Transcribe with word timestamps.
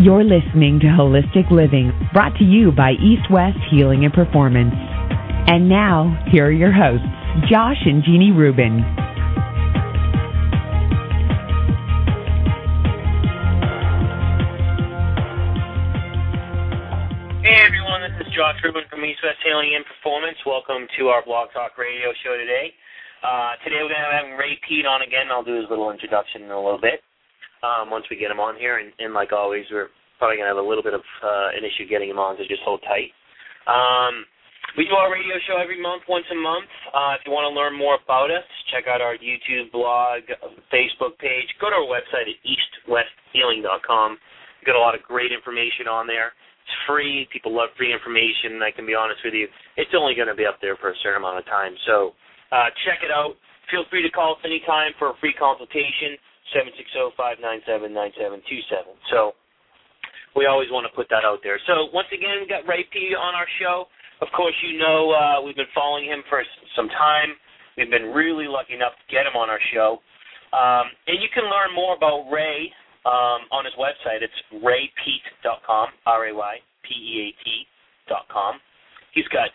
You're 0.00 0.24
listening 0.24 0.80
to 0.80 0.86
Holistic 0.86 1.50
Living, 1.50 1.92
brought 2.14 2.32
to 2.40 2.44
you 2.44 2.72
by 2.72 2.92
East 2.92 3.28
West 3.28 3.58
Healing 3.70 4.06
and 4.08 4.14
Performance. 4.14 4.72
And 4.72 5.68
now, 5.68 6.16
here 6.32 6.46
are 6.46 6.50
your 6.50 6.72
hosts, 6.72 7.04
Josh 7.52 7.76
and 7.84 8.02
Jeannie 8.02 8.32
Rubin. 8.32 8.80
Hey 17.44 17.60
everyone, 17.60 18.00
this 18.00 18.24
is 18.24 18.32
Josh 18.32 18.56
Rubin 18.64 18.88
from 18.88 19.04
East 19.04 19.20
West 19.20 19.44
Healing 19.44 19.76
and 19.76 19.84
Performance. 19.84 20.38
Welcome 20.46 20.88
to 20.96 21.12
our 21.12 21.22
Blog 21.22 21.52
Talk 21.52 21.76
Radio 21.76 22.08
show 22.24 22.40
today. 22.40 22.72
Uh, 23.20 23.52
today 23.62 23.84
we're 23.84 23.92
going 23.92 24.00
to 24.00 24.16
have 24.16 24.38
Ray 24.40 24.56
Peat 24.66 24.86
on 24.86 25.02
again. 25.02 25.28
I'll 25.28 25.44
do 25.44 25.60
his 25.60 25.68
little 25.68 25.92
introduction 25.92 26.48
in 26.48 26.50
a 26.50 26.56
little 26.56 26.80
bit 26.80 27.04
um, 27.62 27.90
once 27.90 28.04
we 28.10 28.16
get 28.16 28.30
him 28.30 28.40
on 28.40 28.56
here. 28.56 28.78
And, 28.78 28.92
and 28.98 29.14
like 29.14 29.32
always, 29.32 29.64
we're 29.70 29.88
probably 30.18 30.36
going 30.36 30.48
to 30.48 30.54
have 30.54 30.62
a 30.62 30.68
little 30.68 30.84
bit 30.84 30.94
of 30.94 31.04
uh, 31.22 31.56
an 31.56 31.64
issue 31.64 31.88
getting 31.88 32.10
him 32.10 32.18
on, 32.18 32.36
so 32.36 32.44
just 32.48 32.62
hold 32.64 32.84
tight. 32.84 33.12
Um, 33.68 34.24
we 34.78 34.86
do 34.86 34.94
our 34.94 35.10
radio 35.10 35.34
show 35.50 35.58
every 35.58 35.80
month, 35.82 36.06
once 36.06 36.26
a 36.30 36.38
month. 36.38 36.70
Uh, 36.94 37.18
if 37.18 37.26
you 37.26 37.34
want 37.34 37.48
to 37.50 37.54
learn 37.54 37.74
more 37.74 37.98
about 37.98 38.30
us, 38.30 38.46
check 38.70 38.86
out 38.86 39.02
our 39.02 39.18
YouTube 39.18 39.72
blog, 39.74 40.22
Facebook 40.70 41.18
page. 41.18 41.48
Go 41.58 41.74
to 41.74 41.82
our 41.82 41.88
website 41.90 42.30
at 42.30 42.38
eastwesthealing.com. 42.46 44.08
We've 44.14 44.68
got 44.68 44.78
a 44.78 44.84
lot 44.84 44.94
of 44.94 45.02
great 45.02 45.34
information 45.34 45.90
on 45.90 46.06
there. 46.06 46.30
It's 46.62 46.76
free. 46.86 47.26
People 47.34 47.50
love 47.50 47.74
free 47.74 47.90
information. 47.90 48.62
I 48.62 48.70
can 48.70 48.86
be 48.86 48.94
honest 48.94 49.18
with 49.26 49.34
you. 49.34 49.50
It's 49.74 49.90
only 49.96 50.14
going 50.14 50.30
to 50.30 50.38
be 50.38 50.46
up 50.46 50.62
there 50.62 50.78
for 50.78 50.94
a 50.94 50.98
certain 51.02 51.18
amount 51.18 51.42
of 51.42 51.46
time. 51.50 51.74
So 51.90 52.14
uh, 52.54 52.70
check 52.86 53.02
it 53.02 53.10
out. 53.10 53.34
Feel 53.74 53.82
free 53.90 54.06
to 54.06 54.10
call 54.10 54.38
us 54.38 54.42
anytime 54.46 54.94
for 55.02 55.10
a 55.10 55.16
free 55.18 55.34
consultation, 55.34 56.14
760-597-9727. 56.54 58.94
So 59.10 59.34
we 60.36 60.46
always 60.46 60.70
want 60.70 60.86
to 60.86 60.92
put 60.94 61.08
that 61.10 61.24
out 61.24 61.40
there. 61.42 61.58
So 61.66 61.88
once 61.92 62.06
again, 62.12 62.42
we 62.42 62.46
got 62.46 62.68
Ray 62.68 62.84
Peat 62.92 63.16
on 63.16 63.34
our 63.34 63.48
show. 63.60 63.86
Of 64.20 64.28
course, 64.36 64.54
you 64.62 64.78
know 64.78 65.10
uh, 65.10 65.40
we've 65.42 65.56
been 65.56 65.66
following 65.74 66.04
him 66.04 66.22
for 66.28 66.44
some 66.76 66.88
time. 66.88 67.34
We've 67.76 67.90
been 67.90 68.12
really 68.12 68.46
lucky 68.46 68.74
enough 68.74 68.92
to 68.92 69.06
get 69.08 69.26
him 69.26 69.34
on 69.34 69.48
our 69.48 69.58
show. 69.72 69.98
Um, 70.52 70.92
and 71.06 71.22
you 71.22 71.28
can 71.32 71.44
learn 71.44 71.72
more 71.74 71.96
about 71.96 72.28
Ray 72.30 72.70
um, 73.06 73.48
on 73.54 73.64
his 73.64 73.72
website. 73.78 74.20
It's 74.20 74.34
raypeat.com, 74.60 75.88
R-A-Y-P-E-A-T.com. 76.06 78.60
He's 79.14 79.28
got 79.28 79.50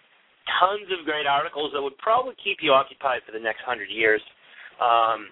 tons 0.60 0.88
of 0.98 1.06
great 1.06 1.28
articles 1.28 1.72
that 1.74 1.82
would 1.82 1.98
probably 1.98 2.36
keep 2.42 2.60
you 2.62 2.72
occupied 2.72 3.22
for 3.26 3.32
the 3.32 3.40
next 3.40 3.62
hundred 3.66 3.90
years, 3.90 4.22
um, 4.82 5.28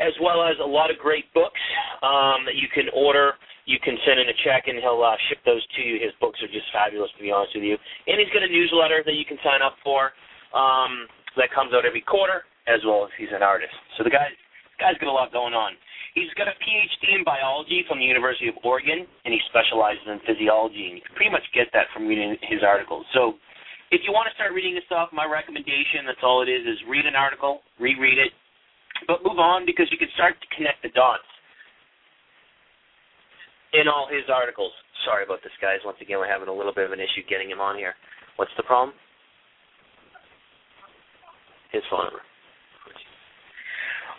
as 0.00 0.14
well 0.20 0.42
as 0.42 0.56
a 0.62 0.66
lot 0.66 0.90
of 0.90 0.96
great 0.98 1.28
books 1.32 1.60
um, 2.02 2.44
that 2.48 2.56
you 2.56 2.68
can 2.72 2.88
order. 2.94 3.36
You 3.68 3.78
can 3.78 3.94
send 4.02 4.18
in 4.18 4.26
a 4.26 4.36
check 4.42 4.66
and 4.66 4.80
he'll 4.80 5.04
uh, 5.04 5.14
ship 5.28 5.38
those 5.44 5.62
to 5.76 5.80
you. 5.82 6.00
His 6.00 6.10
books 6.18 6.40
are 6.42 6.50
just 6.50 6.66
fabulous, 6.72 7.12
to 7.16 7.22
be 7.22 7.30
honest 7.30 7.54
with 7.54 7.64
you. 7.64 7.76
And 8.08 8.18
he's 8.18 8.32
got 8.32 8.42
a 8.42 8.50
newsletter 8.50 9.04
that 9.04 9.14
you 9.14 9.28
can 9.28 9.38
sign 9.44 9.62
up 9.62 9.76
for 9.84 10.10
um, 10.56 11.06
that 11.36 11.52
comes 11.54 11.70
out 11.70 11.86
every 11.86 12.02
quarter, 12.02 12.48
as 12.66 12.82
well 12.82 13.06
as 13.06 13.12
he's 13.14 13.30
an 13.30 13.44
artist. 13.44 13.74
So 13.94 14.02
the 14.02 14.10
guy, 14.10 14.32
guy's 14.82 14.98
got 14.98 15.06
a 15.06 15.14
lot 15.14 15.30
going 15.30 15.54
on. 15.54 15.78
He's 16.18 16.32
got 16.34 16.50
a 16.50 16.56
PhD 16.58 17.14
in 17.14 17.22
biology 17.22 17.86
from 17.86 18.02
the 18.02 18.08
University 18.08 18.50
of 18.50 18.58
Oregon, 18.66 19.06
and 19.06 19.30
he 19.30 19.38
specializes 19.46 20.02
in 20.10 20.18
physiology. 20.26 20.90
And 20.90 20.98
you 20.98 21.04
can 21.06 21.14
pretty 21.14 21.30
much 21.30 21.46
get 21.54 21.70
that 21.70 21.86
from 21.94 22.10
reading 22.10 22.34
his 22.42 22.66
articles. 22.66 23.06
So 23.14 23.38
if 23.94 24.02
you 24.02 24.10
want 24.10 24.26
to 24.26 24.34
start 24.34 24.50
reading 24.50 24.74
this 24.74 24.86
stuff, 24.90 25.14
my 25.14 25.26
recommendation, 25.26 26.06
that's 26.06 26.22
all 26.26 26.42
it 26.42 26.50
is, 26.50 26.66
is 26.66 26.78
read 26.90 27.06
an 27.06 27.14
article, 27.14 27.62
reread 27.78 28.18
it, 28.18 28.34
but 29.06 29.24
move 29.24 29.38
on 29.38 29.64
because 29.64 29.86
you 29.90 29.98
can 29.98 30.08
start 30.14 30.34
to 30.40 30.48
connect 30.56 30.82
the 30.82 30.90
dots 30.90 31.26
in 33.72 33.88
all 33.88 34.08
his 34.10 34.26
articles. 34.28 34.72
Sorry 35.04 35.24
about 35.24 35.40
this, 35.42 35.54
guys. 35.60 35.78
Once 35.84 35.98
again, 36.02 36.18
we're 36.18 36.30
having 36.30 36.48
a 36.48 36.52
little 36.52 36.74
bit 36.74 36.84
of 36.84 36.92
an 36.92 37.00
issue 37.00 37.24
getting 37.28 37.48
him 37.48 37.60
on 37.60 37.76
here. 37.76 37.94
What's 38.36 38.52
the 38.56 38.64
problem? 38.64 38.94
His 41.72 41.82
phone 41.88 42.04
number. 42.10 42.24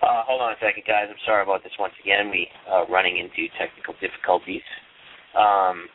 Uh, 0.02 0.26
hold 0.26 0.42
on 0.42 0.54
a 0.54 0.60
second, 0.64 0.82
guys. 0.88 1.06
I'm 1.10 1.22
sorry 1.30 1.44
about 1.44 1.62
this 1.62 1.76
once 1.78 1.94
again. 2.02 2.32
We 2.32 2.48
uh, 2.66 2.90
running 2.90 3.22
into 3.22 3.46
technical 3.60 3.94
difficulties. 4.02 4.66
Um, 5.38 5.86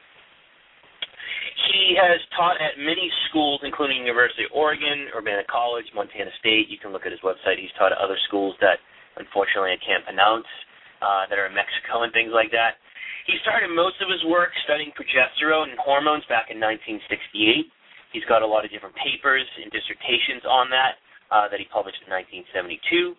he 1.56 1.96
has 1.96 2.20
taught 2.36 2.60
at 2.60 2.76
many 2.76 3.08
schools, 3.28 3.64
including 3.64 4.04
University 4.04 4.44
of 4.44 4.52
Oregon, 4.52 5.08
Urbana 5.16 5.42
College, 5.48 5.88
Montana 5.96 6.30
State. 6.38 6.68
You 6.68 6.76
can 6.76 6.92
look 6.92 7.08
at 7.08 7.12
his 7.12 7.22
website. 7.24 7.56
He's 7.56 7.72
taught 7.80 7.96
at 7.96 7.98
other 7.98 8.18
schools 8.28 8.52
that, 8.60 8.76
unfortunately, 9.16 9.72
I 9.72 9.80
can't 9.80 10.04
pronounce, 10.04 10.48
uh, 11.00 11.24
that 11.32 11.40
are 11.40 11.48
in 11.48 11.56
Mexico 11.56 12.04
and 12.04 12.12
things 12.12 12.32
like 12.32 12.52
that. 12.52 12.76
He 13.24 13.40
started 13.42 13.72
most 13.72 13.98
of 14.04 14.12
his 14.12 14.22
work 14.28 14.54
studying 14.68 14.92
progesterone 14.94 15.72
and 15.72 15.80
hormones 15.80 16.22
back 16.30 16.52
in 16.52 16.60
1968. 16.62 17.66
He's 18.14 18.26
got 18.30 18.44
a 18.44 18.48
lot 18.48 18.64
of 18.64 18.70
different 18.70 18.94
papers 18.94 19.44
and 19.58 19.72
dissertations 19.72 20.46
on 20.46 20.70
that 20.70 21.00
uh, 21.32 21.50
that 21.50 21.58
he 21.58 21.66
published 21.72 21.98
in 22.06 22.12
1972. 22.12 23.18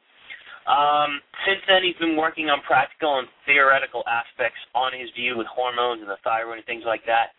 Um, 0.68 1.24
since 1.48 1.64
then, 1.68 1.84
he's 1.84 1.98
been 2.00 2.19
working 2.19 2.52
on 2.52 2.59
practical 2.68 3.19
and 3.19 3.28
theoretical 3.48 4.04
aspects 4.08 4.59
on 4.75 4.92
his 4.92 5.08
view 5.16 5.40
with 5.40 5.48
hormones 5.48 6.04
and 6.04 6.12
the 6.12 6.19
thyroid 6.24 6.59
and 6.59 6.68
things 6.68 6.84
like 6.84 7.04
that. 7.08 7.37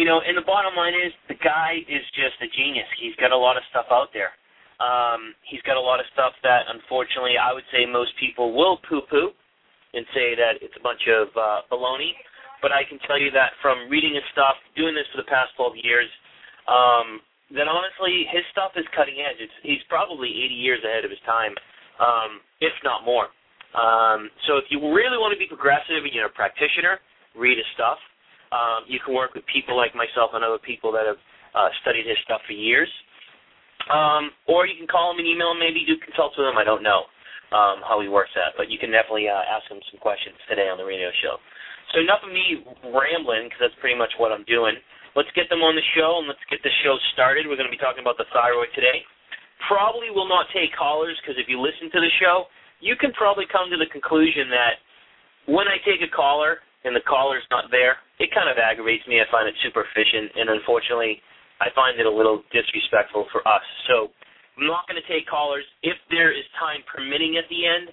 You 0.00 0.08
know, 0.08 0.24
and 0.24 0.32
the 0.32 0.48
bottom 0.48 0.72
line 0.72 0.96
is 0.96 1.12
the 1.28 1.36
guy 1.36 1.84
is 1.84 2.00
just 2.16 2.40
a 2.40 2.48
genius. 2.56 2.88
He's 2.96 3.12
got 3.20 3.36
a 3.36 3.36
lot 3.36 3.60
of 3.60 3.64
stuff 3.68 3.84
out 3.92 4.08
there. 4.16 4.32
Um, 4.80 5.36
he's 5.44 5.60
got 5.68 5.76
a 5.76 5.84
lot 5.84 6.00
of 6.00 6.08
stuff 6.16 6.32
that, 6.40 6.64
unfortunately, 6.72 7.36
I 7.36 7.52
would 7.52 7.68
say 7.68 7.84
most 7.84 8.16
people 8.16 8.56
will 8.56 8.80
poo-poo 8.88 9.36
and 9.92 10.08
say 10.16 10.32
that 10.40 10.56
it's 10.64 10.72
a 10.72 10.80
bunch 10.80 11.04
of 11.04 11.28
uh, 11.36 11.68
baloney. 11.68 12.16
But 12.64 12.72
I 12.72 12.88
can 12.88 12.96
tell 13.04 13.20
you 13.20 13.28
that 13.36 13.52
from 13.60 13.92
reading 13.92 14.16
his 14.16 14.24
stuff, 14.32 14.56
doing 14.72 14.96
this 14.96 15.04
for 15.12 15.20
the 15.20 15.28
past 15.28 15.52
12 15.60 15.84
years, 15.84 16.08
um, 16.64 17.20
that 17.52 17.68
honestly, 17.68 18.24
his 18.32 18.40
stuff 18.56 18.72
is 18.80 18.88
cutting 18.96 19.20
edge. 19.20 19.36
It's, 19.36 19.52
he's 19.60 19.84
probably 19.92 20.32
80 20.32 20.56
years 20.56 20.80
ahead 20.80 21.04
of 21.04 21.12
his 21.12 21.20
time 21.28 21.52
um, 22.00 22.40
if 22.64 22.72
not 22.80 23.04
more. 23.04 23.28
Um, 23.76 24.32
so 24.48 24.56
if 24.56 24.64
you 24.72 24.80
really 24.80 25.20
want 25.20 25.36
to 25.36 25.40
be 25.40 25.44
progressive 25.44 26.08
and 26.08 26.12
you're 26.16 26.32
a 26.32 26.32
practitioner, 26.32 27.04
read 27.36 27.60
his 27.60 27.68
stuff. 27.76 28.00
Um, 28.50 28.86
you 28.90 28.98
can 28.98 29.14
work 29.14 29.34
with 29.34 29.46
people 29.46 29.78
like 29.78 29.94
myself 29.94 30.34
and 30.34 30.42
other 30.42 30.58
people 30.58 30.90
that 30.92 31.06
have 31.06 31.20
uh, 31.54 31.70
studied 31.82 32.06
his 32.06 32.18
stuff 32.26 32.42
for 32.46 32.54
years. 32.54 32.90
Um, 33.88 34.30
or 34.46 34.66
you 34.66 34.76
can 34.76 34.86
call 34.86 35.14
him 35.14 35.18
and 35.18 35.26
email 35.26 35.54
him, 35.54 35.62
maybe 35.62 35.86
do 35.86 35.96
consults 35.98 36.36
with 36.36 36.46
him. 36.46 36.58
I 36.58 36.66
don't 36.66 36.84
know 36.84 37.08
um, 37.54 37.82
how 37.82 37.98
he 38.02 38.10
works 38.10 38.30
that, 38.36 38.54
but 38.58 38.68
you 38.70 38.78
can 38.78 38.92
definitely 38.92 39.30
uh, 39.30 39.42
ask 39.46 39.66
him 39.70 39.80
some 39.90 39.98
questions 39.98 40.36
today 40.46 40.68
on 40.68 40.78
the 40.78 40.86
radio 40.86 41.10
show. 41.22 41.38
So 41.94 41.98
enough 41.98 42.22
of 42.22 42.30
me 42.30 42.62
rambling 42.90 43.50
because 43.50 43.70
that's 43.70 43.78
pretty 43.82 43.98
much 43.98 44.14
what 44.20 44.30
I'm 44.30 44.46
doing. 44.46 44.78
Let's 45.18 45.30
get 45.34 45.50
them 45.50 45.66
on 45.66 45.74
the 45.74 45.82
show 45.98 46.22
and 46.22 46.30
let's 46.30 46.42
get 46.46 46.62
the 46.62 46.70
show 46.86 46.94
started. 47.16 47.50
We're 47.50 47.58
going 47.58 47.66
to 47.66 47.74
be 47.74 47.80
talking 47.82 48.04
about 48.04 48.14
the 48.14 48.30
thyroid 48.30 48.70
today 48.78 49.02
probably 49.68 50.08
will 50.08 50.28
not 50.28 50.48
take 50.54 50.72
callers 50.72 51.16
because 51.20 51.36
if 51.36 51.48
you 51.48 51.60
listen 51.60 51.92
to 51.92 52.00
the 52.00 52.12
show, 52.20 52.48
you 52.80 52.96
can 52.96 53.12
probably 53.12 53.44
come 53.52 53.68
to 53.68 53.76
the 53.76 53.88
conclusion 53.92 54.48
that 54.48 54.80
when 55.44 55.68
I 55.68 55.76
take 55.84 56.00
a 56.00 56.08
caller 56.08 56.64
and 56.84 56.96
the 56.96 57.04
caller's 57.04 57.44
not 57.50 57.68
there, 57.70 58.00
it 58.18 58.32
kind 58.32 58.48
of 58.48 58.56
aggravates 58.56 59.04
me. 59.06 59.20
I 59.20 59.28
find 59.30 59.48
it 59.48 59.54
super 59.62 59.84
efficient, 59.84 60.32
and 60.36 60.48
unfortunately, 60.48 61.20
I 61.60 61.68
find 61.76 62.00
it 62.00 62.06
a 62.06 62.10
little 62.10 62.42
disrespectful 62.52 63.28
for 63.32 63.44
us. 63.44 63.64
So 63.88 64.08
I'm 64.56 64.66
not 64.66 64.88
going 64.88 65.00
to 65.00 65.08
take 65.08 65.28
callers. 65.28 65.64
If 65.82 65.96
there 66.08 66.32
is 66.32 66.44
time 66.56 66.80
permitting 66.88 67.36
at 67.36 67.44
the 67.52 67.68
end, 67.68 67.92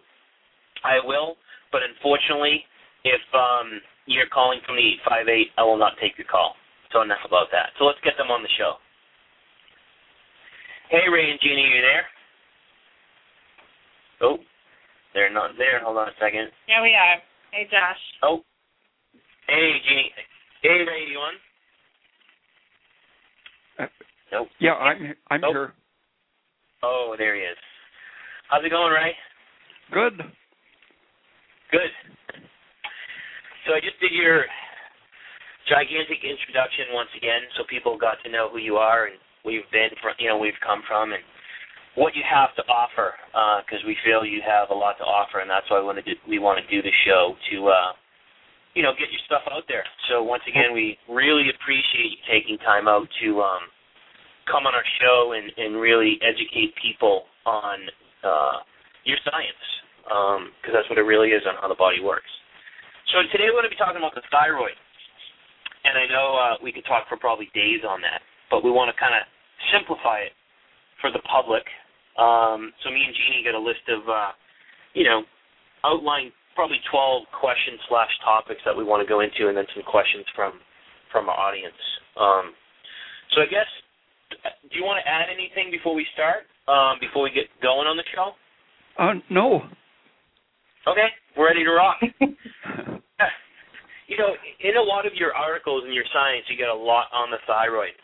I 0.83 1.03
will. 1.03 1.35
But 1.71 1.83
unfortunately, 1.83 2.63
if 3.03 3.19
um, 3.35 3.83
you're 4.07 4.31
calling 4.31 4.59
from 4.63 4.79
the 4.79 4.87
858, 5.03 5.51
I 5.59 5.63
will 5.67 5.77
not 5.77 5.99
take 5.99 6.15
your 6.15 6.27
call. 6.27 6.55
So 6.95 7.03
enough 7.03 7.23
about 7.27 7.51
that. 7.51 7.75
So 7.75 7.83
let's 7.83 7.99
get 8.07 8.15
them 8.15 8.31
on 8.31 8.39
the 8.39 8.51
show. 8.55 8.79
Hey, 10.87 11.03
Ray 11.11 11.31
and 11.31 11.39
Jeannie, 11.43 11.67
are 11.67 11.75
you 11.75 11.83
there? 11.83 12.05
Oh, 14.23 14.37
they're 15.13 15.33
not 15.33 15.51
there. 15.59 15.83
Hold 15.83 15.97
on 15.97 16.07
a 16.07 16.15
second. 16.19 16.47
Yeah, 16.67 16.81
we 16.81 16.95
are. 16.95 17.19
Hey, 17.51 17.67
Josh. 17.67 17.99
Oh. 18.23 18.47
Hey, 19.47 19.79
Jeannie. 19.87 20.11
Hey, 20.61 20.83
Ray, 20.83 21.07
you 21.09 21.19
on? 21.19 21.33
Uh, 23.79 23.87
nope. 24.31 24.47
Yeah, 24.59 24.73
I'm 24.73 25.15
I'm 25.29 25.41
nope. 25.41 25.51
here. 25.51 25.73
Oh, 26.83 27.15
there 27.17 27.35
he 27.35 27.41
is. 27.41 27.57
How's 28.49 28.63
it 28.65 28.69
going, 28.69 28.91
Ray? 28.91 29.15
Good. 29.93 30.19
Good. 31.71 31.91
So 33.65 33.73
I 33.73 33.79
just 33.79 33.99
did 33.99 34.11
your 34.11 34.43
gigantic 35.67 36.23
introduction 36.23 36.91
once 36.91 37.11
again, 37.15 37.43
so 37.55 37.63
people 37.69 37.97
got 37.97 38.19
to 38.23 38.31
know 38.31 38.49
who 38.51 38.59
you 38.59 38.75
are 38.75 39.07
and 39.07 39.15
where 39.43 39.55
you've 39.55 39.71
been, 39.71 39.91
from, 40.01 40.15
you 40.19 40.27
know, 40.27 40.37
where 40.37 40.47
you've 40.47 40.65
come 40.65 40.83
from, 40.87 41.11
and 41.11 41.23
what 41.95 42.15
you 42.15 42.23
have 42.27 42.55
to 42.55 42.63
offer. 42.67 43.15
Because 43.63 43.83
uh, 43.83 43.87
we 43.87 43.95
feel 44.03 44.27
you 44.27 44.43
have 44.43 44.71
a 44.71 44.75
lot 44.75 44.99
to 44.99 45.07
offer, 45.07 45.39
and 45.39 45.49
that's 45.49 45.67
why 45.71 45.79
we 45.79 45.85
want 45.87 45.99
to 46.03 46.07
do, 46.07 46.19
we 46.27 46.39
want 46.39 46.59
to 46.59 46.67
do 46.67 46.83
the 46.83 46.95
show 47.07 47.35
to, 47.51 47.67
uh, 47.67 47.91
you 48.77 48.85
know, 48.85 48.93
get 48.93 49.09
your 49.09 49.25
stuff 49.25 49.41
out 49.49 49.65
there. 49.65 49.81
So 50.05 50.21
once 50.21 50.45
again, 50.45 50.69
we 50.69 51.01
really 51.09 51.49
appreciate 51.49 52.13
you 52.13 52.21
taking 52.29 52.61
time 52.61 52.85
out 52.85 53.09
to 53.25 53.41
um, 53.41 53.65
come 54.45 54.69
on 54.69 54.77
our 54.77 54.85
show 55.01 55.33
and, 55.33 55.49
and 55.57 55.81
really 55.81 56.21
educate 56.21 56.77
people 56.77 57.25
on 57.49 57.89
uh, 58.21 58.61
your 59.01 59.17
science, 59.25 59.65
because 60.05 60.71
um, 60.71 60.75
that's 60.77 60.85
what 60.93 61.01
it 61.01 61.09
really 61.09 61.33
is 61.33 61.41
on 61.49 61.57
how 61.57 61.65
the 61.65 61.79
body 61.81 62.05
works. 62.05 62.29
So 63.09 63.25
today 63.33 63.49
we're 63.49 63.65
going 63.65 63.71
to 63.71 63.73
be 63.73 63.81
talking 63.81 63.97
about 63.97 64.13
the 64.13 64.21
thyroid, 64.29 64.77
and 65.81 65.97
I 65.97 66.05
know 66.13 66.27
uh, 66.37 66.55
we 66.61 66.69
could 66.69 66.85
talk 66.85 67.09
for 67.09 67.17
probably 67.17 67.49
days 67.57 67.81
on 67.81 67.97
that, 68.05 68.21
but 68.53 68.61
we 68.61 68.69
want 68.69 68.93
to 68.93 68.95
kind 69.01 69.17
of 69.17 69.25
simplify 69.73 70.21
it 70.21 70.37
for 71.01 71.09
the 71.09 71.23
public. 71.25 71.65
Um, 72.13 72.77
so 72.85 72.93
me 72.93 73.01
and 73.01 73.15
Jeannie 73.17 73.41
got 73.41 73.57
a 73.57 73.63
list 73.63 73.89
of, 73.89 74.05
uh, 74.05 74.37
you 74.93 75.01
know, 75.01 75.25
outline 75.81 76.29
probably 76.57 76.81
12 76.89 77.29
questions 77.37 77.77
slash 77.85 78.09
topics 78.25 78.65
that 78.65 78.73
we 78.73 78.81
want 78.81 79.05
to 79.05 79.07
go 79.07 79.21
into, 79.21 79.45
and 79.45 79.53
then 79.53 79.69
some 79.77 79.85
questions 79.85 80.25
from 80.33 80.57
from 81.13 81.29
our 81.29 81.37
audience. 81.37 81.77
Um, 82.17 82.57
so 83.31 83.45
I 83.45 83.47
guess, 83.47 83.69
do 84.67 84.75
you 84.75 84.83
want 84.83 84.99
to 84.99 85.07
add 85.07 85.29
anything 85.29 85.69
before 85.69 85.93
we 85.93 86.03
start? 86.17 86.49
Um, 86.67 86.99
before 86.99 87.23
we 87.23 87.31
get 87.31 87.47
going 87.61 87.87
on 87.87 87.95
the 87.95 88.03
show? 88.11 88.35
Uh, 88.99 89.23
no. 89.29 89.63
Okay, 90.83 91.07
we're 91.37 91.47
ready 91.47 91.63
to 91.63 91.71
rock. 91.71 91.95
you 94.07 94.17
know, 94.17 94.35
in 94.59 94.75
a 94.75 94.81
lot 94.81 95.05
of 95.05 95.13
your 95.15 95.31
articles 95.31 95.85
in 95.87 95.93
your 95.93 96.03
science, 96.11 96.43
you 96.49 96.57
get 96.57 96.67
a 96.67 96.75
lot 96.75 97.07
on 97.13 97.31
the 97.31 97.37
thyroid. 97.45 97.95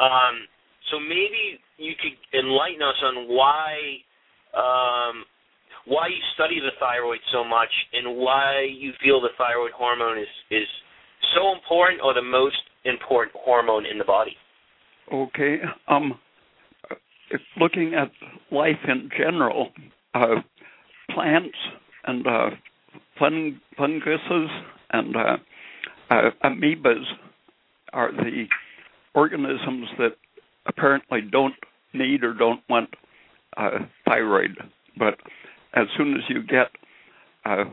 Um, 0.00 0.48
so 0.90 0.98
maybe 0.98 1.60
you 1.76 1.92
could 2.00 2.16
enlighten 2.32 2.82
us 2.82 2.96
on 3.04 3.28
why 3.28 4.00
um, 4.56 5.28
why 5.88 6.08
you 6.08 6.20
study 6.34 6.60
the 6.60 6.72
thyroid 6.78 7.20
so 7.32 7.42
much 7.42 7.70
and 7.92 8.16
why 8.16 8.66
you 8.70 8.92
feel 9.02 9.20
the 9.20 9.32
thyroid 9.36 9.72
hormone 9.72 10.18
is 10.18 10.28
is 10.50 10.68
so 11.34 11.52
important 11.52 12.00
or 12.02 12.14
the 12.14 12.22
most 12.22 12.56
important 12.84 13.34
hormone 13.44 13.86
in 13.86 13.98
the 13.98 14.04
body. 14.04 14.36
Okay. 15.12 15.56
Um, 15.88 16.18
if 17.30 17.40
looking 17.58 17.94
at 17.94 18.10
life 18.50 18.82
in 18.86 19.08
general, 19.16 19.68
uh, 20.14 20.36
plants 21.14 21.56
and 22.06 22.26
uh, 22.26 22.50
fung- 23.18 23.60
funguses 23.76 24.50
and 24.90 25.16
uh, 25.16 25.36
uh, 26.10 26.30
amoebas 26.44 27.04
are 27.92 28.12
the 28.12 28.44
organisms 29.14 29.88
that 29.98 30.16
apparently 30.66 31.20
don't 31.30 31.54
need 31.94 32.22
or 32.24 32.34
don't 32.34 32.60
want 32.68 32.90
uh, 33.56 33.70
thyroid. 34.06 34.56
But 34.98 35.14
as 35.74 35.86
soon 35.96 36.14
as 36.14 36.22
you 36.28 36.42
get 36.42 36.68
uh, 37.44 37.64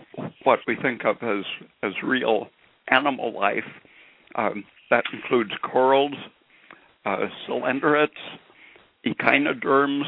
what 0.44 0.60
we 0.68 0.76
think 0.82 1.02
of 1.06 1.18
as 1.22 1.44
as 1.84 1.92
real 2.04 2.48
animal 2.90 3.34
life, 3.34 3.64
um, 4.36 4.64
that 4.90 5.04
includes 5.12 5.52
corals, 5.64 6.14
uh, 7.06 7.18
coelenterates, 7.48 8.10
echinoderms, 9.06 10.06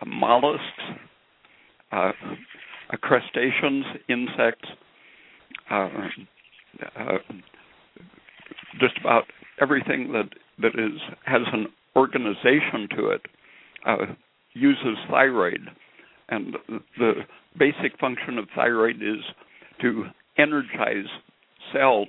uh, 0.00 0.06
mollusks, 0.06 0.62
uh, 1.92 2.12
crustaceans, 3.02 3.84
insects, 4.08 4.68
uh, 5.70 5.88
uh, 6.96 7.18
just 8.80 8.98
about 9.00 9.24
everything 9.60 10.12
that 10.12 10.28
that 10.58 10.78
is 10.78 11.00
has 11.24 11.42
an 11.52 11.66
organization 11.96 12.88
to 12.96 13.08
it 13.08 13.22
uh, 13.86 14.06
uses 14.54 14.96
thyroid, 15.10 15.68
and 16.28 16.56
the 16.98 17.12
basic 17.58 17.98
function 18.00 18.38
of 18.38 18.48
thyroid 18.54 18.96
is 18.96 19.22
to 19.80 20.04
energize 20.38 21.08
cells 21.72 22.08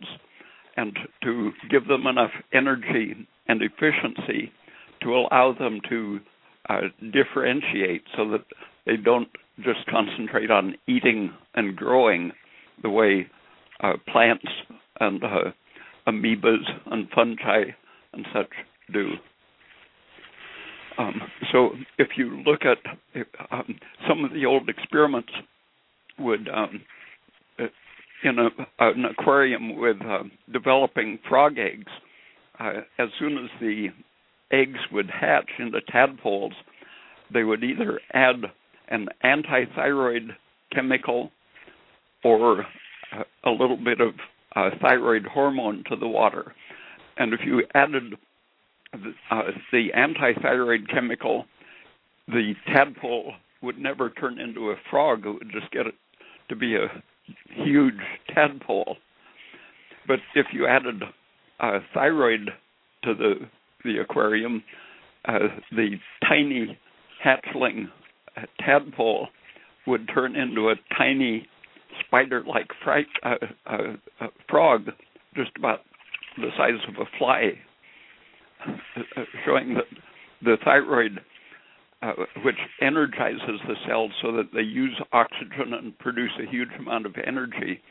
and 0.78 0.98
to 1.24 1.52
give 1.70 1.88
them 1.88 2.08
enough 2.08 2.32
energy 2.54 3.16
and 3.48 3.62
efficiency 3.62 4.52
to 5.02 5.16
allow 5.16 5.54
them 5.58 5.80
to 5.90 6.20
uh, 6.70 6.82
differentiate 7.14 8.04
so 8.16 8.30
that 8.30 8.46
they 8.86 8.98
don't 8.98 9.30
just 9.64 9.86
concentrate 9.90 10.52
on 10.52 10.76
eating 10.88 11.32
and 11.54 11.76
growing 11.76 12.32
the 12.82 12.90
way 12.90 13.28
uh, 13.82 13.94
plants 14.12 14.46
and 15.00 15.24
uh, 15.24 15.52
amoebas 16.08 16.64
and 16.88 17.08
fungi 17.14 17.64
and 18.14 18.26
such 18.34 18.50
do. 18.92 19.12
Um, 20.98 21.22
so 21.52 21.70
if 21.98 22.10
you 22.18 22.42
look 22.46 22.62
at 22.64 22.78
um, 23.52 23.80
some 24.08 24.24
of 24.24 24.32
the 24.32 24.46
old 24.46 24.70
experiments 24.70 25.32
would 26.20 26.48
um, 26.48 26.82
uh, 27.60 27.66
in 28.24 28.40
a, 28.40 28.50
an 28.80 29.06
aquarium 29.06 29.78
with 29.78 29.98
uh, 30.02 30.24
developing 30.54 31.20
frog 31.28 31.58
eggs, 31.58 31.92
uh, 32.60 32.82
as 32.98 33.10
soon 33.20 33.38
as 33.38 33.50
the 33.60 33.88
eggs 34.52 34.80
would 34.92 35.10
hatch 35.10 35.50
into 35.60 35.82
tadpoles, 35.92 36.54
they 37.34 37.44
would 37.44 37.64
either 37.64 38.00
add 38.14 38.44
an 38.90 39.08
antithyroid 39.24 40.30
chemical 40.74 41.32
or 42.24 42.66
a 43.44 43.50
little 43.50 43.78
bit 43.78 44.00
of 44.00 44.14
uh, 44.56 44.70
thyroid 44.82 45.26
hormone 45.26 45.84
to 45.90 45.96
the 45.96 46.08
water. 46.08 46.54
And 47.18 47.34
if 47.34 47.42
you 47.46 47.64
added 47.74 48.16
uh, 49.32 49.42
the 49.72 49.90
antithyroid 49.96 50.90
chemical, 50.90 51.46
the 52.28 52.54
tadpole 52.68 53.34
would 53.62 53.78
never 53.78 54.10
turn 54.10 54.40
into 54.40 54.72
a 54.72 54.76
frog. 54.90 55.26
It 55.26 55.30
would 55.30 55.52
just 55.52 55.72
get 55.72 55.88
it 55.88 55.96
to 56.50 56.56
be 56.56 56.76
a 56.76 56.88
huge 57.50 57.94
tadpole. 58.34 58.98
But 60.08 60.20
if 60.36 60.48
you 60.54 60.68
added 60.68 61.04
uh, 61.60 61.80
thyroid 61.94 62.52
to 63.04 63.14
the 63.14 63.34
the 63.84 64.00
aquarium, 64.00 64.64
uh, 65.26 65.40
the 65.72 66.00
tiny 66.28 66.78
hatchling 67.24 67.86
tadpole 68.60 69.28
would 69.88 70.10
turn 70.14 70.36
into 70.36 70.70
a 70.70 70.76
tiny 70.98 71.48
spider-like 72.06 72.70
fri- 72.84 73.06
uh, 73.24 73.36
uh, 73.68 73.78
uh, 74.20 74.28
frog, 74.50 74.88
just 75.36 75.52
about 75.58 75.82
the 76.38 76.50
size 76.58 76.82
of 76.88 76.96
a 76.96 77.18
fly, 77.18 77.54
showing 79.46 79.76
that 79.76 79.86
the 80.42 80.58
thyroid, 80.64 81.20
uh, 82.02 82.14
which 82.44 82.56
energizes 82.82 83.60
the 83.68 83.76
cells 83.88 84.12
so 84.22 84.32
that 84.34 84.50
they 84.54 84.62
use 84.62 85.00
oxygen 85.12 85.74
and 85.74 85.98
produce 86.00 86.32
a 86.42 86.50
huge 86.50 86.70
amount 86.80 87.06
of 87.06 87.16
energy, 87.26 87.82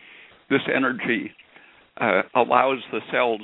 this 0.50 0.60
energy 0.74 1.30
uh, 2.00 2.22
allows 2.34 2.78
the 2.92 3.00
cells 3.10 3.40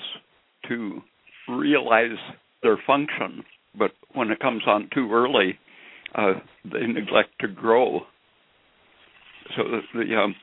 to 0.69 1.01
realize 1.49 2.19
their 2.63 2.79
function. 2.87 3.43
But 3.79 3.93
when 4.15 4.31
it 4.31 4.41
comes 4.41 4.63
on 4.67 4.89
too 4.93 5.11
early, 5.13 5.59
uh, 6.15 6.35
they 6.65 6.87
neglect 6.87 7.31
to 7.41 7.49
grow. 7.49 8.01
So 9.57 9.63
the 9.95 10.17
um, 10.17 10.35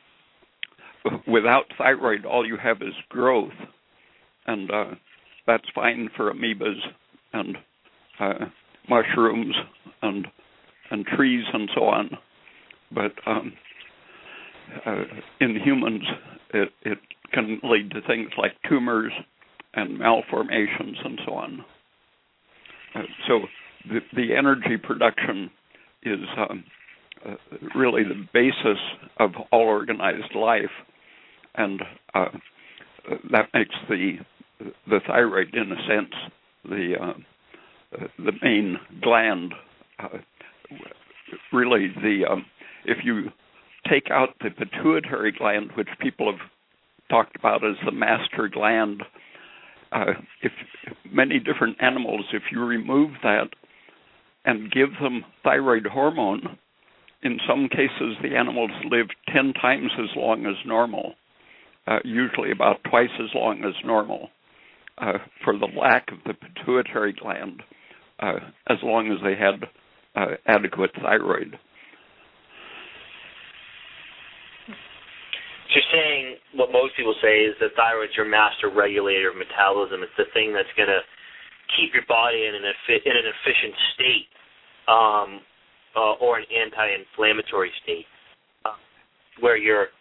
without 1.26 1.64
thyroid, 1.76 2.24
all 2.24 2.46
you 2.46 2.56
have 2.62 2.78
is 2.78 2.94
growth, 3.08 3.52
and 4.46 4.70
uh, 4.70 4.84
that's 5.48 5.68
fine 5.74 6.08
for 6.16 6.32
amoebas 6.32 6.78
and 7.32 7.56
uh, 8.20 8.46
mushrooms 8.88 9.54
and 10.02 10.28
and 10.90 11.04
trees 11.06 11.44
and 11.52 11.68
so 11.74 11.84
on. 11.84 12.10
But 12.92 13.12
um, 13.26 13.52
uh, 14.86 15.02
in 15.40 15.56
humans, 15.56 16.02
it, 16.54 16.70
it 16.82 16.98
can 17.32 17.60
lead 17.62 17.90
to 17.90 18.00
things 18.06 18.30
like 18.38 18.52
tumors 18.68 19.12
and 19.74 19.98
malformations 19.98 20.96
and 21.04 21.20
so 21.26 21.34
on. 21.34 21.64
Uh, 22.94 23.02
so 23.26 23.40
the, 23.88 24.00
the 24.14 24.34
energy 24.36 24.76
production 24.82 25.50
is 26.02 26.20
um, 26.38 26.64
uh, 27.26 27.34
really 27.74 28.02
the 28.02 28.26
basis 28.32 28.78
of 29.18 29.32
all 29.52 29.66
organized 29.66 30.34
life, 30.34 30.64
and 31.54 31.82
uh, 32.14 32.26
that 33.30 33.48
makes 33.52 33.74
the 33.88 34.16
the 34.58 35.00
thyroid, 35.06 35.54
in 35.54 35.72
a 35.72 35.86
sense, 35.86 36.14
the 36.64 36.94
uh, 37.00 37.98
the 38.18 38.32
main 38.42 38.78
gland. 39.02 39.54
Uh, 39.98 40.18
really, 41.52 41.88
the 42.02 42.24
um, 42.30 42.44
if 42.84 42.98
you 43.04 43.30
take 43.88 44.10
out 44.10 44.30
the 44.40 44.50
pituitary 44.50 45.32
gland, 45.32 45.70
which 45.76 45.88
people 46.00 46.30
have 46.30 46.40
talked 47.10 47.36
about 47.36 47.64
as 47.64 47.76
the 47.84 47.92
master 47.92 48.48
gland, 48.48 49.02
uh, 49.92 50.12
if 50.42 50.52
many 51.10 51.38
different 51.38 51.76
animals, 51.80 52.26
if 52.32 52.42
you 52.52 52.64
remove 52.64 53.12
that 53.22 53.48
and 54.44 54.70
give 54.70 54.90
them 55.00 55.24
thyroid 55.42 55.86
hormone, 55.86 56.58
in 57.22 57.38
some 57.48 57.68
cases, 57.68 58.16
the 58.22 58.36
animals 58.36 58.70
live 58.90 59.08
10 59.32 59.52
times 59.54 59.90
as 59.98 60.14
long 60.16 60.46
as 60.46 60.54
normal, 60.64 61.14
uh, 61.86 61.98
usually 62.04 62.50
about 62.52 62.76
twice 62.88 63.10
as 63.18 63.30
long 63.34 63.64
as 63.64 63.74
normal, 63.84 64.28
uh, 65.00 65.18
for 65.44 65.56
the 65.56 65.68
lack 65.78 66.10
of 66.12 66.18
the 66.26 66.34
pituitary 66.34 67.12
gland, 67.12 67.62
uh, 68.20 68.38
as 68.68 68.78
long 68.82 69.10
as 69.12 69.18
they 69.22 69.34
had 69.34 69.64
uh, 70.16 70.34
adequate 70.46 70.90
thyroid. 71.00 71.58
So 75.68 75.74
you're 75.76 75.92
saying 75.92 76.36
what 76.56 76.72
most 76.72 76.96
people 76.96 77.14
say 77.20 77.44
is 77.44 77.54
that 77.60 77.76
thyroid's 77.76 78.16
your 78.16 78.28
master 78.28 78.70
regulator 78.70 79.30
of 79.30 79.36
metabolism. 79.36 80.02
It's 80.02 80.16
the 80.16 80.24
thing 80.32 80.52
that's 80.52 80.72
going 80.76 80.88
to 80.88 81.00
keep 81.76 81.92
your 81.92 82.08
body 82.08 82.48
in 82.48 82.54
an, 82.56 82.64
in 82.64 83.14
an 83.14 83.26
efficient 83.28 83.74
state 83.94 84.28
um, 84.88 85.40
uh, 85.94 86.16
or 86.24 86.38
an 86.38 86.46
anti-inflammatory 86.48 87.70
state 87.84 88.08
uh, 88.64 88.80
where 89.40 89.56
you're 89.60 89.92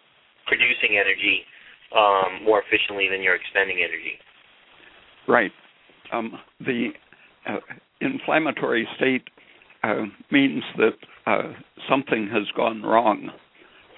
producing 0.47 0.95
energy 0.95 1.43
um, 1.91 2.43
more 2.47 2.63
efficiently 2.63 3.11
than 3.11 3.21
you're 3.21 3.35
expending 3.35 3.83
energy. 3.83 4.15
Right. 5.27 5.51
Um, 6.11 6.39
the 6.59 6.89
uh, 7.47 7.57
inflammatory 8.01 8.87
state 8.95 9.23
uh, 9.83 10.03
means 10.31 10.63
that 10.77 10.93
uh, 11.25 11.53
something 11.89 12.29
has 12.31 12.43
gone 12.55 12.81
wrong. 12.81 13.29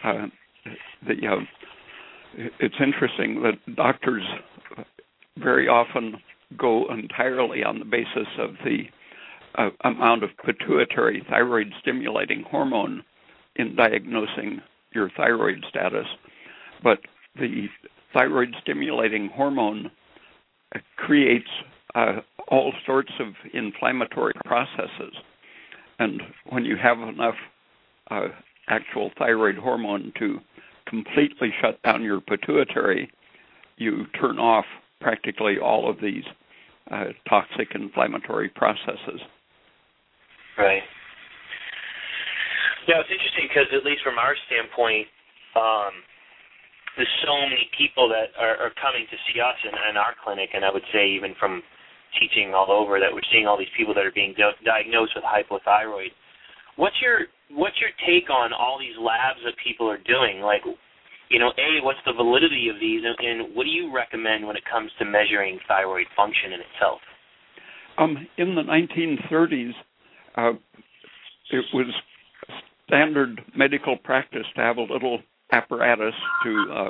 Uh, 0.04 0.28
the, 1.08 1.46
it's 2.60 2.76
interesting 2.82 3.44
that 3.44 3.76
doctors 3.76 4.24
very 5.38 5.68
often 5.68 6.16
go 6.58 6.92
entirely 6.92 7.64
on 7.64 7.80
the 7.80 7.86
basis 7.86 8.28
of 8.40 8.52
the 8.64 8.84
uh, 9.56 9.70
amount 9.84 10.24
of 10.24 10.30
pituitary 10.46 11.24
thyroid 11.30 11.72
stimulating 11.82 12.44
hormone 12.50 13.04
in 13.56 13.76
diagnosing 13.76 14.62
your 14.94 15.10
thyroid 15.16 15.64
status, 15.70 16.06
but 16.84 17.00
the 17.36 17.68
thyroid 18.14 18.50
stimulating 18.62 19.30
hormone 19.34 19.92
creates 20.98 21.50
uh, 21.96 22.18
all 22.48 22.74
sorts 22.86 23.12
of 23.20 23.28
inflammatory 23.54 24.34
processes. 24.46 25.14
And 26.00 26.22
when 26.50 26.66
you 26.66 26.76
have 26.82 27.00
enough 27.00 27.36
uh, 28.10 28.28
actual 28.68 29.12
thyroid 29.18 29.56
hormone 29.56 30.14
to 30.20 30.40
completely 30.88 31.50
shut 31.62 31.82
down 31.84 32.04
your 32.04 32.22
pituitary, 32.22 33.12
you 33.78 34.06
turn 34.20 34.40
off 34.40 34.66
practically 35.02 35.58
all 35.58 35.90
of 35.90 35.98
these 36.02 36.24
uh, 36.92 37.06
toxic 37.28 37.70
inflammatory 37.76 38.50
processes. 38.50 39.22
Right. 40.58 40.82
Yeah, 42.88 43.00
it's 43.00 43.10
interesting 43.12 43.48
because 43.48 43.68
at 43.72 43.86
least 43.86 44.02
from 44.04 44.18
our 44.18 44.36
standpoint, 44.48 45.08
um, 45.56 45.94
there's 47.00 47.24
so 47.24 47.32
many 47.48 47.72
people 47.79 48.12
that 48.12 48.36
are, 48.36 48.60
are 48.60 48.75
coming 48.75 49.08
to 49.08 49.18
see 49.32 49.39
us 49.39 49.56
in, 49.63 49.72
in 49.72 49.96
our 49.96 50.12
clinic, 50.20 50.51
and 50.51 50.68
I 50.68 50.72
would 50.72 50.84
say 50.91 51.08
even 51.08 51.32
from 51.39 51.63
teaching 52.20 52.51
all 52.51 52.68
over 52.68 53.00
that 53.00 53.08
we're 53.08 53.24
seeing 53.32 53.48
all 53.48 53.56
these 53.56 53.72
people 53.79 53.96
that 53.96 54.03
are 54.03 54.12
being 54.12 54.36
di- 54.36 54.60
diagnosed 54.68 55.15
with 55.15 55.24
hypothyroid. 55.24 56.12
What's 56.75 57.00
your 57.00 57.32
what's 57.56 57.79
your 57.79 57.96
take 58.03 58.27
on 58.27 58.51
all 58.51 58.75
these 58.75 59.00
labs 59.00 59.39
that 59.48 59.56
people 59.63 59.88
are 59.88 60.01
doing? 60.03 60.44
Like, 60.44 60.68
you 61.32 61.39
know, 61.39 61.56
a 61.56 61.79
what's 61.88 62.03
the 62.03 62.12
validity 62.12 62.68
of 62.68 62.75
these, 62.84 63.00
and, 63.08 63.15
and 63.15 63.56
what 63.56 63.63
do 63.63 63.72
you 63.72 63.94
recommend 63.96 64.44
when 64.44 64.60
it 64.60 64.63
comes 64.68 64.91
to 65.00 65.06
measuring 65.08 65.60
thyroid 65.72 66.08
function 66.20 66.51
in 66.51 66.60
itself? 66.60 67.00
Um, 67.96 68.27
in 68.38 68.56
the 68.56 68.63
1930s, 68.63 69.72
uh, 70.36 70.60
it 71.51 71.65
was 71.74 71.88
standard 72.88 73.39
medical 73.56 73.96
practice 73.98 74.48
to 74.56 74.62
have 74.62 74.77
a 74.77 74.82
little 74.82 75.20
apparatus 75.51 76.13
to 76.44 76.65
uh, 76.72 76.89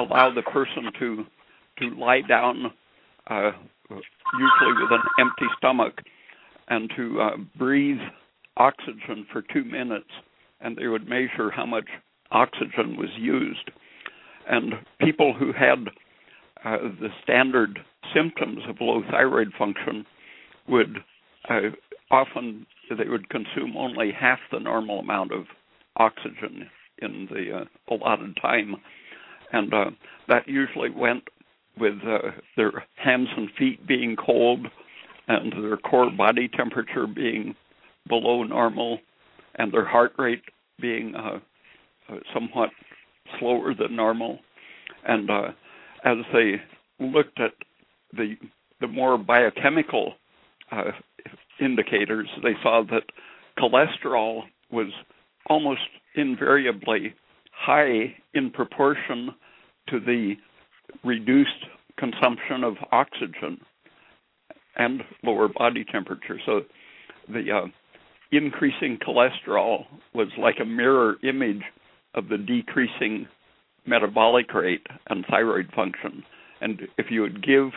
allow 0.00 0.32
the 0.34 0.42
person 0.42 0.90
to 0.98 1.24
to 1.78 1.90
lie 1.98 2.20
down, 2.20 2.66
uh, 3.28 3.50
usually 3.88 4.82
with 4.82 4.92
an 4.92 5.02
empty 5.18 5.46
stomach, 5.56 6.00
and 6.68 6.90
to 6.96 7.20
uh, 7.20 7.36
breathe 7.56 8.00
oxygen 8.58 9.26
for 9.32 9.42
two 9.52 9.64
minutes, 9.64 10.10
and 10.60 10.76
they 10.76 10.86
would 10.86 11.08
measure 11.08 11.50
how 11.50 11.64
much 11.64 11.86
oxygen 12.30 12.96
was 12.96 13.08
used. 13.18 13.70
And 14.48 14.74
people 15.00 15.32
who 15.32 15.52
had 15.52 15.88
uh, 16.64 16.88
the 17.00 17.08
standard 17.22 17.78
symptoms 18.14 18.58
of 18.68 18.76
low 18.80 19.02
thyroid 19.10 19.52
function 19.58 20.04
would 20.68 20.98
uh, 21.48 21.70
often 22.10 22.66
they 22.90 23.08
would 23.08 23.28
consume 23.30 23.76
only 23.76 24.12
half 24.12 24.38
the 24.52 24.60
normal 24.60 24.98
amount 24.98 25.32
of 25.32 25.46
oxygen 25.96 26.68
in 27.02 27.28
the 27.30 27.58
uh, 27.58 27.94
allotted 27.94 28.36
time, 28.40 28.76
and 29.52 29.72
uh, 29.74 29.90
that 30.28 30.48
usually 30.48 30.90
went 30.90 31.24
with 31.78 31.94
uh, 32.06 32.30
their 32.56 32.84
hands 32.96 33.28
and 33.36 33.48
feet 33.58 33.86
being 33.86 34.16
cold 34.16 34.66
and 35.28 35.52
their 35.52 35.76
core 35.76 36.10
body 36.10 36.48
temperature 36.48 37.06
being 37.06 37.54
below 38.08 38.42
normal 38.42 38.98
and 39.56 39.72
their 39.72 39.86
heart 39.86 40.12
rate 40.18 40.42
being 40.80 41.14
uh, 41.14 41.38
uh, 42.08 42.16
somewhat 42.34 42.70
slower 43.38 43.74
than 43.74 43.94
normal. 43.96 44.38
And 45.06 45.30
uh, 45.30 45.48
as 46.04 46.18
they 46.32 46.60
looked 46.98 47.40
at 47.40 47.52
the 48.12 48.36
the 48.80 48.88
more 48.88 49.16
biochemical 49.16 50.14
uh, 50.72 50.90
indicators, 51.60 52.28
they 52.42 52.54
saw 52.62 52.82
that 52.90 53.04
cholesterol 53.56 54.42
was 54.72 54.88
almost 55.46 55.80
invariably 56.16 57.14
high 57.52 58.14
in 58.34 58.50
proportion 58.50 59.30
to 59.88 60.00
the 60.00 60.34
reduced 61.04 61.66
consumption 61.96 62.64
of 62.64 62.74
oxygen 62.90 63.58
and 64.76 65.02
lower 65.22 65.48
body 65.48 65.84
temperature. 65.84 66.38
So 66.46 66.62
the 67.28 67.50
uh, 67.50 67.66
increasing 68.32 68.98
cholesterol 69.06 69.84
was 70.14 70.28
like 70.38 70.56
a 70.60 70.64
mirror 70.64 71.16
image 71.22 71.62
of 72.14 72.28
the 72.28 72.38
decreasing 72.38 73.26
metabolic 73.86 74.52
rate 74.54 74.86
and 75.08 75.24
thyroid 75.30 75.70
function. 75.74 76.22
And 76.60 76.82
if 76.98 77.06
you 77.10 77.22
would 77.22 77.44
give 77.44 77.70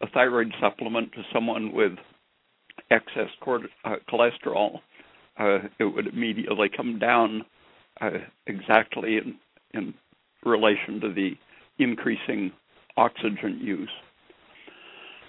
a 0.00 0.08
thyroid 0.08 0.52
supplement 0.60 1.12
to 1.12 1.22
someone 1.32 1.72
with 1.72 1.92
excess 2.90 3.30
cord- 3.40 3.68
uh, 3.84 3.96
cholesterol, 4.10 4.80
uh, 5.38 5.68
it 5.78 5.84
would 5.84 6.08
immediately 6.08 6.68
come 6.74 6.98
down 6.98 7.44
uh, 8.00 8.10
exactly 8.46 9.18
in, 9.18 9.36
in 9.72 9.94
relation 10.44 11.00
to 11.00 11.12
the 11.12 11.32
increasing 11.78 12.52
oxygen 12.96 13.58
use. 13.60 13.90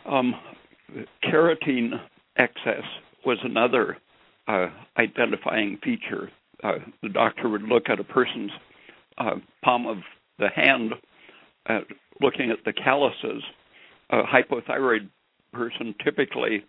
Um, 0.06 0.36
carotene 1.24 2.00
excess 2.38 2.84
was 3.26 3.38
another 3.44 3.98
uh, 4.48 4.68
identifying 4.98 5.80
feature. 5.84 6.30
Uh, 6.64 6.74
the 7.02 7.10
doctor 7.10 7.50
would 7.50 7.64
look 7.64 7.90
at 7.90 8.00
a 8.00 8.04
person's 8.04 8.52
uh, 9.18 9.36
palm 9.64 9.88
of 9.88 9.98
the 10.40 10.50
hand, 10.50 10.94
uh, 11.70 11.80
looking 12.22 12.52
at 12.52 12.60
the 12.66 12.74
calluses. 12.74 13.44
A 14.12 14.22
hypothyroid 14.24 15.10
person 15.52 15.96
typically 16.04 16.64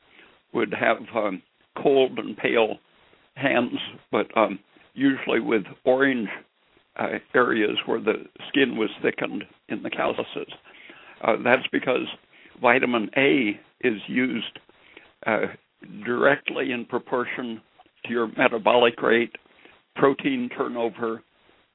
would 0.55 0.73
have 0.73 0.99
um, 1.15 1.43
cold 1.83 2.19
and 2.19 2.37
pale 2.37 2.79
hands, 3.35 3.79
but 4.11 4.35
um, 4.37 4.59
usually 4.97 5.41
with 5.41 5.63
orange 5.85 6.29
uh, 6.99 7.19
areas 7.35 7.77
where 7.87 8.01
the 8.01 8.25
skin 8.49 8.77
was 8.77 8.91
thickened 9.03 9.45
in 9.69 9.83
the 9.83 9.91
calluses. 9.91 10.53
Uh, 11.23 11.37
that's 11.45 11.67
because 11.71 12.07
vitamin 12.61 13.11
A 13.17 13.61
is 13.81 14.01
used 14.09 14.59
uh, 15.27 15.47
directly 16.05 16.73
in 16.73 16.85
proportion 16.87 17.61
to 18.05 18.13
your 18.13 18.29
metabolic 18.37 19.01
rate, 19.03 19.37
protein 19.95 20.49
turnover, 20.57 21.23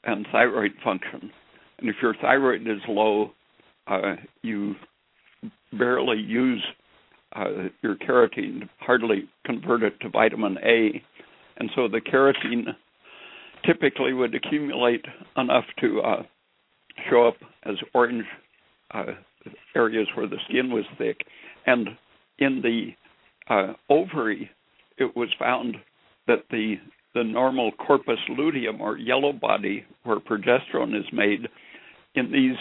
and 0.04 0.26
thyroid 0.32 0.72
function. 0.84 1.32
And 1.80 1.90
if 1.90 1.96
your 2.02 2.16
thyroid 2.16 2.62
is 2.62 2.82
low, 2.88 3.32
uh, 3.88 4.16
you 4.42 4.76
barely 5.74 6.20
use 6.20 6.64
uh, 7.36 7.70
your 7.82 7.96
carotene, 7.96 8.68
hardly 8.80 9.30
convert 9.46 9.84
it 9.84 10.00
to 10.02 10.10
vitamin 10.10 10.58
A. 10.64 11.02
And 11.58 11.70
so 11.76 11.88
the 11.88 12.02
carotene 12.02 12.76
typically 13.66 14.14
would 14.14 14.36
accumulate 14.36 15.06
enough 15.38 15.66
to 15.80 16.02
uh, 16.02 16.24
show 17.10 17.28
up 17.28 17.36
as 17.64 17.76
orange 17.94 18.26
uh, 18.94 19.06
areas 19.76 20.08
where 20.16 20.28
the 20.28 20.38
skin 20.48 20.72
was 20.72 20.86
thick. 20.98 21.18
And 21.66 21.90
in 22.40 22.62
the 22.62 22.92
uh, 23.54 23.74
ovary, 23.90 24.50
it 24.98 25.16
was 25.16 25.30
found 25.40 25.78
that 26.28 26.44
the 26.50 26.76
the 27.14 27.24
normal 27.24 27.74
corpus 27.74 28.20
luteum 28.38 28.80
or 28.80 28.98
yellow 28.98 29.34
body 29.34 29.84
where 30.04 30.18
progesterone 30.20 30.98
is 30.98 31.06
made 31.12 31.50
in 32.16 32.32
these 32.32 32.56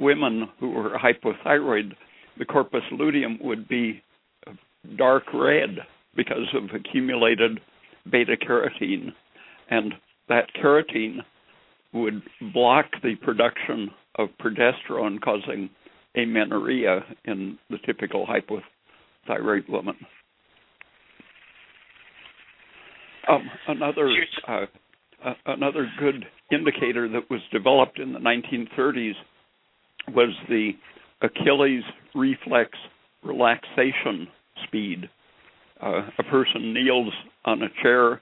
women 0.00 0.48
who 0.58 0.70
were 0.70 0.98
hypothyroid, 0.98 1.92
the 2.38 2.44
corpus 2.46 2.82
luteum 2.90 3.38
would 3.42 3.68
be 3.68 4.02
dark 4.96 5.24
red 5.34 5.76
because 6.16 6.48
of 6.54 6.70
accumulated 6.74 7.60
beta 8.10 8.36
carotene. 8.36 9.12
And 9.70 9.94
that 10.28 10.46
carotene 10.62 11.18
would 11.92 12.22
block 12.52 12.86
the 13.02 13.14
production 13.16 13.90
of 14.16 14.28
progesterone, 14.40 15.20
causing 15.20 15.68
amenorrhea 16.16 17.00
in 17.24 17.58
the 17.70 17.78
typical 17.86 18.26
hypothyroid 18.26 19.68
woman. 19.68 19.96
Um, 23.28 23.48
another 23.68 24.10
uh, 24.48 24.66
uh, 25.24 25.34
another 25.46 25.88
good 25.98 26.24
indicator 26.50 27.08
that 27.08 27.30
was 27.30 27.40
developed 27.52 28.00
in 28.00 28.12
the 28.12 28.18
1930s 28.18 29.12
was 30.08 30.30
the 30.48 30.72
Achilles 31.22 31.84
reflex 32.14 32.70
relaxation 33.22 34.26
speed. 34.66 35.08
Uh, 35.80 36.08
a 36.18 36.22
person 36.24 36.74
kneels 36.74 37.12
on 37.44 37.62
a 37.62 37.68
chair 37.82 38.20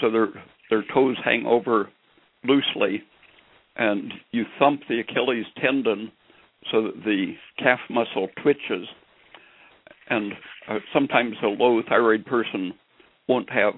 so 0.00 0.10
their 0.10 0.28
their 0.74 0.84
toes 0.92 1.16
hang 1.24 1.46
over 1.46 1.88
loosely, 2.42 3.02
and 3.76 4.12
you 4.32 4.44
thump 4.58 4.80
the 4.88 5.00
Achilles 5.00 5.46
tendon 5.62 6.10
so 6.72 6.82
that 6.82 7.04
the 7.04 7.34
calf 7.58 7.78
muscle 7.88 8.28
twitches. 8.42 8.88
And 10.10 10.32
uh, 10.68 10.78
sometimes 10.92 11.36
a 11.42 11.46
low 11.46 11.80
thyroid 11.88 12.26
person 12.26 12.72
won't 13.28 13.50
have 13.50 13.74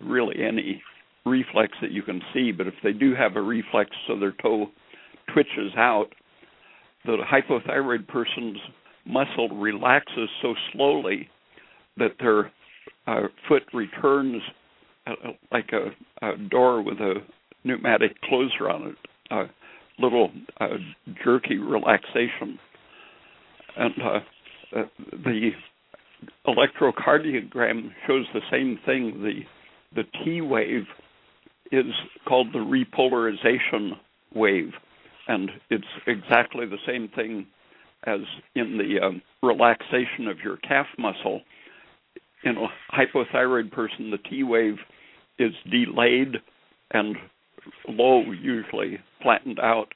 really 0.00 0.36
any 0.46 0.80
reflex 1.26 1.72
that 1.82 1.90
you 1.90 2.02
can 2.02 2.20
see, 2.32 2.52
but 2.52 2.68
if 2.68 2.74
they 2.84 2.92
do 2.92 3.14
have 3.14 3.34
a 3.36 3.42
reflex 3.42 3.90
so 4.06 4.18
their 4.18 4.34
toe 4.40 4.66
twitches 5.32 5.72
out, 5.76 6.06
the 7.04 7.16
hypothyroid 7.30 8.06
person's 8.06 8.58
muscle 9.04 9.48
relaxes 9.48 10.28
so 10.40 10.54
slowly 10.72 11.28
that 11.96 12.12
their 12.20 12.52
uh, 13.08 13.26
foot 13.48 13.62
returns 13.74 14.40
like 15.50 15.70
a, 15.72 16.26
a, 16.26 16.36
door 16.36 16.82
with 16.82 16.98
a 16.98 17.14
pneumatic 17.64 18.20
closer 18.22 18.70
on 18.70 18.88
it, 18.88 18.96
a 19.30 19.44
little 19.98 20.30
uh, 20.60 20.76
jerky 21.24 21.58
relaxation. 21.58 22.58
And 23.76 23.94
uh, 24.02 24.78
uh, 24.78 24.82
the 25.24 25.50
electrocardiogram 26.46 27.90
shows 28.06 28.26
the 28.32 28.40
same 28.50 28.78
thing. 28.84 29.22
The 29.22 29.40
the 29.94 30.04
T 30.24 30.40
wave 30.40 30.86
is 31.70 31.86
called 32.26 32.48
the 32.52 32.58
repolarization 32.58 33.92
wave, 34.34 34.72
and 35.28 35.50
it's 35.70 35.84
exactly 36.06 36.66
the 36.66 36.78
same 36.86 37.08
thing 37.14 37.46
as 38.04 38.20
in 38.54 38.78
the 38.78 39.04
um, 39.04 39.22
relaxation 39.42 40.28
of 40.28 40.38
your 40.42 40.56
calf 40.58 40.86
muscle. 40.98 41.42
In 42.44 42.56
a 42.56 42.66
hypothyroid 42.94 43.70
person, 43.70 44.10
the 44.10 44.18
T 44.18 44.42
wave 44.42 44.76
is 45.38 45.52
delayed 45.70 46.36
and 46.92 47.16
low, 47.88 48.22
usually 48.32 48.98
flattened 49.22 49.60
out. 49.60 49.88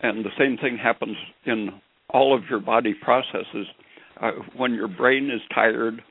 And 0.00 0.24
the 0.24 0.30
same 0.38 0.56
thing 0.56 0.78
happens 0.82 1.16
in 1.46 1.68
all 2.10 2.36
of 2.36 2.42
your 2.50 2.60
body 2.60 2.94
processes. 2.94 3.66
Uh, 4.20 4.32
when 4.56 4.74
your 4.74 4.88
brain 4.88 5.30
is 5.30 5.40
tired, 5.54 6.02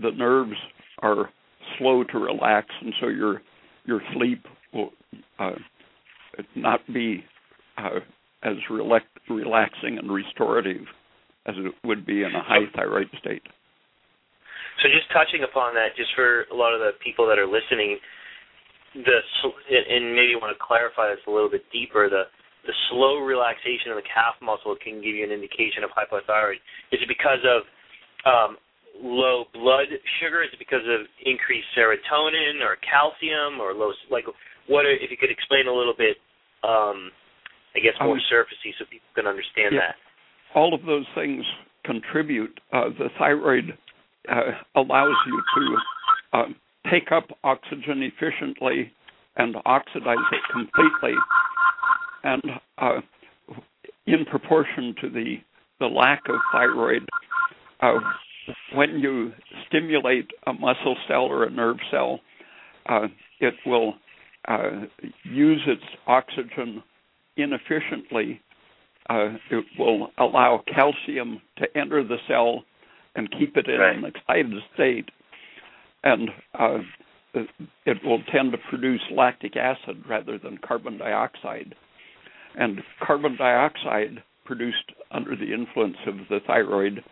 the 0.00 0.10
nerves 0.10 0.56
are 1.00 1.30
slow 1.78 2.04
to 2.04 2.18
relax, 2.18 2.66
and 2.80 2.94
so 3.00 3.08
your 3.08 3.42
your 3.84 4.00
sleep 4.14 4.44
will 4.72 4.90
uh, 5.38 5.52
not 6.54 6.80
be 6.92 7.24
uh, 7.78 8.00
as 8.42 8.56
relax, 8.70 9.06
relaxing 9.30 9.98
and 9.98 10.12
restorative 10.12 10.82
as 11.46 11.54
it 11.56 11.72
would 11.86 12.04
be 12.04 12.22
in 12.22 12.34
a 12.34 12.42
high 12.42 12.66
thyroid 12.76 13.08
state. 13.18 13.42
So, 14.80 14.88
just 14.88 15.10
touching 15.10 15.42
upon 15.42 15.74
that, 15.74 15.98
just 15.98 16.14
for 16.14 16.46
a 16.50 16.56
lot 16.56 16.70
of 16.70 16.80
the 16.80 16.94
people 17.02 17.26
that 17.26 17.38
are 17.38 17.48
listening, 17.48 17.98
the 18.94 19.18
and 19.70 20.14
maybe 20.14 20.32
you 20.32 20.40
want 20.40 20.54
to 20.54 20.62
clarify 20.62 21.10
this 21.10 21.22
a 21.26 21.32
little 21.32 21.50
bit 21.50 21.66
deeper. 21.74 22.08
The 22.08 22.30
the 22.66 22.74
slow 22.90 23.22
relaxation 23.22 23.90
of 23.90 23.98
the 23.98 24.06
calf 24.06 24.38
muscle 24.42 24.76
can 24.78 25.00
give 25.00 25.14
you 25.14 25.24
an 25.24 25.34
indication 25.34 25.82
of 25.82 25.90
hypothyroid. 25.94 26.62
Is 26.92 27.00
it 27.02 27.08
because 27.08 27.42
of 27.42 27.66
um, 28.26 28.50
low 28.98 29.46
blood 29.54 29.90
sugar? 30.20 30.42
Is 30.42 30.50
it 30.52 30.58
because 30.58 30.84
of 30.86 31.06
increased 31.24 31.68
serotonin 31.74 32.62
or 32.62 32.78
calcium 32.82 33.60
or 33.60 33.74
low 33.74 33.92
like 34.10 34.24
what 34.66 34.84
are, 34.84 34.94
if 34.94 35.10
you 35.10 35.16
could 35.16 35.32
explain 35.32 35.66
a 35.66 35.74
little 35.74 35.94
bit 35.96 36.18
um, 36.62 37.10
I 37.74 37.80
guess 37.80 37.94
more 38.00 38.18
um, 38.18 38.30
surfacey 38.32 38.74
so 38.78 38.84
people 38.90 39.08
can 39.14 39.26
understand 39.26 39.74
yeah, 39.74 39.92
that. 39.92 39.96
All 40.54 40.74
of 40.74 40.82
those 40.84 41.06
things 41.14 41.44
contribute. 41.84 42.58
Uh, 42.72 42.90
the 42.98 43.08
thyroid 43.18 43.76
uh, 44.30 44.80
allows 44.80 45.14
you 45.26 45.42
to 45.56 46.38
um, 46.38 46.56
take 46.90 47.12
up 47.12 47.28
oxygen 47.44 48.02
efficiently 48.02 48.92
and 49.36 49.56
oxidize 49.64 50.16
it 50.32 50.40
completely, 50.52 51.14
and 52.24 52.42
uh, 52.78 53.00
in 54.06 54.24
proportion 54.24 54.94
to 55.00 55.08
the 55.08 55.36
the 55.80 55.86
lack 55.86 56.22
of 56.28 56.34
thyroid, 56.52 57.06
uh, 57.80 57.94
when 58.74 58.98
you 58.98 59.32
stimulate 59.68 60.28
a 60.48 60.52
muscle 60.52 60.96
cell 61.06 61.22
or 61.22 61.44
a 61.44 61.50
nerve 61.50 61.76
cell, 61.90 62.18
uh, 62.86 63.06
it 63.38 63.54
will 63.64 63.94
uh, 64.48 64.86
use 65.22 65.60
its 65.66 65.84
oxygen 66.06 66.82
inefficiently. 67.36 68.40
Uh, 69.08 69.34
it 69.50 69.64
will 69.78 70.10
allow 70.18 70.62
calcium 70.74 71.40
to 71.56 71.66
enter 71.76 72.02
the 72.02 72.16
cell 72.26 72.64
and 73.18 73.28
keep 73.32 73.56
it 73.56 73.66
in 73.68 73.80
right. 73.80 73.96
an 73.96 74.04
excited 74.04 74.52
state, 74.74 75.10
and 76.04 76.30
uh, 76.58 76.78
it 77.84 77.98
will 78.04 78.22
tend 78.32 78.52
to 78.52 78.58
produce 78.70 79.00
lactic 79.10 79.56
acid 79.56 80.04
rather 80.08 80.38
than 80.38 80.56
carbon 80.66 80.96
dioxide. 80.98 81.74
And 82.54 82.80
carbon 83.04 83.36
dioxide 83.36 84.22
produced 84.44 84.92
under 85.10 85.34
the 85.34 85.52
influence 85.52 85.96
of 86.06 86.14
the 86.30 86.38
thyroid 86.46 87.02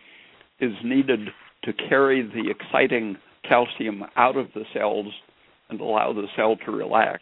is 0.61 0.71
needed 0.83 1.27
to 1.65 1.73
carry 1.73 2.21
the 2.23 2.49
exciting 2.49 3.17
calcium 3.47 4.03
out 4.15 4.37
of 4.37 4.47
the 4.55 4.63
cells 4.73 5.07
and 5.69 5.81
allow 5.81 6.13
the 6.13 6.27
cell 6.37 6.55
to 6.65 6.71
relax. 6.71 7.21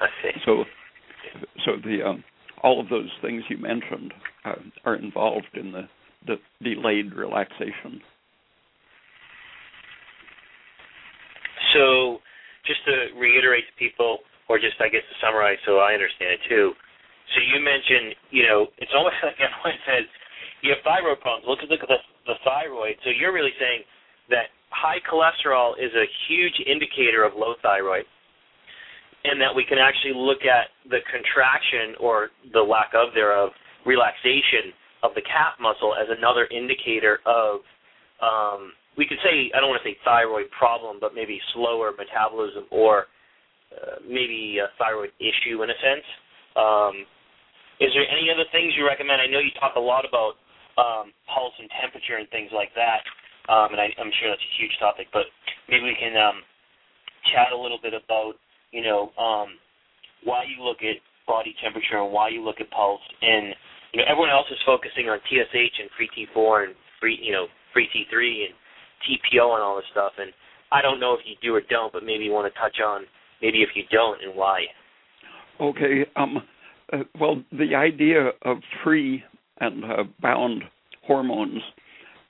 I 0.00 0.06
see. 0.22 0.40
So, 0.46 0.64
so 1.64 1.72
the 1.84 2.08
um, 2.08 2.24
all 2.62 2.80
of 2.80 2.88
those 2.88 3.10
things 3.20 3.42
you 3.50 3.58
mentioned 3.58 4.14
uh, 4.46 4.54
are 4.84 4.96
involved 4.96 5.46
in 5.54 5.72
the, 5.72 5.82
the 6.26 6.36
delayed 6.62 7.14
relaxation. 7.14 8.00
So, 11.74 12.18
just 12.66 12.84
to 12.84 13.16
reiterate 13.18 13.64
to 13.66 13.74
people, 13.78 14.18
or 14.48 14.58
just 14.58 14.76
I 14.80 14.88
guess 14.90 15.06
to 15.06 15.16
summarize, 15.22 15.58
so 15.64 15.78
I 15.78 15.94
understand 15.94 16.34
it 16.34 16.42
too. 16.48 16.74
So 17.34 17.38
you 17.38 17.62
mentioned, 17.62 18.18
you 18.34 18.42
know, 18.42 18.66
it's 18.78 18.90
almost 18.94 19.14
like 19.22 19.38
everyone 19.38 19.78
says 19.86 20.04
you 20.62 20.74
have 20.74 20.82
thyroid 20.82 21.22
problems. 21.22 21.46
Look 21.46 21.62
at 21.62 21.70
look 21.70 21.82
at 21.82 21.88
the, 21.88 22.02
the 22.26 22.38
thyroid. 22.42 22.98
So 23.06 23.14
you're 23.14 23.32
really 23.32 23.54
saying 23.62 23.86
that 24.34 24.50
high 24.70 24.98
cholesterol 25.06 25.78
is 25.78 25.94
a 25.94 26.06
huge 26.28 26.58
indicator 26.66 27.22
of 27.22 27.38
low 27.38 27.54
thyroid, 27.62 28.04
and 29.24 29.40
that 29.40 29.54
we 29.54 29.64
can 29.64 29.78
actually 29.78 30.14
look 30.14 30.42
at 30.42 30.74
the 30.90 30.98
contraction 31.06 31.94
or 32.02 32.34
the 32.52 32.62
lack 32.62 32.90
of 32.94 33.14
thereof 33.14 33.50
relaxation 33.86 34.74
of 35.02 35.12
the 35.14 35.22
calf 35.22 35.56
muscle 35.60 35.94
as 35.94 36.08
another 36.10 36.46
indicator 36.50 37.20
of 37.24 37.60
um, 38.20 38.72
we 38.98 39.06
could 39.06 39.18
say 39.24 39.48
I 39.54 39.60
don't 39.60 39.70
want 39.70 39.80
to 39.82 39.88
say 39.88 39.96
thyroid 40.04 40.50
problem, 40.52 40.98
but 41.00 41.14
maybe 41.14 41.40
slower 41.54 41.92
metabolism 41.96 42.64
or 42.70 43.06
uh, 43.72 44.02
maybe 44.04 44.58
a 44.60 44.68
thyroid 44.76 45.10
issue 45.18 45.62
in 45.62 45.70
a 45.70 45.78
sense. 45.80 46.06
Um, 46.56 46.94
is 47.80 47.88
there 47.96 48.04
any 48.12 48.28
other 48.28 48.44
things 48.52 48.76
you 48.76 48.84
recommend? 48.84 49.22
I 49.22 49.30
know 49.30 49.40
you 49.40 49.54
talk 49.56 49.72
a 49.76 49.80
lot 49.80 50.04
about 50.04 50.36
um, 50.76 51.16
pulse 51.32 51.56
and 51.56 51.70
temperature 51.80 52.20
and 52.20 52.28
things 52.28 52.52
like 52.52 52.70
that. 52.76 53.00
Um, 53.48 53.72
and 53.72 53.80
I, 53.80 53.88
I'm 53.96 54.12
sure 54.20 54.28
that's 54.28 54.44
a 54.44 54.54
huge 54.60 54.76
topic, 54.78 55.08
but 55.12 55.24
maybe 55.68 55.88
we 55.88 55.96
can 55.96 56.14
um, 56.14 56.44
chat 57.32 57.56
a 57.56 57.58
little 57.58 57.80
bit 57.80 57.94
about, 57.96 58.36
you 58.70 58.84
know, 58.84 59.10
um, 59.16 59.56
why 60.24 60.44
you 60.44 60.62
look 60.62 60.84
at 60.84 61.00
body 61.26 61.54
temperature 61.62 61.98
and 61.98 62.12
why 62.12 62.28
you 62.28 62.44
look 62.44 62.60
at 62.60 62.70
pulse. 62.70 63.00
And 63.22 63.54
you 63.92 64.00
know, 64.00 64.06
everyone 64.08 64.30
else 64.30 64.46
is 64.50 64.58
focusing 64.64 65.08
on 65.08 65.18
TSH 65.28 65.76
and 65.80 65.90
free 65.96 66.10
T4 66.14 66.64
and 66.64 66.74
free, 67.00 67.18
you 67.20 67.32
know, 67.32 67.46
free 67.72 67.88
T3 67.94 68.46
and 68.46 68.54
TPO 69.06 69.54
and 69.54 69.62
all 69.62 69.76
this 69.76 69.84
stuff. 69.90 70.12
And 70.18 70.32
I 70.72 70.82
don't 70.82 71.00
know 71.00 71.14
if 71.14 71.20
you 71.26 71.34
do 71.42 71.54
or 71.54 71.62
don't, 71.68 71.92
but 71.92 72.04
maybe 72.04 72.24
you 72.24 72.32
want 72.32 72.52
to 72.52 72.60
touch 72.60 72.76
on 72.84 73.04
maybe 73.42 73.62
if 73.62 73.70
you 73.74 73.84
don't 73.90 74.22
and 74.22 74.34
why. 74.34 74.62
Okay. 75.60 76.06
Um. 76.16 76.42
Uh, 76.92 76.98
well, 77.20 77.40
the 77.52 77.76
idea 77.76 78.30
of 78.42 78.56
free 78.82 79.22
and 79.60 79.84
uh, 79.84 80.02
bound 80.20 80.64
hormones, 81.06 81.62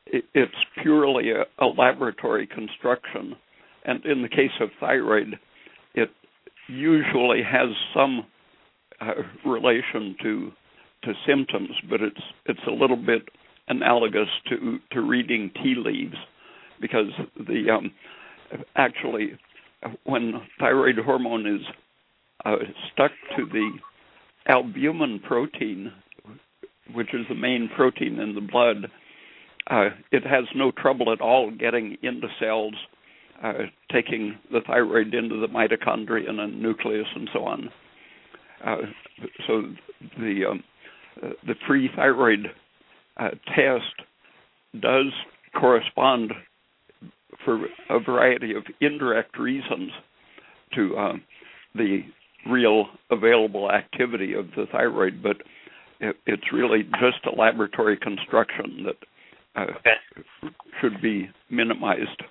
it, 0.07 0.25
it's 0.35 0.53
purely 0.83 1.31
a, 1.31 1.65
a 1.65 1.67
laboratory 1.67 2.47
construction. 2.47 3.37
And 3.85 4.05
in 4.05 4.21
the 4.21 4.29
case 4.29 4.51
of 4.61 4.69
thyroid, 4.79 5.39
it 5.95 6.11
usually 6.69 7.43
has 7.43 7.69
some 7.95 8.27
uh, 9.01 9.49
relation 9.49 10.15
to 10.23 10.53
to 11.05 11.13
symptoms, 11.27 11.71
but 11.89 12.01
it's 12.01 12.23
it's 12.47 12.61
a 12.67 12.71
little 12.71 12.97
bit 12.97 13.23
analogous 13.69 14.29
to 14.49 14.79
to 14.93 15.01
reading 15.01 15.51
tea 15.63 15.75
leaves, 15.77 16.17
because 16.81 17.11
the 17.37 17.71
um, 17.71 17.93
actually 18.77 19.39
when 20.05 20.43
thyroid 20.59 20.97
hormone 20.99 21.47
is 21.47 21.63
uh, 22.45 22.57
stuck 22.93 23.13
to 23.37 23.47
the 23.47 23.71
albumin 24.47 25.21
protein, 25.21 25.93
which 26.95 27.15
is 27.15 27.27
the 27.29 27.35
main 27.35 27.69
protein 27.77 28.19
in 28.19 28.35
the 28.35 28.41
blood, 28.41 28.91
uh, 29.69 29.91
it 30.11 30.27
has 30.27 30.45
no 30.55 30.71
trouble 30.73 31.13
at 31.13 31.21
all 31.21 31.51
getting 31.51 31.97
into 32.03 32.27
cells, 32.41 32.75
uh, 33.43 33.53
taking 33.93 34.37
the 34.51 34.61
thyroid 34.67 35.15
into 35.15 35.41
the 35.41 35.47
mitochondria 35.47 36.29
and 36.29 36.39
the 36.39 36.47
nucleus 36.47 37.07
and 37.15 37.29
so 37.33 37.45
on. 37.45 37.71
Uh, 38.65 38.77
so 39.47 39.63
the 40.19 40.45
um, 40.51 40.63
uh, 41.23 41.31
the 41.47 41.55
free 41.67 41.91
thyroid 41.95 42.47
uh, 43.17 43.31
test 43.55 43.95
does 44.81 45.13
correspond 45.59 46.33
for 47.45 47.67
a 47.89 47.99
variety 48.01 48.55
of 48.55 48.63
indirect 48.81 49.39
reasons 49.39 49.91
to 50.75 50.97
uh, 50.97 51.13
the 51.75 52.01
real 52.49 52.87
available 53.11 53.71
activity 53.71 54.35
of 54.35 54.47
the 54.57 54.67
thyroid, 54.71 55.23
but 55.23 55.37
it, 56.01 56.17
it's 56.27 56.53
really 56.53 56.83
just 56.83 57.25
a 57.27 57.39
laboratory 57.39 57.97
construction 57.97 58.87
that 58.87 58.97
uh, 59.57 60.49
should 60.81 61.01
be 61.03 61.29
minimized. 61.51 62.23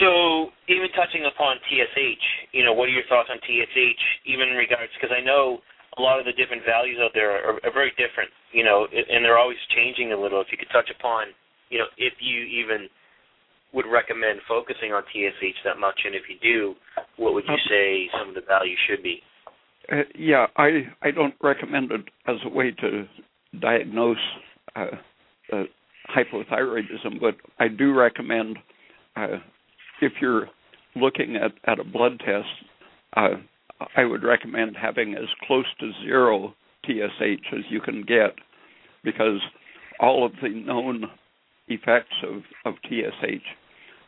So, 0.00 0.52
even 0.68 0.92
touching 0.92 1.24
upon 1.24 1.56
TSH, 1.68 2.52
you 2.52 2.64
know, 2.64 2.72
what 2.72 2.88
are 2.88 2.92
your 2.92 3.06
thoughts 3.08 3.30
on 3.32 3.38
TSH, 3.40 4.04
even 4.26 4.48
in 4.48 4.56
regards? 4.56 4.92
Because 4.92 5.14
I 5.14 5.24
know 5.24 5.60
a 5.96 6.02
lot 6.02 6.18
of 6.20 6.26
the 6.26 6.36
different 6.36 6.62
values 6.68 6.98
out 7.00 7.12
there 7.14 7.32
are, 7.32 7.56
are 7.64 7.72
very 7.72 7.90
different, 7.96 8.28
you 8.52 8.64
know, 8.64 8.86
and 8.92 9.24
they're 9.24 9.38
always 9.38 9.60
changing 9.74 10.12
a 10.12 10.18
little. 10.18 10.40
If 10.40 10.48
you 10.52 10.58
could 10.58 10.68
touch 10.72 10.90
upon, 10.92 11.32
you 11.70 11.78
know, 11.78 11.88
if 11.96 12.12
you 12.20 12.44
even 12.44 12.88
would 13.72 13.86
recommend 13.86 14.40
focusing 14.48 14.92
on 14.92 15.02
TSH 15.12 15.64
that 15.64 15.78
much, 15.78 16.00
and 16.04 16.14
if 16.14 16.22
you 16.28 16.36
do, 16.42 16.74
what 17.16 17.34
would 17.34 17.44
you 17.48 17.54
um, 17.54 17.68
say 17.68 18.08
some 18.18 18.28
of 18.28 18.34
the 18.34 18.44
values 18.46 18.78
should 18.88 19.02
be? 19.02 19.20
Uh, 19.90 20.04
yeah, 20.18 20.46
I 20.56 20.88
I 21.02 21.10
don't 21.10 21.34
recommend 21.42 21.92
it 21.92 22.04
as 22.26 22.36
a 22.44 22.48
way 22.48 22.72
to 22.72 23.06
diagnose 23.60 24.16
uh, 24.74 24.86
uh, 25.52 25.64
hypothyroidism, 26.14 27.20
but 27.20 27.36
I 27.58 27.68
do 27.68 27.94
recommend 27.94 28.58
uh, 29.16 29.38
if 30.00 30.12
you're 30.20 30.48
looking 30.94 31.36
at 31.36 31.52
at 31.70 31.78
a 31.78 31.84
blood 31.84 32.20
test, 32.20 32.48
uh, 33.16 33.36
I 33.96 34.04
would 34.04 34.22
recommend 34.22 34.76
having 34.80 35.14
as 35.14 35.28
close 35.46 35.66
to 35.80 35.92
zero 36.04 36.54
TSH 36.84 37.52
as 37.52 37.64
you 37.70 37.80
can 37.80 38.02
get, 38.02 38.34
because 39.04 39.40
all 40.00 40.24
of 40.24 40.32
the 40.42 40.48
known 40.48 41.04
effects 41.68 42.14
of 42.22 42.42
of 42.64 42.74
TSH 42.84 43.44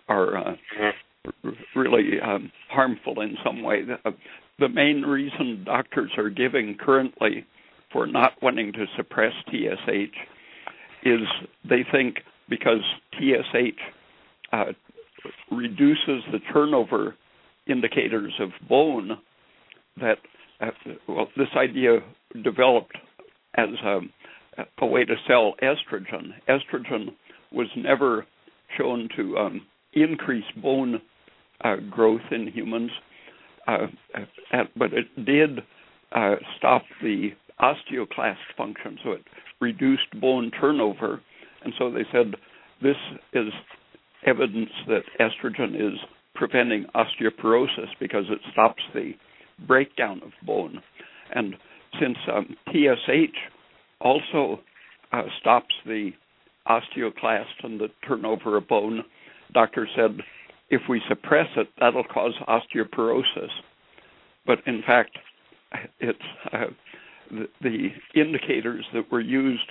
are 0.08 0.36
uh, 0.36 0.54
mm-hmm. 0.80 1.78
really 1.78 2.20
um, 2.20 2.50
harmful 2.70 3.20
in 3.20 3.36
some 3.44 3.62
way. 3.62 3.82
The, 3.84 4.14
the 4.58 4.68
main 4.68 5.02
reason 5.02 5.62
doctors 5.64 6.10
are 6.16 6.30
giving 6.30 6.76
currently 6.78 7.46
for 7.92 8.06
not 8.06 8.32
wanting 8.42 8.72
to 8.72 8.86
suppress 8.96 9.32
TSH 9.50 10.16
is 11.04 11.20
they 11.68 11.84
think 11.90 12.16
because 12.48 12.80
TSH 13.14 13.78
uh, 14.52 14.72
reduces 15.50 16.22
the 16.32 16.40
turnover 16.52 17.14
indicators 17.66 18.32
of 18.40 18.50
bone 18.68 19.18
that 20.00 20.18
uh, 20.60 20.70
well 21.06 21.28
this 21.36 21.48
idea 21.56 21.98
developed 22.42 22.96
as 23.56 23.68
a, 23.84 24.00
a, 24.78 24.86
way 24.86 25.04
to 25.04 25.14
sell 25.26 25.54
estrogen. 25.62 26.30
Estrogen 26.48 27.08
was 27.52 27.68
never 27.76 28.26
shown 28.76 29.08
to 29.16 29.36
um, 29.36 29.66
increase 29.92 30.44
bone 30.62 31.00
uh, 31.64 31.76
growth 31.90 32.20
in 32.30 32.46
humans, 32.48 32.90
uh, 33.66 33.86
but 34.76 34.92
it 34.92 35.06
did 35.24 35.60
uh, 36.12 36.36
stop 36.56 36.82
the 37.02 37.30
osteoclast 37.60 38.36
function, 38.56 38.98
so 39.02 39.12
it 39.12 39.22
reduced 39.60 40.20
bone 40.20 40.50
turnover. 40.60 41.20
And 41.64 41.72
so 41.78 41.90
they 41.90 42.06
said 42.12 42.34
this 42.82 42.96
is 43.32 43.48
evidence 44.26 44.70
that 44.86 45.02
estrogen 45.20 45.74
is 45.74 45.98
preventing 46.34 46.86
osteoporosis 46.94 47.88
because 48.00 48.24
it 48.30 48.38
stops 48.52 48.82
the 48.94 49.12
breakdown 49.66 50.20
of 50.24 50.30
bone. 50.46 50.80
And 51.34 51.54
since 52.00 52.16
um, 52.32 52.56
TSH 52.68 53.36
also 54.00 54.60
uh, 55.12 55.22
stops 55.40 55.74
the 55.84 56.10
osteoclast 56.68 57.64
and 57.64 57.80
the 57.80 57.88
turnover 58.06 58.56
of 58.56 58.68
bone, 58.68 59.02
doctor 59.52 59.88
said 59.96 60.18
if 60.70 60.82
we 60.88 61.00
suppress 61.08 61.48
it, 61.56 61.68
that'll 61.80 62.04
cause 62.04 62.34
osteoporosis. 62.46 63.50
But 64.46 64.58
in 64.66 64.82
fact, 64.86 65.16
it's 65.98 66.18
uh, 66.52 66.66
the, 67.30 67.48
the, 67.62 67.88
indicators 68.20 68.84
that 68.94 69.10
were 69.10 69.20
used 69.20 69.70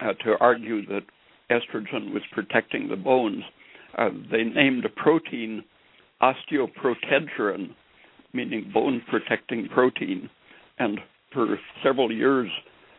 uh, 0.00 0.12
to 0.24 0.34
argue 0.40 0.84
that 0.86 1.02
estrogen 1.50 2.12
was 2.12 2.22
protecting 2.32 2.88
the 2.88 2.96
bones. 2.96 3.42
Uh, 3.96 4.10
they 4.30 4.44
named 4.44 4.84
a 4.84 4.88
protein 4.88 5.64
osteoprotegerin, 6.22 7.70
meaning 8.32 8.70
bone 8.72 9.02
protecting 9.10 9.68
protein, 9.68 10.28
and 10.78 11.00
for 11.32 11.58
several 11.82 12.12
years 12.12 12.50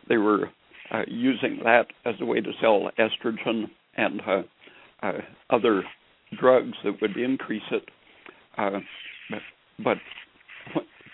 they 0.08 0.16
were 0.16 0.50
uh, 0.92 1.02
using 1.06 1.60
that 1.64 1.86
as 2.04 2.14
a 2.20 2.24
way 2.24 2.40
to 2.40 2.50
sell 2.60 2.90
estrogen 2.98 3.64
and 3.96 4.20
uh, 4.26 4.42
uh, 5.02 5.12
other 5.50 5.82
drugs 6.40 6.74
that 6.84 7.00
would 7.00 7.16
increase 7.16 7.62
it. 7.70 7.84
Uh, 8.56 8.80
but 9.84 9.98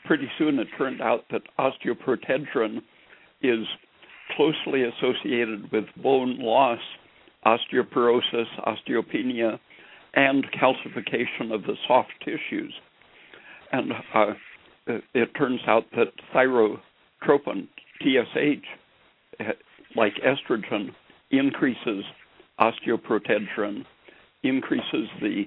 pretty 0.05 0.29
soon 0.39 0.59
it 0.59 0.69
turned 0.79 1.01
out 1.01 1.25
that 1.31 1.43
osteoprotegerin 1.59 2.79
is 3.43 3.67
closely 4.37 4.85
associated 4.85 5.71
with 5.73 5.85
bone 6.03 6.39
loss, 6.39 6.79
osteoporosis, 7.45 8.47
osteopenia, 8.67 9.59
and 10.15 10.47
calcification 10.53 11.53
of 11.53 11.63
the 11.63 11.75
soft 11.87 12.13
tissues. 12.25 12.75
And 13.73 13.93
uh, 14.15 14.35
it, 15.15 15.31
turns 15.37 15.61
out 15.67 15.85
that 15.97 16.13
thyrotropin, 16.35 17.67
TSH, 18.01 18.65
eh, 19.41 19.45
like 19.97 20.15
estrogen, 20.25 20.91
increases 21.31 22.05
osteoprotegerin 22.61 23.85
increases 24.43 25.09
the 25.21 25.45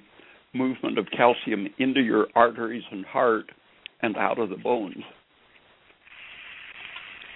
movement 0.54 0.98
of 0.98 1.06
calcium 1.16 1.68
into 1.78 2.02
your 2.02 2.28
arteries 2.36 2.84
and 2.92 3.06
heart 3.06 3.46
and 4.02 4.18
out 4.18 4.40
of 4.40 4.50
the 4.50 4.58
bones. 4.58 5.04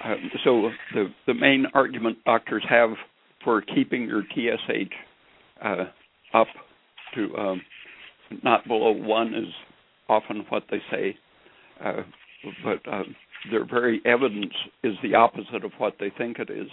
Um, 0.04 0.32
so 0.44 0.70
the 0.94 1.13
the 1.28 1.34
main 1.34 1.67
argument 1.74 2.17
doctors 2.26 2.63
have 2.67 2.89
for 3.44 3.62
keeping 3.62 4.04
your 4.08 4.24
TSH 4.24 4.91
uh, 5.63 5.86
up 6.34 6.48
to 7.15 7.36
um, 7.38 7.62
not 8.43 8.67
below 8.67 8.91
one 8.91 9.34
is 9.34 9.50
often 10.10 10.45
what 10.50 10.63
they 10.69 10.82
say, 10.91 11.15
uh, 11.84 12.04
but 12.63 12.91
uh, 12.91 13.04
their 13.50 13.65
very 13.65 14.02
evidence 14.06 14.54
is 14.84 14.93
the 15.04 15.15
opposite 15.15 15.63
of 15.63 15.71
what 15.78 15.95
they 16.00 16.12
think 16.17 16.39
it 16.39 16.50
is. 16.50 16.67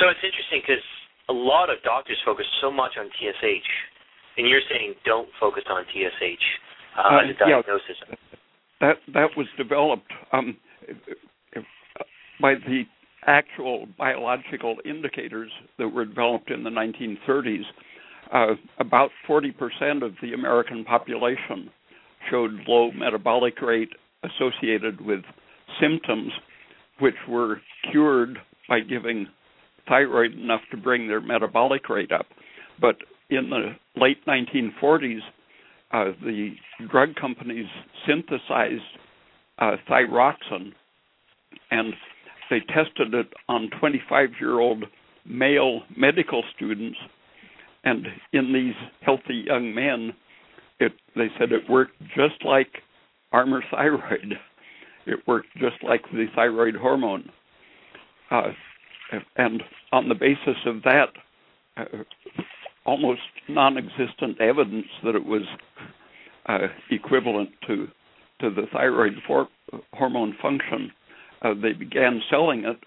So 0.00 0.08
it's 0.08 0.20
interesting 0.22 0.62
because 0.66 0.84
a 1.28 1.32
lot 1.32 1.70
of 1.70 1.76
doctors 1.84 2.18
focus 2.24 2.46
so 2.60 2.70
much 2.70 2.92
on 2.98 3.06
TSH, 3.06 3.68
and 4.36 4.48
you're 4.48 4.64
saying 4.70 4.94
don't 5.04 5.28
focus 5.38 5.64
on 5.70 5.84
TSH 5.84 6.44
uh, 6.98 7.00
uh, 7.00 7.18
as 7.22 7.30
a 7.30 7.38
diagnosis. 7.38 7.96
Yeah, 8.08 8.14
that 8.80 8.96
that 9.14 9.28
was 9.36 9.46
developed 9.56 10.10
um, 10.32 10.56
by 12.40 12.54
the 12.54 12.82
actual 13.26 13.86
biological 13.98 14.76
indicators 14.84 15.50
that 15.78 15.88
were 15.88 16.04
developed 16.04 16.50
in 16.50 16.64
the 16.64 16.70
1930s. 16.70 17.62
Uh, 18.32 18.54
about 18.78 19.10
40% 19.28 20.02
of 20.02 20.12
the 20.22 20.32
American 20.32 20.84
population 20.84 21.70
showed 22.30 22.50
low 22.66 22.90
metabolic 22.92 23.60
rate 23.60 23.90
associated 24.24 25.00
with 25.00 25.20
symptoms 25.80 26.32
which 27.00 27.14
were 27.28 27.60
cured 27.90 28.38
by 28.68 28.80
giving 28.80 29.26
thyroid 29.88 30.32
enough 30.32 30.60
to 30.70 30.76
bring 30.76 31.08
their 31.08 31.20
metabolic 31.20 31.88
rate 31.88 32.12
up. 32.12 32.26
But 32.80 32.96
in 33.30 33.50
the 33.50 33.72
late 34.00 34.24
1940s, 34.26 35.18
uh, 35.92 36.12
the 36.22 36.54
drug 36.90 37.14
companies 37.16 37.66
synthesized 38.06 38.82
uh, 39.58 39.76
thyroxine 39.88 40.72
and 41.70 41.92
they 42.52 42.60
tested 42.60 43.14
it 43.14 43.32
on 43.48 43.70
25 43.80 44.28
year 44.38 44.60
old 44.60 44.84
male 45.24 45.80
medical 45.96 46.44
students. 46.54 46.98
And 47.82 48.06
in 48.34 48.52
these 48.52 48.74
healthy 49.00 49.44
young 49.46 49.74
men, 49.74 50.12
it, 50.78 50.92
they 51.16 51.28
said 51.38 51.50
it 51.50 51.68
worked 51.70 51.98
just 52.14 52.44
like 52.44 52.68
Armour 53.32 53.64
thyroid. 53.70 54.34
It 55.06 55.20
worked 55.26 55.48
just 55.56 55.82
like 55.82 56.02
the 56.12 56.26
thyroid 56.36 56.76
hormone. 56.76 57.30
Uh, 58.30 58.50
and 59.36 59.62
on 59.90 60.10
the 60.10 60.14
basis 60.14 60.60
of 60.66 60.82
that 60.82 61.08
uh, 61.78 61.84
almost 62.84 63.20
non-existent 63.48 64.40
evidence 64.40 64.86
that 65.04 65.14
it 65.14 65.24
was 65.24 65.42
uh, 66.46 66.68
equivalent 66.90 67.48
to 67.66 67.88
to 68.40 68.50
the 68.50 68.66
thyroid 68.72 69.12
for, 69.24 69.46
hormone 69.94 70.36
function, 70.42 70.90
uh, 71.42 71.54
they 71.60 71.72
began 71.72 72.20
selling 72.30 72.64
it, 72.64 72.78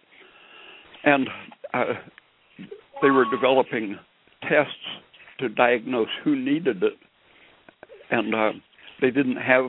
and 1.04 1.28
uh, 1.74 1.94
they 3.02 3.10
were 3.10 3.26
developing 3.30 3.98
tests 4.44 4.74
to 5.39 5.50
diagnose 5.50 6.08
who 6.24 6.36
needed 6.36 6.82
it, 6.84 6.94
and 8.10 8.34
uh, 8.34 8.52
they 9.02 9.12
didn't 9.12 9.38
have 9.38 9.65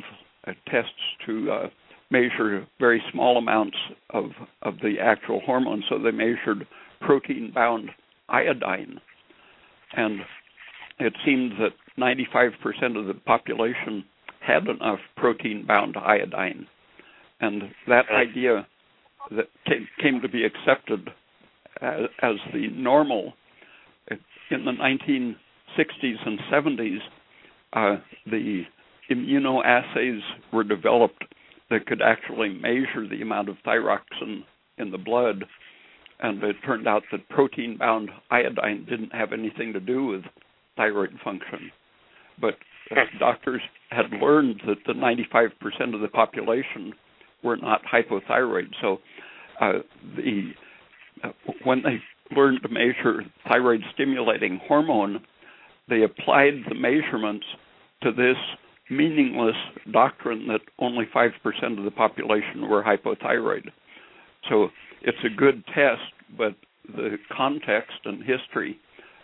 uh, 0.47 0.53
tests 0.71 0.93
to 1.27 1.51
uh, 1.51 1.69
measure 2.11 2.67
very 2.79 3.03
small 3.13 3.37
amounts 3.37 3.77
of 4.11 4.31
of 4.63 4.75
the 4.83 4.97
actual 5.01 5.41
hormone, 5.41 5.83
so 5.89 5.99
they 5.99 6.13
measured 6.13 6.67
protein-bound 7.01 7.91
iodine, 8.29 9.01
and 9.95 10.21
it 10.99 11.15
seemed 11.25 11.53
that 11.61 11.73
95% 11.99 12.99
of 12.99 13.07
the 13.07 13.15
population 13.15 14.05
had 14.41 14.67
enough 14.67 15.01
protein-bound 15.17 15.97
iodine, 15.97 16.67
and 17.41 17.65
that 17.89 18.07
idea 18.11 18.67
that 19.31 19.47
came, 19.67 19.89
came 20.01 20.21
to 20.21 20.29
be 20.29 20.45
accepted 20.45 21.09
as, 21.81 22.03
as 22.23 22.35
the 22.53 22.69
normal 22.69 23.35
in 24.51 24.65
the 24.65 24.73
1960s 24.73 26.27
and 26.27 26.39
70s. 26.53 26.99
Uh, 27.73 27.97
the 28.27 28.63
immunoassays 29.11 30.21
were 30.53 30.65
developed 30.65 31.25
that 31.71 31.87
could 31.87 32.01
actually 32.01 32.49
measure 32.49 33.09
the 33.09 33.23
amount 33.23 33.49
of 33.49 33.57
thyroxin 33.65 34.45
in 34.79 34.91
the 34.91 34.99
blood, 34.99 35.45
and 36.21 36.43
it 36.43 36.57
turned 36.65 36.87
out 36.87 37.03
that 37.11 37.29
protein 37.29 37.77
bound 37.77 38.11
iodine 38.31 38.87
didn't 38.89 39.13
have 39.13 39.33
anything 39.33 39.73
to 39.73 39.81
do 39.81 40.07
with 40.07 40.23
thyroid 40.77 41.11
function. 41.25 41.71
But 42.41 42.55
doctors 43.19 43.63
had 43.91 44.11
learned 44.21 44.63
that 44.67 44.79
the 44.87 44.93
95% 44.93 45.95
of 45.95 46.01
the 46.01 46.09
population 46.09 46.93
were 47.43 47.57
not 47.57 47.83
hypothyroid. 47.85 48.69
So 48.81 48.99
uh, 49.61 49.81
the 50.17 50.51
uh, 51.25 51.31
when 51.65 51.83
they 51.83 52.01
learned 52.35 52.61
to 52.63 52.69
measure 52.69 53.23
thyroid 53.49 53.81
stimulating 53.95 54.61
hormone, 54.67 55.25
they 55.89 56.03
applied 56.03 56.55
the 56.69 56.75
measurements 56.75 57.47
to 58.03 58.13
this 58.13 58.37
meaningless 58.91 59.57
doctrine 59.93 60.47
that 60.49 60.61
only 60.79 61.07
5% 61.15 61.79
of 61.79 61.85
the 61.85 61.91
population 61.91 62.69
were 62.69 62.83
hypothyroid. 62.83 63.69
So 64.49 64.69
it's 65.03 65.19
a 65.25 65.35
good 65.35 65.65
test, 65.67 66.03
but 66.37 66.55
the 66.95 67.17
context 67.37 67.99
and 68.05 68.23
history 68.23 68.79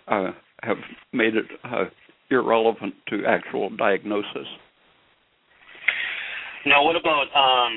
uh, 0.09 0.33
have 0.63 0.79
made 1.13 1.37
it 1.37 1.47
uh, 1.65 1.85
irrelevant 2.31 2.95
to 3.09 3.25
actual 3.27 3.71
diagnosis. 3.71 4.47
Now, 6.67 6.85
what 6.85 6.97
about? 6.97 7.27
Um, 7.35 7.75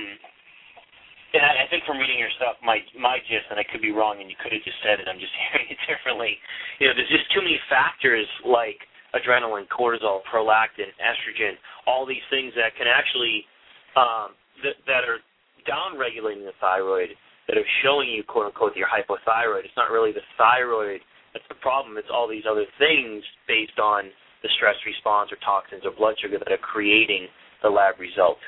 and 1.36 1.44
I, 1.44 1.66
I 1.66 1.70
think 1.70 1.84
from 1.84 1.98
reading 2.00 2.20
your 2.20 2.32
stuff, 2.38 2.56
my 2.64 2.80
my 2.98 3.20
gist, 3.26 3.50
and 3.50 3.60
I 3.60 3.66
could 3.66 3.82
be 3.82 3.92
wrong, 3.92 4.22
and 4.22 4.30
you 4.30 4.38
could 4.40 4.54
have 4.54 4.64
just 4.64 4.78
said 4.86 5.02
it. 5.02 5.10
I'm 5.10 5.20
just 5.20 5.34
hearing 5.50 5.68
it 5.70 5.80
differently. 5.90 6.38
You 6.80 6.90
know, 6.90 6.94
there's 6.96 7.12
just 7.12 7.28
too 7.34 7.42
many 7.42 7.60
factors 7.68 8.28
like 8.46 8.80
adrenaline, 9.18 9.68
cortisol, 9.72 10.22
prolactin, 10.28 10.92
estrogen, 11.00 11.56
all 11.88 12.06
these 12.06 12.24
things 12.30 12.52
that 12.60 12.76
can 12.76 12.88
actually 12.88 13.48
um, 13.96 14.36
that, 14.64 14.76
that 14.86 15.04
are 15.08 15.24
downregulating 15.66 16.46
the 16.46 16.56
thyroid 16.62 17.16
that 17.48 17.58
are 17.58 17.72
showing 17.84 18.10
you 18.10 18.24
quote 18.24 18.48
unquote 18.48 18.76
you're 18.76 18.92
hypothyroid. 18.92 19.66
It's 19.66 19.78
not 19.78 19.90
really 19.90 20.12
the 20.12 20.26
thyroid 20.38 21.02
that's 21.36 21.46
the 21.52 21.60
problem. 21.60 22.00
It's 22.00 22.08
all 22.08 22.32
these 22.32 22.48
other 22.48 22.64
things 22.80 23.20
based 23.44 23.76
on 23.76 24.08
the 24.40 24.50
stress 24.56 24.80
response 24.88 25.36
or 25.36 25.38
toxins 25.44 25.84
or 25.84 25.92
blood 25.92 26.16
sugar 26.24 26.40
that 26.40 26.48
are 26.48 26.64
creating 26.64 27.28
the 27.60 27.68
lab 27.68 28.00
result. 28.00 28.40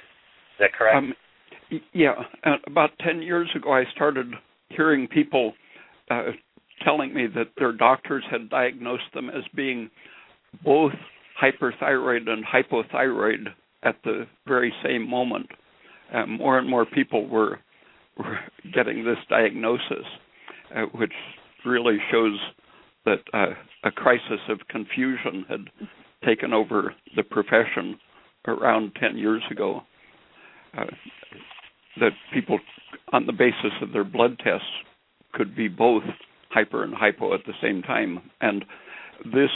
Is 0.57 0.61
that 0.61 0.73
correct? 0.73 0.97
Um, 0.97 1.13
yeah. 1.93 2.15
About 2.65 2.91
10 3.05 3.21
years 3.21 3.49
ago, 3.55 3.73
I 3.73 3.83
started 3.95 4.33
hearing 4.69 5.07
people 5.07 5.53
uh, 6.09 6.31
telling 6.83 7.13
me 7.13 7.27
that 7.35 7.47
their 7.57 7.71
doctors 7.71 8.23
had 8.31 8.49
diagnosed 8.49 9.03
them 9.13 9.29
as 9.29 9.43
being 9.55 9.89
both 10.63 10.93
hyperthyroid 11.39 12.27
and 12.27 12.43
hypothyroid 12.43 13.47
at 13.83 13.97
the 14.03 14.25
very 14.47 14.73
same 14.83 15.07
moment. 15.07 15.47
Uh, 16.11 16.25
more 16.25 16.57
and 16.57 16.67
more 16.67 16.85
people 16.85 17.27
were, 17.27 17.59
were 18.17 18.39
getting 18.73 19.03
this 19.03 19.17
diagnosis, 19.29 20.05
uh, 20.75 20.83
which 20.95 21.13
really 21.65 21.97
shows 22.11 22.39
that 23.05 23.19
uh, 23.33 23.53
a 23.83 23.91
crisis 23.91 24.39
of 24.49 24.59
confusion 24.69 25.45
had 25.47 25.69
taken 26.25 26.53
over 26.53 26.95
the 27.15 27.23
profession 27.23 27.99
around 28.47 28.91
10 28.99 29.17
years 29.17 29.43
ago. 29.51 29.81
Uh, 30.75 30.85
that 31.99 32.11
people, 32.33 32.59
on 33.13 33.25
the 33.25 33.33
basis 33.33 33.71
of 33.81 33.91
their 33.91 34.03
blood 34.03 34.37
tests, 34.43 34.67
could 35.33 35.55
be 35.55 35.67
both 35.67 36.03
hyper 36.49 36.83
and 36.83 36.93
hypo 36.93 37.33
at 37.33 37.41
the 37.45 37.53
same 37.61 37.81
time. 37.81 38.19
And 38.41 38.63
this 39.25 39.49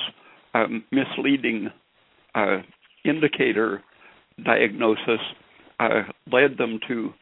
um, 0.54 0.84
misleading 0.92 1.70
uh, 2.36 2.58
indicator 3.06 3.84
diagnosis 4.44 5.20
uh, 5.80 6.04
led 6.32 6.58
them 6.58 6.80
to 6.88 7.14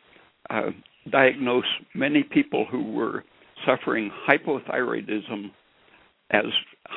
uh, 0.50 0.70
diagnose 1.12 1.66
many 1.94 2.24
people 2.24 2.66
who 2.70 2.92
were 2.92 3.24
suffering 3.66 4.12
hypothyroidism 4.28 5.52
as 6.32 6.46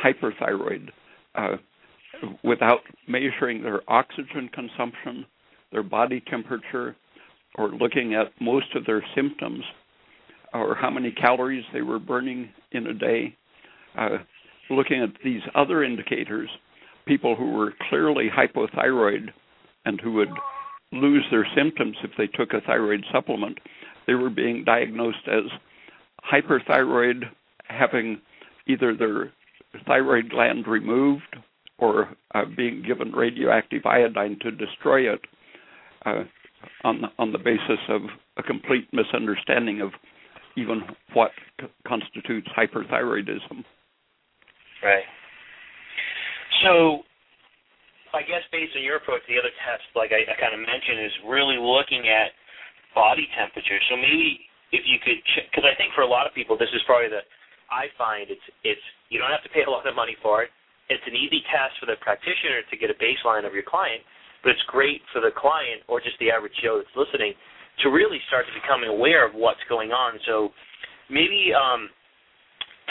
hyperthyroid 0.05 0.89
uh, 1.35 1.57
without 2.45 2.81
measuring 3.09 3.63
their 3.63 3.81
oxygen 3.89 4.49
consumption, 4.53 5.25
their 5.73 5.83
body 5.83 6.23
temperature, 6.31 6.95
or 7.57 7.71
looking 7.71 8.15
at 8.15 8.33
most 8.41 8.75
of 8.75 8.87
their 8.87 9.05
symptoms, 9.15 9.65
or 10.55 10.75
how 10.75 10.91
many 10.91 11.11
calories 11.11 11.65
they 11.73 11.83
were 11.83 11.99
burning 11.99 12.51
in 12.73 12.87
a 12.87 12.95
day. 12.95 13.35
Uh, 13.99 14.19
looking 14.71 15.03
at 15.03 15.11
these 15.25 15.43
other 15.55 15.83
indicators, 15.83 16.49
people 17.07 17.35
who 17.35 17.53
were 17.53 17.75
clearly 17.89 18.29
hypothyroid 18.35 19.29
and 19.85 20.01
who 20.01 20.13
would 20.13 20.31
lose 20.93 21.25
their 21.31 21.47
symptoms 21.57 21.97
if 22.05 22.11
they 22.17 22.27
took 22.27 22.53
a 22.53 22.61
thyroid 22.67 23.05
supplement, 23.13 23.59
they 24.07 24.15
were 24.15 24.31
being 24.31 24.65
diagnosed 24.65 25.27
as 25.27 25.45
hyperthyroid, 26.33 27.25
having 27.65 28.21
either 28.67 28.95
their 28.95 29.33
thyroid 29.87 30.31
gland 30.31 30.67
removed 30.67 31.37
or 31.79 32.11
uh, 32.35 32.43
being 32.57 32.83
given 32.87 33.11
radioactive 33.13 33.85
iodine 33.87 34.39
to 34.41 34.51
destroy 34.51 35.13
it 35.13 35.21
uh, 36.05 36.25
on 36.85 37.03
the, 37.03 37.09
on 37.19 37.33
the 37.33 37.39
basis 37.39 37.81
of 37.89 38.03
a 38.37 38.43
complete 38.43 38.89
misunderstanding 38.93 39.81
of 39.81 39.91
even 40.57 40.83
what 41.15 41.31
constitutes 41.87 42.49
hyperthyroidism. 42.57 43.65
Right. 44.83 45.07
So, 46.65 47.03
I 48.13 48.21
guess 48.21 48.45
based 48.53 48.77
on 48.77 48.85
your 48.85 49.01
approach, 49.01 49.25
the 49.25 49.41
other 49.41 49.55
test, 49.65 49.89
like 49.97 50.13
I, 50.13 50.29
I 50.29 50.37
kind 50.37 50.53
of 50.53 50.61
mentioned, 50.61 51.01
is 51.01 51.17
really 51.25 51.57
looking 51.57 52.13
at 52.13 52.37
body 52.95 53.25
temperature. 53.33 53.81
So 53.89 53.97
maybe 53.97 54.45
if 54.71 54.85
you 54.85 55.01
could, 55.01 55.17
because 55.49 55.65
I 55.65 55.73
think 55.81 55.97
for 55.97 56.05
a 56.05 56.11
lot 56.11 56.29
of 56.29 56.37
people, 56.37 56.61
this 56.61 56.69
is 56.77 56.85
probably 56.85 57.09
the 57.09 57.25
I 57.73 57.89
find 57.97 58.29
it's 58.29 58.45
it's 58.69 58.85
you 59.09 59.17
don't 59.17 59.33
have 59.33 59.45
to 59.49 59.53
pay 59.53 59.65
a 59.65 59.71
lot 59.73 59.89
of 59.89 59.97
money 59.97 60.17
for 60.21 60.45
it. 60.45 60.53
It's 60.93 61.03
an 61.09 61.17
easy 61.17 61.41
test 61.49 61.81
for 61.81 61.89
the 61.89 61.97
practitioner 62.05 62.61
to 62.69 62.75
get 62.77 62.93
a 62.93 62.99
baseline 63.01 63.49
of 63.49 63.57
your 63.57 63.65
client, 63.65 64.05
but 64.43 64.51
it's 64.51 64.67
great 64.69 65.01
for 65.13 65.23
the 65.23 65.31
client 65.35 65.83
or 65.89 66.01
just 66.01 66.19
the 66.19 66.31
average 66.31 66.53
Joe 66.63 66.83
that's 66.83 66.95
listening 66.99 67.35
to 67.83 67.89
really 67.89 68.19
start 68.29 68.45
to 68.47 68.55
become 68.55 68.85
aware 68.85 69.27
of 69.27 69.35
what's 69.35 69.63
going 69.69 69.91
on. 69.91 70.19
So 70.27 70.51
maybe 71.09 71.55
um, 71.55 71.89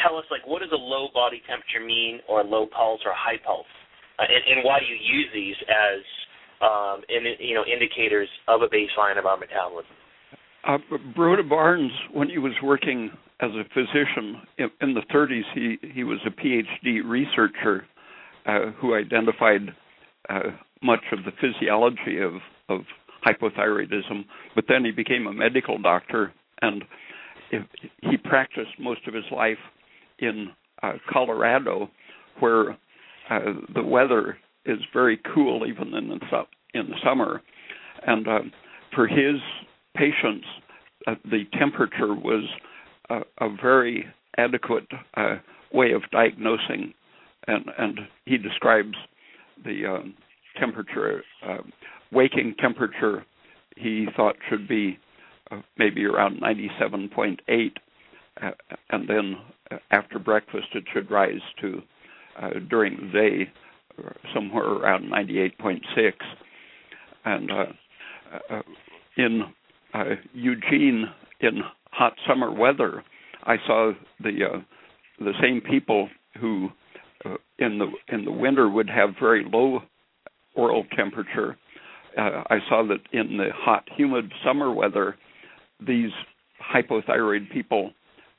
tell 0.01 0.17
us 0.17 0.25
like 0.31 0.47
what 0.47 0.59
does 0.63 0.71
a 0.73 0.79
low 0.79 1.07
body 1.13 1.41
temperature 1.47 1.83
mean, 1.83 2.19
or 2.27 2.43
low 2.43 2.65
pulse, 2.65 3.01
or 3.05 3.11
high 3.13 3.37
pulse, 3.45 3.69
uh, 4.19 4.25
and, 4.27 4.57
and 4.57 4.65
why 4.65 4.79
do 4.79 4.85
you 4.85 4.97
use 4.97 5.27
these 5.33 5.55
as 5.69 6.01
um, 6.61 7.01
in, 7.09 7.23
you 7.39 7.55
know 7.55 7.63
indicators 7.65 8.29
of 8.47 8.61
a 8.61 8.69
baseline 8.69 9.19
of 9.19 9.25
our 9.25 9.37
metabolism? 9.37 9.91
Uh, 10.63 10.77
Broda 11.17 11.47
Barnes, 11.47 11.91
when 12.13 12.29
he 12.29 12.37
was 12.37 12.53
working 12.61 13.09
as 13.41 13.49
a 13.51 13.63
physician 13.73 14.41
in, 14.59 14.69
in 14.81 14.93
the 14.93 15.01
30s, 15.13 15.41
he 15.53 15.77
he 15.93 16.03
was 16.03 16.19
a 16.25 16.29
PhD 16.29 17.01
researcher 17.03 17.85
uh, 18.45 18.71
who 18.79 18.95
identified 18.95 19.61
uh, 20.29 20.51
much 20.81 21.03
of 21.11 21.19
the 21.25 21.31
physiology 21.39 22.19
of 22.19 22.33
of 22.69 22.81
hypothyroidism. 23.25 24.25
But 24.55 24.65
then 24.67 24.83
he 24.85 24.91
became 24.91 25.27
a 25.27 25.33
medical 25.33 25.77
doctor, 25.77 26.33
and 26.61 26.83
he 28.01 28.17
practiced 28.17 28.79
most 28.79 29.07
of 29.07 29.13
his 29.13 29.25
life 29.31 29.57
in 30.19 30.49
uh, 30.81 30.93
Colorado, 31.11 31.89
where 32.39 32.71
uh, 33.29 33.39
the 33.73 33.83
weather 33.83 34.37
is 34.65 34.79
very 34.93 35.19
cool 35.33 35.65
even 35.67 35.93
in 35.93 36.09
the 36.09 36.43
in 36.73 36.89
the 36.89 36.95
summer, 37.03 37.41
and 38.05 38.27
uh, 38.27 38.39
for 38.95 39.07
his 39.07 39.35
patients, 39.95 40.45
uh, 41.07 41.15
the 41.25 41.43
temperature 41.57 42.13
was 42.13 42.47
a, 43.09 43.21
a 43.39 43.49
very 43.61 44.05
adequate 44.37 44.87
uh, 45.15 45.35
way 45.73 45.91
of 45.91 46.01
diagnosing, 46.11 46.93
and 47.47 47.65
and 47.77 47.99
he 48.25 48.37
describes 48.37 48.95
the 49.65 49.85
um, 49.85 50.13
temperature, 50.59 51.23
uh, 51.47 51.57
waking 52.11 52.55
temperature. 52.59 53.25
He 53.77 54.07
thought 54.15 54.35
should 54.49 54.67
be 54.67 54.99
uh, 55.51 55.61
maybe 55.77 56.05
around 56.05 56.41
97.8, 56.41 57.71
uh, 58.41 58.51
and 58.89 59.09
then 59.09 59.35
uh, 59.71 59.77
after 59.91 60.19
breakfast 60.19 60.67
it 60.73 60.83
should 60.93 61.09
rise 61.09 61.41
to 61.61 61.81
uh, 62.41 62.49
during 62.69 62.97
the 62.97 63.11
day 63.11 63.51
somewhere 64.33 64.65
around 64.65 65.05
98.6, 65.11 66.13
and 67.25 67.51
in 69.17 69.43
Eugene 70.33 71.05
in 71.41 71.61
hot 71.91 72.13
summer 72.27 72.51
weather, 72.51 73.03
I 73.43 73.57
saw 73.65 73.91
the 74.19 74.45
uh, 74.53 74.59
the 75.19 75.33
same 75.41 75.61
people 75.61 76.09
who 76.39 76.69
uh, 77.25 77.35
in 77.59 77.77
the 77.79 77.91
in 78.13 78.25
the 78.25 78.31
winter 78.31 78.69
would 78.69 78.89
have 78.89 79.11
very 79.19 79.45
low 79.51 79.81
oral 80.55 80.85
temperature. 80.95 81.57
Uh, 82.17 82.43
I 82.49 82.59
saw 82.67 82.83
that 82.87 82.99
in 83.13 83.37
the 83.37 83.49
hot, 83.53 83.87
humid 83.95 84.31
summer 84.45 84.71
weather, 84.71 85.15
these 85.85 86.11
hypothyroid 86.73 87.51
people 87.51 87.91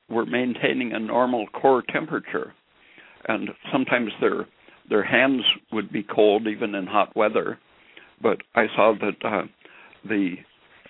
were 0.09 0.27
maintaining 0.27 0.93
a 0.93 0.99
normal 0.99 1.47
core 1.49 1.83
temperature, 1.93 2.55
and 3.29 3.51
sometimes 3.73 4.13
their 4.21 4.47
their 4.91 5.05
hands 5.05 5.43
would 5.71 5.93
be 5.93 6.03
cold 6.03 6.47
even 6.47 6.75
in 6.75 6.87
hot 6.87 7.17
weather. 7.17 7.59
But 8.21 8.39
I 8.55 8.67
saw 8.75 8.95
that 9.01 9.27
uh, 9.27 9.43
the 10.05 10.35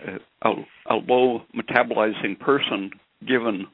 uh, 0.07 0.19
a, 0.43 0.95
a 0.95 0.97
low 0.97 1.43
metabolizing 1.55 2.39
person 2.41 2.91
given 3.27 3.67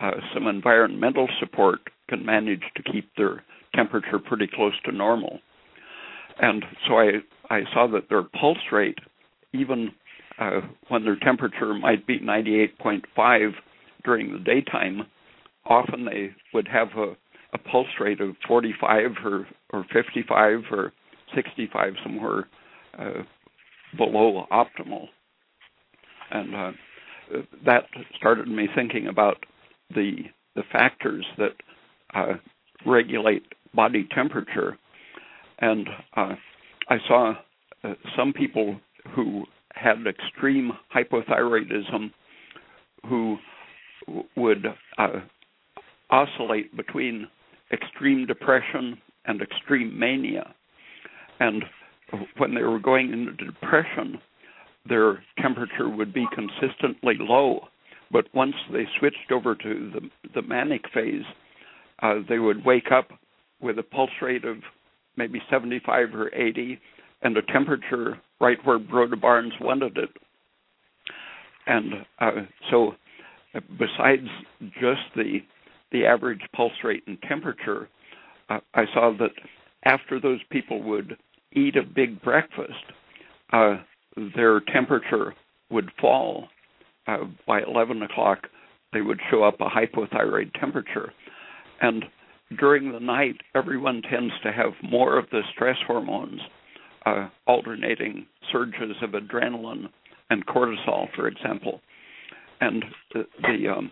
uh, 0.00 0.12
some 0.34 0.46
environmental 0.46 1.28
support 1.38 1.80
can 2.08 2.24
manage 2.24 2.62
to 2.76 2.82
keep 2.82 3.10
their 3.16 3.44
temperature 3.74 4.18
pretty 4.18 4.48
close 4.52 4.72
to 4.84 4.92
normal. 4.92 5.38
And 6.40 6.64
so 6.86 6.98
I, 6.98 7.10
I 7.50 7.60
saw 7.72 7.86
that 7.88 8.08
their 8.08 8.22
pulse 8.22 8.58
rate, 8.72 8.98
even 9.52 9.90
uh, 10.38 10.60
when 10.88 11.04
their 11.04 11.16
temperature 11.16 11.74
might 11.74 12.06
be 12.06 12.20
98.5 12.20 13.52
during 14.04 14.32
the 14.32 14.38
daytime, 14.38 15.02
often 15.66 16.04
they 16.04 16.30
would 16.54 16.68
have 16.68 16.88
a, 16.96 17.16
a 17.52 17.58
pulse 17.58 17.88
rate 18.00 18.20
of 18.20 18.36
45 18.46 19.00
or, 19.24 19.46
or 19.72 19.84
55 19.92 20.60
or 20.70 20.92
65, 21.34 21.94
somewhere 22.02 22.48
uh, 22.98 23.22
below 23.96 24.46
optimal. 24.52 25.06
And 26.30 26.54
uh, 26.54 26.72
that 27.64 27.84
started 28.16 28.48
me 28.48 28.68
thinking 28.74 29.06
about 29.08 29.44
the 29.94 30.24
the 30.54 30.62
factors 30.72 31.24
that 31.36 31.54
uh, 32.14 32.34
regulate 32.84 33.44
body 33.74 34.08
temperature, 34.12 34.76
and 35.60 35.88
uh, 36.16 36.34
I 36.88 36.96
saw 37.06 37.34
uh, 37.84 37.94
some 38.16 38.32
people 38.32 38.78
who 39.14 39.44
had 39.74 40.06
extreme 40.06 40.72
hypothyroidism 40.94 42.10
who 43.08 43.36
would 44.36 44.66
uh, 44.96 45.20
oscillate 46.10 46.76
between 46.76 47.28
extreme 47.72 48.26
depression 48.26 48.98
and 49.26 49.42
extreme 49.42 49.98
mania, 49.98 50.54
and 51.40 51.64
when 52.38 52.54
they 52.54 52.62
were 52.62 52.78
going 52.78 53.12
into 53.12 53.44
depression, 53.44 54.18
their 54.88 55.22
temperature 55.40 55.88
would 55.88 56.14
be 56.14 56.26
consistently 56.34 57.14
low. 57.20 57.60
But 58.10 58.24
once 58.32 58.54
they 58.72 58.84
switched 58.98 59.30
over 59.30 59.54
to 59.54 59.92
the, 59.92 60.30
the 60.34 60.42
manic 60.42 60.82
phase, 60.94 61.24
uh, 62.02 62.20
they 62.26 62.38
would 62.38 62.64
wake 62.64 62.90
up 62.90 63.10
with 63.60 63.78
a 63.78 63.82
pulse 63.82 64.10
rate 64.22 64.44
of 64.44 64.56
maybe 65.18 65.42
75 65.50 66.14
or 66.14 66.34
80 66.34 66.80
and 67.22 67.36
a 67.36 67.42
temperature 67.42 68.18
right 68.40 68.58
where 68.64 68.78
Broda 68.78 69.20
Barnes 69.20 69.52
wanted 69.60 69.98
it. 69.98 70.10
And 71.66 71.92
uh, 72.20 72.30
so, 72.70 72.92
uh, 73.54 73.60
besides 73.78 74.28
just 74.74 75.02
the 75.14 75.40
the 75.90 76.04
average 76.04 76.40
pulse 76.54 76.72
rate 76.84 77.02
and 77.06 77.20
temperature, 77.22 77.88
uh, 78.50 78.60
I 78.74 78.84
saw 78.92 79.12
that 79.18 79.30
after 79.84 80.20
those 80.20 80.40
people 80.50 80.82
would 80.82 81.16
eat 81.52 81.76
a 81.76 81.82
big 81.82 82.20
breakfast, 82.22 82.72
uh, 83.52 83.76
their 84.36 84.60
temperature 84.60 85.34
would 85.70 85.90
fall 86.00 86.48
uh, 87.06 87.24
by 87.46 87.62
11 87.62 88.02
o'clock, 88.02 88.46
they 88.92 89.00
would 89.00 89.20
show 89.30 89.42
up 89.42 89.60
a 89.60 89.68
hypothyroid 89.68 90.52
temperature. 90.60 91.12
And 91.80 92.04
during 92.56 92.92
the 92.92 93.00
night, 93.00 93.36
everyone 93.54 94.02
tends 94.02 94.32
to 94.42 94.52
have 94.52 94.72
more 94.82 95.18
of 95.18 95.26
the 95.30 95.42
stress 95.52 95.76
hormones, 95.86 96.40
uh, 97.04 97.28
alternating 97.46 98.26
surges 98.50 98.96
of 99.02 99.10
adrenaline 99.10 99.88
and 100.30 100.46
cortisol, 100.46 101.08
for 101.14 101.28
example. 101.28 101.80
And 102.60 102.84
the, 103.12 103.26
the 103.42 103.68
um, 103.68 103.90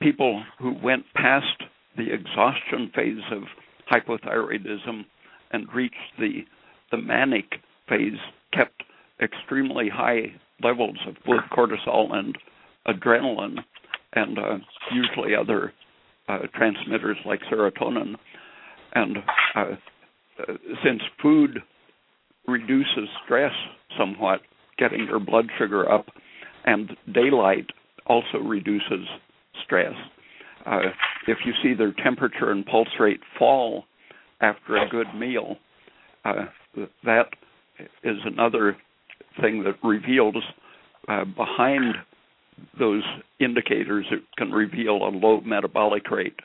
people 0.00 0.42
who 0.58 0.74
went 0.82 1.04
past 1.14 1.62
the 1.96 2.12
exhaustion 2.12 2.90
phase 2.94 3.22
of 3.30 3.42
hypothyroidism 3.90 5.04
and 5.52 5.72
reached 5.74 5.96
the 6.18 6.44
the 6.90 6.98
manic 6.98 7.54
phase 7.88 8.18
kept 8.52 8.82
extremely 9.22 9.88
high 9.88 10.34
levels 10.62 10.98
of 11.06 11.16
both 11.24 11.42
cortisol 11.50 12.12
and 12.14 12.36
adrenaline 12.86 13.58
and 14.12 14.38
uh, 14.38 14.58
usually 14.92 15.34
other 15.34 15.72
uh, 16.28 16.38
transmitters 16.54 17.16
like 17.24 17.40
serotonin. 17.50 18.14
And 18.94 19.18
uh, 19.56 19.64
since 20.84 21.00
food 21.20 21.58
reduces 22.46 23.08
stress 23.24 23.52
somewhat, 23.98 24.40
getting 24.78 25.06
your 25.06 25.20
blood 25.20 25.46
sugar 25.58 25.90
up, 25.90 26.06
and 26.64 26.90
daylight 27.12 27.66
also 28.06 28.38
reduces 28.38 29.06
stress. 29.64 29.94
Uh, 30.66 30.80
if 31.26 31.38
you 31.44 31.52
see 31.62 31.74
their 31.74 31.92
temperature 32.04 32.50
and 32.50 32.64
pulse 32.66 32.88
rate 32.98 33.20
fall 33.38 33.84
after 34.40 34.76
a 34.76 34.88
good 34.88 35.06
meal, 35.16 35.56
uh, 36.24 36.46
that 37.04 37.26
is 38.04 38.16
another 38.24 38.76
thing 39.40 39.64
that 39.64 39.74
reveals 39.86 40.36
uh, 41.08 41.24
behind 41.24 41.94
those 42.78 43.02
indicators 43.40 44.06
it 44.10 44.22
can 44.36 44.50
reveal 44.50 44.96
a 44.96 45.10
low 45.10 45.40
metabolic 45.40 46.10
rate 46.10 46.38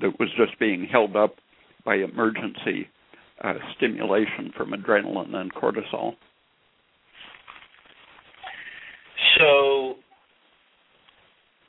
that 0.00 0.18
was 0.18 0.28
just 0.36 0.58
being 0.58 0.86
held 0.90 1.16
up 1.16 1.36
by 1.84 1.96
emergency 1.96 2.88
uh, 3.42 3.54
stimulation 3.76 4.52
from 4.56 4.70
adrenaline 4.70 5.34
and 5.34 5.52
cortisol. 5.54 6.14
So, 9.38 9.94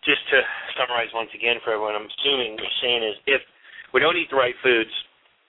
just 0.05 0.21
to 0.29 0.41
summarize 0.77 1.09
once 1.13 1.29
again 1.33 1.57
for 1.63 1.73
everyone, 1.73 1.95
I'm 1.95 2.07
assuming 2.21 2.57
you're 2.57 2.79
saying 2.81 3.03
is 3.03 3.15
if 3.25 3.41
we 3.93 3.99
don't 3.99 4.15
eat 4.15 4.29
the 4.29 4.37
right 4.37 4.53
foods, 4.61 4.91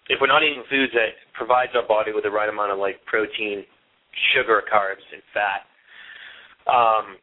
if 0.09 0.18
we're 0.20 0.32
not 0.32 0.42
eating 0.42 0.64
foods 0.70 0.92
that 0.94 1.18
provides 1.35 1.72
our 1.74 1.87
body 1.87 2.12
with 2.12 2.24
the 2.24 2.30
right 2.30 2.48
amount 2.48 2.72
of 2.72 2.78
like 2.78 3.04
protein, 3.04 3.64
sugar, 4.32 4.62
carbs, 4.64 5.04
and 5.12 5.20
fat, 5.35 5.68
um, 6.70 7.20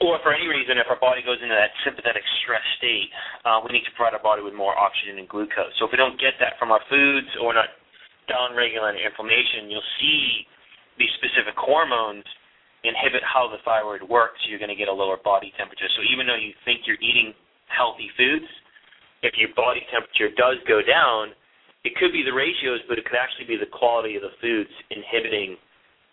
or 0.00 0.16
for 0.24 0.32
any 0.32 0.48
reason, 0.48 0.80
if 0.80 0.88
our 0.88 0.98
body 0.98 1.20
goes 1.20 1.38
into 1.42 1.54
that 1.54 1.74
sympathetic 1.84 2.24
stress 2.40 2.64
state, 2.80 3.12
uh, 3.44 3.60
we 3.60 3.76
need 3.76 3.84
to 3.84 3.92
provide 3.92 4.16
our 4.16 4.24
body 4.24 4.40
with 4.40 4.56
more 4.56 4.72
oxygen 4.78 5.20
and 5.20 5.28
glucose. 5.28 5.74
So 5.78 5.86
if 5.86 5.92
we 5.92 6.00
don't 6.00 6.16
get 6.16 6.40
that 6.40 6.56
from 6.56 6.72
our 6.72 6.80
foods 6.88 7.28
or 7.42 7.52
not 7.52 7.68
down-regulating 8.30 9.04
inflammation, 9.04 9.68
you'll 9.68 9.92
see 10.00 10.46
these 10.96 11.12
specific 11.18 11.58
hormones 11.58 12.24
inhibit 12.82 13.22
how 13.22 13.46
the 13.46 13.62
thyroid 13.62 14.02
works. 14.02 14.40
You're 14.48 14.58
going 14.58 14.72
to 14.72 14.78
get 14.78 14.88
a 14.88 14.94
lower 14.94 15.18
body 15.20 15.52
temperature. 15.54 15.86
So 15.94 16.02
even 16.10 16.26
though 16.26 16.38
you 16.38 16.54
think 16.64 16.86
you're 16.86 17.00
eating 17.02 17.34
healthy 17.70 18.10
foods, 18.18 18.48
if 19.22 19.38
your 19.38 19.54
body 19.54 19.86
temperature 19.92 20.34
does 20.34 20.58
go 20.66 20.82
down, 20.82 21.30
it 21.84 21.94
could 21.98 22.10
be 22.10 22.22
the 22.22 22.34
ratios, 22.34 22.82
but 22.90 22.98
it 22.98 23.06
could 23.06 23.18
actually 23.18 23.46
be 23.46 23.58
the 23.58 23.70
quality 23.70 24.14
of 24.18 24.22
the 24.22 24.34
foods 24.42 24.70
inhibiting 24.90 25.58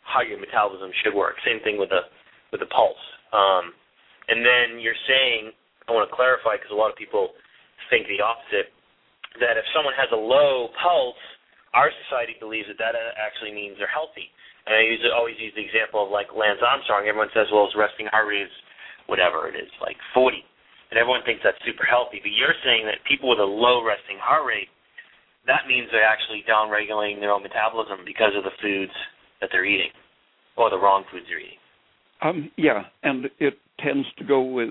how 0.06 0.22
your 0.22 0.38
metabolism 0.42 0.90
should 1.02 1.14
work. 1.14 1.38
Same 1.46 1.62
thing 1.62 1.78
with 1.78 1.90
the 1.90 2.10
with 2.50 2.62
the 2.62 2.70
pulse. 2.74 2.98
Um, 3.34 3.74
and 4.30 4.46
then 4.46 4.78
you're 4.82 4.98
saying, 5.10 5.54
I 5.90 5.94
want 5.94 6.06
to 6.06 6.14
clarify 6.14 6.58
because 6.58 6.70
a 6.70 6.78
lot 6.78 6.94
of 6.94 6.98
people 6.98 7.34
think 7.90 8.06
the 8.06 8.22
opposite, 8.22 8.70
that 9.42 9.58
if 9.58 9.66
someone 9.74 9.98
has 9.98 10.10
a 10.14 10.20
low 10.20 10.70
pulse, 10.78 11.18
our 11.74 11.90
society 12.06 12.38
believes 12.38 12.70
that 12.70 12.82
that 12.82 12.98
actually 13.18 13.54
means 13.54 13.78
they're 13.78 13.90
healthy. 13.90 14.30
And 14.66 14.78
I 14.78 14.82
use, 14.86 15.02
always 15.14 15.38
use 15.42 15.54
the 15.58 15.66
example 15.66 16.06
of 16.06 16.14
like 16.14 16.30
Lance 16.34 16.62
Armstrong. 16.62 17.10
Everyone 17.10 17.34
says, 17.34 17.50
well, 17.50 17.66
his 17.66 17.78
resting 17.78 18.06
heart 18.14 18.30
rate 18.30 18.46
is 18.46 18.56
whatever 19.10 19.50
it 19.50 19.58
is, 19.58 19.70
like 19.82 19.98
40. 20.14 20.42
And 20.94 20.98
everyone 20.98 21.22
thinks 21.26 21.42
that's 21.42 21.58
super 21.66 21.86
healthy. 21.86 22.22
But 22.22 22.34
you're 22.34 22.58
saying 22.66 22.86
that 22.90 23.02
people 23.06 23.30
with 23.30 23.42
a 23.42 23.46
low 23.46 23.82
resting 23.86 24.22
heart 24.22 24.46
rate, 24.46 24.70
that 25.50 25.66
means 25.66 25.90
they're 25.90 26.06
actually 26.06 26.46
downregulating 26.46 27.22
their 27.22 27.34
own 27.34 27.42
metabolism 27.42 28.06
because 28.06 28.34
of 28.38 28.46
the 28.46 28.54
foods 28.62 28.94
that 29.42 29.50
they're 29.54 29.66
eating 29.66 29.94
or 30.58 30.70
the 30.70 30.78
wrong 30.78 31.06
foods 31.10 31.26
they're 31.30 31.42
eating. 31.42 31.62
Um, 32.22 32.52
yeah, 32.58 32.84
and 33.04 33.26
it 33.40 33.58
tends 33.80 34.08
to 34.18 34.26
go 34.26 34.42
with 34.42 34.70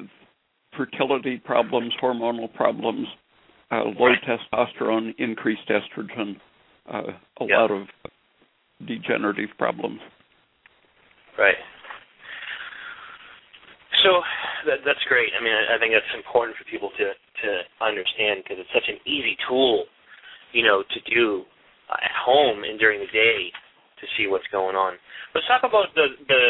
fertility 0.76 1.38
problems, 1.38 1.92
hormonal 2.02 2.52
problems, 2.54 3.06
uh, 3.70 3.84
low 3.98 4.12
testosterone, 4.26 5.14
increased 5.18 5.68
estrogen, 5.68 6.36
uh, 6.92 7.12
a 7.40 7.44
Yeah. 7.46 7.60
lot 7.60 7.70
of 7.70 7.88
degenerative 8.86 9.50
problems. 9.58 10.00
Right. 11.36 11.56
So 14.02 14.22
that, 14.66 14.78
that's 14.84 15.02
great. 15.08 15.30
I 15.38 15.42
mean, 15.42 15.52
I, 15.52 15.74
I 15.74 15.78
think 15.78 15.92
that's 15.92 16.14
important 16.14 16.56
for 16.56 16.64
people 16.64 16.90
to 16.98 17.12
to 17.42 17.62
understand 17.80 18.42
because 18.42 18.58
it's 18.58 18.74
such 18.74 18.88
an 18.88 18.98
easy 19.06 19.36
tool, 19.48 19.86
you 20.52 20.62
know, 20.62 20.82
to 20.82 21.00
do 21.06 21.44
uh, 21.90 21.94
at 22.02 22.10
home 22.10 22.64
and 22.64 22.78
during 22.78 22.98
the 23.00 23.10
day 23.12 23.50
to 24.00 24.04
see 24.16 24.26
what's 24.26 24.46
going 24.50 24.74
on. 24.74 24.94
Let's 25.34 25.46
talk 25.46 25.62
about 25.62 25.94
the 25.94 26.14
the 26.26 26.42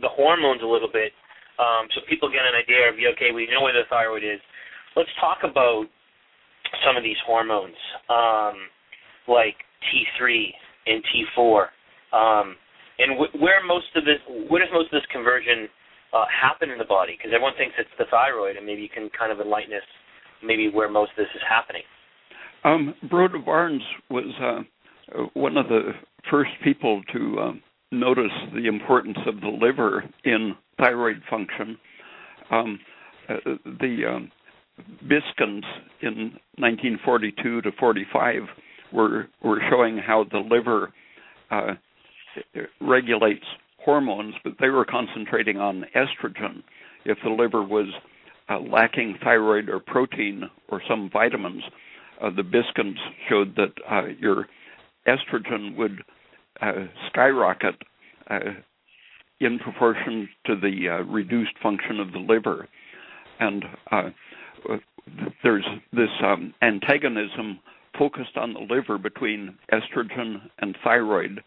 the 0.00 0.08
hormones 0.08 0.62
a 0.62 0.66
little 0.66 0.90
bit, 0.92 1.12
um, 1.58 1.88
so 1.94 2.00
people 2.08 2.28
get 2.28 2.44
an 2.44 2.56
idea 2.56 2.88
of 2.88 2.94
okay, 3.16 3.32
we 3.32 3.48
know 3.48 3.62
where 3.62 3.72
the 3.72 3.88
thyroid 3.88 4.24
is. 4.24 4.40
Let's 4.94 5.12
talk 5.20 5.38
about 5.44 5.86
some 6.84 6.96
of 6.96 7.02
these 7.02 7.16
hormones, 7.24 7.76
um, 8.08 8.68
like 9.28 9.56
T3 9.88 10.52
and 10.86 11.02
T4, 11.04 11.68
um, 12.12 12.56
and 12.98 13.18
wh- 13.18 13.34
where 13.40 13.64
most 13.64 13.92
of 13.94 14.04
this, 14.04 14.20
where 14.48 14.60
does 14.60 14.72
most 14.72 14.86
of 14.86 14.96
this 15.00 15.08
conversion 15.12 15.68
uh, 16.12 16.24
happen 16.28 16.70
in 16.70 16.78
the 16.78 16.88
body? 16.88 17.16
Because 17.16 17.32
everyone 17.34 17.54
thinks 17.56 17.74
it's 17.78 17.92
the 17.98 18.06
thyroid, 18.10 18.56
and 18.56 18.64
maybe 18.64 18.82
you 18.82 18.88
can 18.92 19.10
kind 19.16 19.32
of 19.32 19.40
enlighten 19.40 19.74
us, 19.74 19.86
maybe 20.42 20.68
where 20.68 20.88
most 20.88 21.10
of 21.12 21.24
this 21.24 21.32
is 21.34 21.42
happening. 21.48 21.82
Um, 22.64 22.94
Broda 23.08 23.44
Barnes 23.44 23.82
was 24.10 24.32
uh, 24.42 25.22
one 25.34 25.56
of 25.56 25.68
the 25.68 25.92
first 26.30 26.50
people 26.64 27.02
to 27.12 27.38
um, 27.38 27.62
notice 27.92 28.32
the 28.54 28.66
importance 28.66 29.18
of 29.26 29.40
the 29.40 29.48
liver 29.48 30.04
in 30.24 30.54
thyroid 30.78 31.22
function. 31.28 31.78
Um, 32.50 32.78
uh, 33.28 33.34
the 33.64 34.04
um, 34.08 34.30
Biskinds 35.02 35.64
in 36.02 36.32
1942 36.58 37.62
to 37.62 37.72
45 37.78 38.42
were 38.92 39.28
were 39.42 39.60
showing 39.70 39.98
how 39.98 40.24
the 40.30 40.38
liver 40.38 40.92
uh, 41.50 41.74
regulates 42.80 43.44
hormones, 43.84 44.34
but 44.44 44.54
they 44.60 44.68
were 44.68 44.84
concentrating 44.84 45.58
on 45.58 45.84
estrogen. 45.94 46.62
If 47.04 47.18
the 47.24 47.30
liver 47.30 47.62
was 47.62 47.86
uh, 48.48 48.60
lacking 48.60 49.18
thyroid 49.22 49.68
or 49.68 49.80
protein 49.80 50.44
or 50.68 50.82
some 50.88 51.08
vitamins, 51.12 51.62
uh, 52.20 52.30
the 52.30 52.42
Biskinds 52.42 52.98
showed 53.28 53.56
that 53.56 53.72
uh, 53.90 54.08
your 54.18 54.46
estrogen 55.06 55.76
would 55.76 56.02
skyrocket 57.08 57.74
uh, 58.30 58.38
in 59.40 59.58
proportion 59.58 60.28
to 60.46 60.56
the 60.56 60.88
uh, 60.88 61.02
reduced 61.04 61.52
function 61.62 62.00
of 62.00 62.12
the 62.12 62.18
liver. 62.18 62.68
And 63.38 63.64
uh, 63.90 64.10
there's 65.42 65.66
this 65.92 66.08
um, 66.24 66.54
antagonism 66.62 67.60
focused 67.98 68.36
on 68.36 68.54
the 68.54 68.74
liver 68.74 68.98
between 68.98 69.56
estrogen 69.72 70.36
and 70.58 70.76
thyroid. 70.82 71.42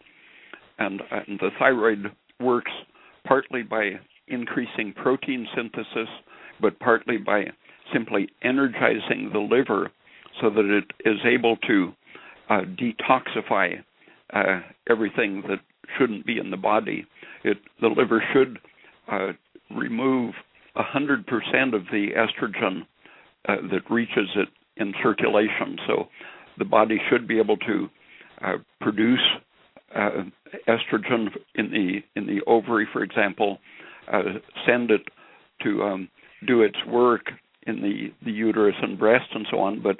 And, 0.78 1.02
and 1.10 1.38
the 1.38 1.50
thyroid 1.58 2.12
works 2.40 2.72
partly 3.26 3.62
by 3.62 3.92
increasing 4.28 4.94
protein 4.94 5.46
synthesis, 5.54 6.08
but 6.60 6.78
partly 6.78 7.18
by 7.18 7.46
simply 7.92 8.28
energizing 8.42 9.30
the 9.32 9.40
liver 9.40 9.90
so 10.40 10.48
that 10.50 10.64
it 10.64 10.84
is 11.08 11.18
able 11.24 11.56
to 11.56 11.92
uh, 12.48 12.60
detoxify 12.62 13.82
uh, 14.32 14.60
everything 14.88 15.42
that 15.48 15.60
shouldn't 15.98 16.26
be 16.26 16.38
in 16.38 16.50
the 16.50 16.56
body. 16.56 17.06
It, 17.44 17.58
the 17.80 17.88
liver 17.88 18.22
should 18.32 18.58
uh, 19.10 19.32
remove 19.76 20.34
100% 20.76 21.20
of 21.74 21.84
the 21.90 22.08
estrogen 22.16 22.82
uh, 23.48 23.56
that 23.70 23.90
reaches 23.90 24.28
it 24.36 24.48
in 24.76 24.94
circulation. 25.02 25.78
So 25.86 26.08
the 26.58 26.64
body 26.64 27.00
should 27.10 27.26
be 27.26 27.38
able 27.38 27.56
to 27.58 27.88
uh, 28.42 28.52
produce 28.80 29.20
uh, 29.94 30.22
estrogen 30.68 31.28
in 31.54 31.70
the 31.70 32.00
in 32.14 32.26
the 32.26 32.40
ovary, 32.46 32.86
for 32.92 33.02
example, 33.02 33.58
uh, 34.12 34.22
send 34.66 34.90
it 34.90 35.02
to 35.62 35.82
um, 35.82 36.08
do 36.46 36.62
its 36.62 36.76
work 36.86 37.26
in 37.66 37.82
the, 37.82 38.12
the 38.24 38.32
uterus 38.32 38.76
and 38.82 38.98
breast 38.98 39.26
and 39.34 39.46
so 39.50 39.58
on, 39.58 39.82
but 39.82 39.96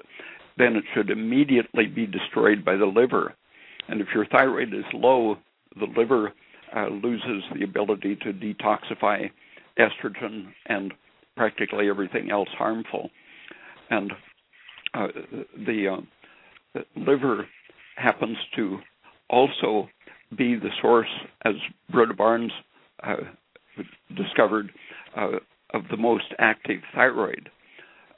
then 0.57 0.77
it 0.77 0.85
should 0.95 1.11
immediately 1.11 1.87
be 1.87 2.07
destroyed 2.07 2.65
by 2.65 2.77
the 2.77 2.87
liver. 2.87 3.35
And 3.91 4.01
if 4.01 4.09
your 4.15 4.27
thyroid 4.27 4.73
is 4.73 4.85
low, 4.95 5.37
the 5.79 5.87
liver 5.97 6.33
uh, 6.77 6.89
loses 6.89 7.43
the 7.55 7.65
ability 7.65 8.17
to 8.17 8.33
detoxify 8.33 9.31
estrogen 9.79 10.47
and 10.67 10.95
practically 11.37 11.89
everything 11.89 12.31
else 12.31 12.49
harmful. 12.57 13.11
And 13.91 14.13
uh, 14.95 15.09
the, 15.67 15.89
uh, 15.89 16.01
the 16.75 16.85
liver 16.97 17.47
happens 17.97 18.37
to 18.57 18.79
also 19.29 19.89
be 20.37 20.55
the 20.55 20.71
source, 20.81 21.09
as 21.45 21.55
Broda 21.93 22.17
Barnes 22.17 22.53
uh, 23.03 23.17
discovered, 24.17 24.71
uh, 25.17 25.39
of 25.73 25.83
the 25.91 25.97
most 25.97 26.35
active 26.39 26.81
thyroid. 26.95 27.49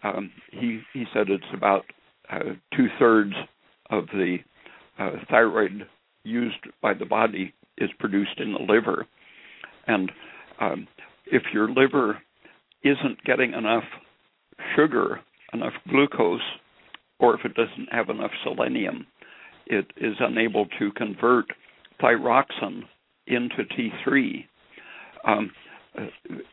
Um, 0.02 0.30
he 0.50 0.80
he 0.92 1.04
said 1.12 1.28
it's 1.28 1.44
about 1.54 1.84
uh, 2.30 2.54
two 2.76 2.88
thirds 2.98 3.34
of 3.90 4.06
the 4.06 4.38
uh, 4.98 5.10
thyroid 5.30 5.86
used 6.24 6.66
by 6.80 6.94
the 6.94 7.06
body 7.06 7.54
is 7.78 7.90
produced 7.98 8.38
in 8.38 8.52
the 8.52 8.72
liver, 8.72 9.06
and 9.86 10.12
um, 10.60 10.86
if 11.26 11.42
your 11.52 11.68
liver 11.68 12.18
isn't 12.84 13.22
getting 13.24 13.54
enough 13.54 13.84
sugar, 14.76 15.20
enough 15.52 15.72
glucose, 15.88 16.40
or 17.18 17.34
if 17.34 17.44
it 17.44 17.54
doesn't 17.54 17.92
have 17.92 18.08
enough 18.08 18.30
selenium, 18.44 19.06
it 19.66 19.86
is 19.96 20.16
unable 20.20 20.66
to 20.78 20.90
convert 20.92 21.46
thyroxine 22.00 22.82
into 23.26 23.64
T3. 23.64 24.44
Um, 25.24 25.50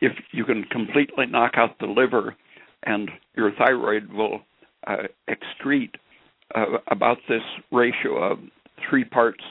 if 0.00 0.12
you 0.32 0.44
can 0.44 0.64
completely 0.64 1.26
knock 1.26 1.52
out 1.56 1.78
the 1.80 1.86
liver, 1.86 2.36
and 2.84 3.10
your 3.36 3.52
thyroid 3.52 4.10
will 4.12 4.40
uh, 4.86 5.08
excrete 5.28 5.94
uh, 6.54 6.78
about 6.90 7.18
this 7.28 7.42
ratio 7.72 8.32
of 8.32 8.38
three 8.88 9.04
parts 9.04 9.42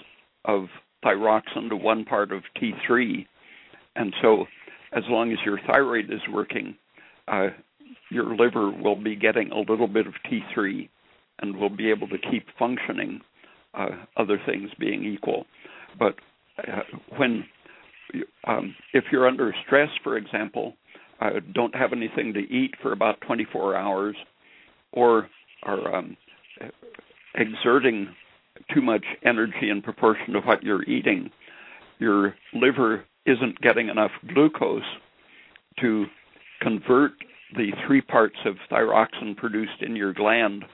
of 0.46 0.66
thyroxine 1.04 1.70
to 1.70 1.76
one 1.76 2.06
part 2.06 2.32
of 2.32 2.44
T3. 2.62 3.26
And 3.96 4.14
so, 4.22 4.46
as 4.94 5.04
long 5.08 5.32
as 5.32 5.38
your 5.46 5.60
thyroid 5.68 6.06
is 6.06 6.22
working, 6.32 6.76
uh, 7.28 7.48
your 8.10 8.36
liver 8.36 8.72
will 8.72 8.96
be 8.96 9.16
getting 9.16 9.52
a 9.52 9.60
little 9.60 9.88
bit 9.88 10.08
of 10.08 10.14
T3 10.32 10.90
and 11.42 11.56
will 11.56 11.70
be 11.70 11.90
able 11.90 12.08
to 12.10 12.18
keep 12.18 12.46
functioning, 12.58 13.22
uh, 13.74 13.90
other 14.18 14.40
things 14.46 14.70
being 14.80 15.06
equal. 15.06 15.46
But 15.98 16.16
uh, 16.58 16.82
when 17.18 17.46
um, 18.48 18.76
if 18.94 19.06
you're 19.12 19.28
under 19.28 19.54
stress, 19.66 19.90
for 20.04 20.18
example, 20.18 20.74
uh, 21.22 21.32
don't 21.54 21.76
have 21.76 21.94
anything 21.94 22.34
to 22.34 22.40
eat 22.40 22.74
for 22.82 22.94
about 22.94 23.22
24 23.22 23.76
hours, 23.76 24.16
or 24.94 25.30
are 25.64 25.96
um, 25.96 26.18
exerting 27.40 28.16
too 28.74 28.82
much 28.82 29.06
energy 29.24 29.70
in 29.70 29.82
proportion 29.82 30.34
to 30.34 30.40
what 30.42 30.64
you're 30.64 30.84
eating, 30.84 31.32
your 32.00 32.36
liver 32.54 33.06
isn't 33.26 33.60
getting 33.62 33.90
enough 33.90 34.12
glucose 34.34 34.84
to 35.80 36.06
convert 36.62 37.12
the 37.56 37.72
three 37.86 38.02
parts 38.02 38.36
of 38.46 38.56
thyroxine 38.72 39.36
produced 39.36 39.82
in 39.82 39.96
your 39.96 40.14
gland 40.14 40.66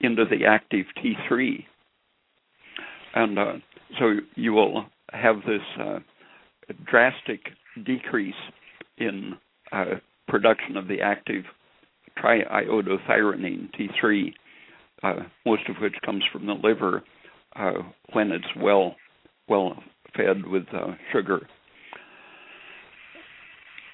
into 0.00 0.24
the 0.24 0.44
active 0.44 0.86
T3. 0.98 1.64
And 3.14 3.38
uh, 3.38 3.52
so 3.98 4.14
you 4.34 4.52
will 4.52 4.86
have 5.12 5.36
this 5.46 5.62
uh, 5.80 5.98
drastic 6.84 7.40
decrease 7.84 8.34
in 8.98 9.34
uh, 9.72 9.96
production 10.28 10.76
of 10.76 10.88
the 10.88 11.00
active 11.00 11.44
triiodothyronine 12.18 13.68
T3, 13.74 14.32
uh, 15.02 15.14
most 15.44 15.68
of 15.68 15.76
which 15.80 15.94
comes 16.04 16.22
from 16.32 16.46
the 16.46 16.54
liver 16.54 17.02
uh, 17.56 17.82
when 18.12 18.30
it's 18.30 18.44
well 18.60 18.96
well 19.48 19.82
fed 20.16 20.46
with 20.46 20.64
uh, 20.72 20.92
sugar. 21.12 21.46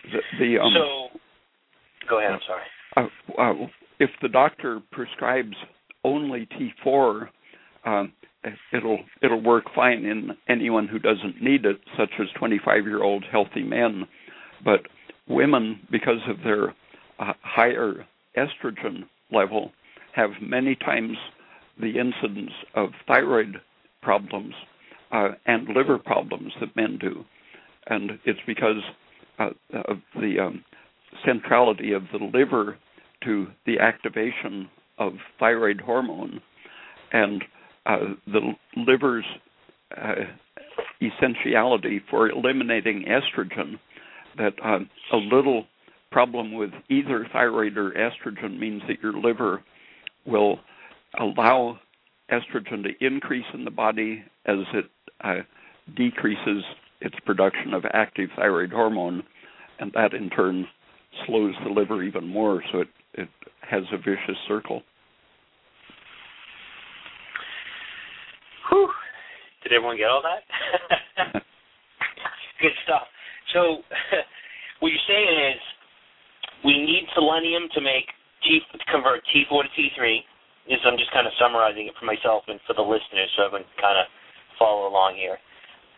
The, 0.05 0.21
the 0.39 0.59
um, 0.59 0.73
so, 0.75 1.19
go 2.09 2.19
ahead. 2.21 2.33
I'm 2.33 2.41
sorry. 2.47 2.63
Uh, 2.97 3.41
uh, 3.41 3.67
if 3.99 4.11
the 4.23 4.29
doctor 4.29 4.81
prescribes 4.93 5.57
only 6.05 6.49
T4, 6.87 7.29
um, 7.85 8.13
it'll 8.73 9.01
it'll 9.23 9.43
work 9.43 9.65
fine 9.75 10.05
in 10.05 10.31
anyone 10.49 10.89
who 10.89 10.99
doesn't 10.99 11.43
need 11.43 11.65
it, 11.65 11.79
such 11.99 12.11
as 12.19 12.27
25-year-old 12.41 13.25
healthy 13.31 13.63
men. 13.63 14.07
But 14.65 14.81
women, 15.29 15.81
because 15.91 16.21
of 16.29 16.39
their 16.45 16.71
uh, 17.19 17.35
higher 17.43 18.07
estrogen 18.37 19.05
level, 19.31 19.73
have 20.15 20.31
many 20.41 20.75
times 20.75 21.17
the 21.81 21.99
incidence 21.99 22.53
of 22.75 22.91
thyroid 23.07 23.57
problems 24.03 24.55
uh, 25.13 25.31
and 25.47 25.69
liver 25.69 25.99
problems 25.99 26.53
that 26.61 26.75
men 26.77 26.99
do, 27.01 27.25
and 27.87 28.13
it's 28.25 28.41
because 28.47 28.83
uh, 29.39 29.51
of 29.89 29.99
the 30.17 30.39
um, 30.39 30.65
centrality 31.25 31.93
of 31.93 32.03
the 32.13 32.25
liver 32.33 32.77
to 33.25 33.47
the 33.67 33.79
activation 33.79 34.69
of 34.99 35.15
thyroid 35.39 35.81
hormone, 35.81 36.41
and 37.13 37.43
uh, 37.87 37.99
the 38.27 38.53
liver's 38.77 39.25
uh, 39.97 40.15
essentiality 41.03 42.01
for 42.11 42.31
eliminating 42.31 43.05
estrogen. 43.05 43.79
That 44.37 44.53
uh, 44.65 44.79
a 45.13 45.17
little 45.17 45.65
problem 46.13 46.53
with 46.53 46.71
either 46.89 47.27
thyroid 47.33 47.77
or 47.77 47.91
estrogen 47.91 48.59
means 48.61 48.83
that 48.87 49.03
your 49.03 49.13
liver 49.13 49.63
will 50.27 50.59
allow 51.19 51.79
estrogen 52.31 52.83
to 52.85 53.07
increase 53.07 53.45
in 53.55 53.65
the 53.65 53.71
body 53.71 54.23
as 54.47 54.57
it 54.75 54.87
uh, 55.25 55.35
decreases 55.97 56.63
its 57.01 57.15
production 57.25 57.75
of 57.75 57.85
active 57.93 58.29
thyroid 58.37 58.71
hormone, 58.71 59.23
and 59.79 59.91
that 59.95 60.15
in 60.15 60.31
turn 60.31 60.67
slows 61.27 61.55
the 61.65 61.71
liver 61.71 62.03
even 62.03 62.27
more, 62.27 62.63
so 62.73 62.81
it, 62.81 62.89
it 63.15 63.29
has 63.69 63.83
a 63.93 63.97
vicious 63.97 64.37
circle. 64.47 64.83
Whew. 68.69 68.91
Did 69.63 69.73
everyone 69.73 69.97
get 69.97 70.07
all 70.07 70.23
that? 70.23 71.43
Good 72.61 72.73
stuff. 72.85 73.03
So, 73.53 73.79
what 74.81 74.89
you're 74.89 75.09
saying 75.09 75.53
is 75.55 75.61
we 76.65 76.73
need 76.79 77.07
selenium 77.15 77.69
to 77.75 77.81
make 77.81 78.07
T 78.43 78.61
convert 78.91 79.23
T4 79.33 79.63
to 79.65 79.71
T3. 79.75 80.25
Is 80.69 80.79
I'm 80.87 81.01
just 81.01 81.11
kind 81.11 81.27
of 81.27 81.35
summarizing 81.41 81.89
it 81.91 81.97
for 81.99 82.07
myself 82.07 82.47
and 82.47 82.61
for 82.63 82.77
the 82.77 82.85
listeners, 82.85 83.27
so 83.35 83.49
everyone 83.49 83.67
can 83.75 83.81
kind 83.81 83.99
of 83.99 84.07
follow 84.61 84.87
along 84.87 85.17
here. 85.17 85.41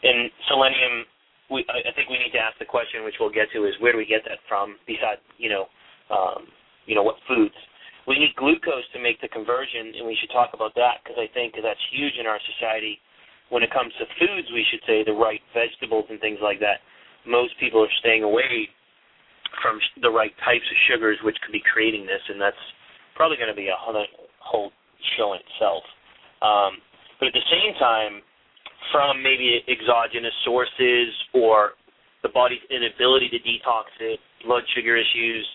And 0.03 0.31
selenium, 0.49 1.05
we 1.51 1.67
I 1.69 1.93
think 1.93 2.09
we 2.09 2.17
need 2.17 2.33
to 2.33 2.41
ask 2.41 2.57
the 2.57 2.65
question, 2.65 3.05
which 3.05 3.19
we'll 3.21 3.35
get 3.35 3.53
to, 3.53 3.67
is 3.67 3.75
where 3.83 3.93
do 3.93 3.99
we 3.99 4.09
get 4.09 4.25
that 4.31 4.41
from? 4.49 4.79
Besides, 4.87 5.21
you 5.37 5.51
know, 5.51 5.67
um, 6.09 6.49
you 6.87 6.95
know, 6.95 7.03
what 7.03 7.21
foods? 7.29 7.55
We 8.07 8.19
need 8.19 8.35
glucose 8.35 8.87
to 8.95 8.99
make 8.99 9.21
the 9.21 9.31
conversion, 9.31 9.95
and 9.95 10.07
we 10.07 10.17
should 10.19 10.33
talk 10.35 10.55
about 10.55 10.75
that 10.75 11.03
because 11.03 11.19
I 11.19 11.31
think 11.31 11.55
that's 11.55 11.85
huge 11.95 12.19
in 12.19 12.27
our 12.27 12.41
society. 12.57 12.99
When 13.51 13.63
it 13.63 13.71
comes 13.71 13.93
to 14.01 14.07
foods, 14.19 14.49
we 14.51 14.65
should 14.73 14.83
say 14.89 15.05
the 15.05 15.15
right 15.15 15.43
vegetables 15.55 16.07
and 16.11 16.19
things 16.19 16.41
like 16.43 16.59
that. 16.59 16.83
Most 17.29 17.55
people 17.61 17.85
are 17.85 17.99
staying 18.01 18.25
away 18.25 18.73
from 19.61 19.79
the 20.01 20.11
right 20.11 20.33
types 20.45 20.65
of 20.65 20.77
sugars, 20.89 21.19
which 21.23 21.37
could 21.45 21.53
be 21.53 21.63
creating 21.73 22.07
this, 22.07 22.23
and 22.29 22.41
that's 22.41 22.59
probably 23.15 23.37
going 23.37 23.53
to 23.53 23.59
be 23.59 23.69
a 23.69 23.77
whole 23.77 24.73
show 25.17 25.35
in 25.35 25.41
itself. 25.45 25.85
Um, 26.41 26.81
but 27.21 27.29
at 27.29 27.35
the 27.35 27.49
same 27.51 27.75
time, 27.79 28.23
from 28.91 29.23
maybe 29.23 29.63
exogenous 29.69 30.35
sources 30.45 31.13
or 31.35 31.79
the 32.23 32.29
body's 32.29 32.63
inability 32.71 33.29
to 33.31 33.39
detox 33.39 33.91
it, 34.01 34.19
blood 34.45 34.63
sugar 34.75 34.97
issues, 34.97 35.47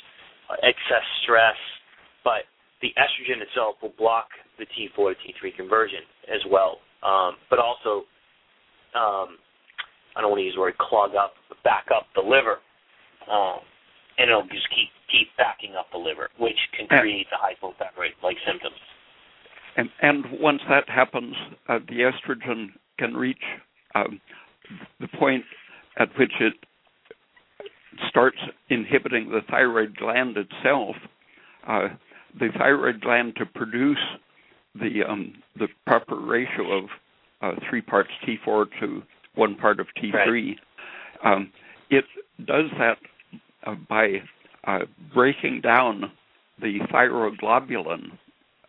excess 0.63 1.03
stress, 1.23 1.57
but 2.23 2.47
the 2.81 2.89
estrogen 2.95 3.41
itself 3.41 3.75
will 3.81 3.93
block 3.97 4.27
the 4.59 4.65
T4 4.65 5.13
to 5.13 5.47
T3 5.47 5.55
conversion 5.55 5.99
as 6.33 6.41
well. 6.49 6.79
Um, 7.03 7.35
but 7.49 7.59
also, 7.59 8.05
um, 8.95 9.37
I 10.15 10.21
don't 10.21 10.31
want 10.31 10.39
to 10.39 10.45
use 10.45 10.55
the 10.55 10.61
word 10.61 10.77
clog 10.77 11.15
up, 11.15 11.33
but 11.49 11.61
back 11.63 11.85
up 11.93 12.07
the 12.15 12.21
liver. 12.21 12.57
Um, 13.31 13.59
and 14.17 14.29
it'll 14.29 14.47
just 14.47 14.69
keep 14.69 14.89
keep 15.11 15.27
backing 15.37 15.75
up 15.77 15.87
the 15.91 15.97
liver, 15.97 16.29
which 16.37 16.57
can 16.77 16.87
create 16.87 17.27
the 17.31 17.37
hypothyroid-like 17.37 18.37
symptoms. 18.45 18.75
And, 19.77 19.89
and 20.01 20.25
once 20.41 20.61
that 20.69 20.89
happens, 20.89 21.35
uh, 21.69 21.79
the 21.87 22.11
estrogen 22.11 22.69
can 22.97 23.13
reach 23.13 23.37
um, 23.95 24.19
the 24.99 25.07
point 25.07 25.43
at 25.97 26.09
which 26.17 26.33
it 26.39 26.53
starts 28.09 28.37
inhibiting 28.69 29.29
the 29.29 29.41
thyroid 29.49 29.95
gland 29.97 30.35
itself. 30.37 30.95
Uh, 31.67 31.89
the 32.39 32.49
thyroid 32.57 33.01
gland 33.01 33.35
to 33.37 33.45
produce 33.45 33.97
the 34.75 35.03
um, 35.07 35.33
the 35.57 35.67
proper 35.85 36.19
ratio 36.19 36.77
of 36.79 36.83
uh, 37.41 37.51
three 37.69 37.81
parts 37.81 38.09
T4 38.27 38.65
to 38.79 39.01
one 39.35 39.55
part 39.55 39.79
of 39.79 39.87
T3. 40.01 40.13
Right. 40.13 40.57
Um, 41.23 41.51
it 41.89 42.05
does 42.45 42.65
that 42.77 42.97
uh, 43.67 43.75
by 43.89 44.21
uh, 44.65 44.79
breaking 45.13 45.61
down 45.61 46.11
the 46.61 46.79
thyroglobulin, 46.91 48.11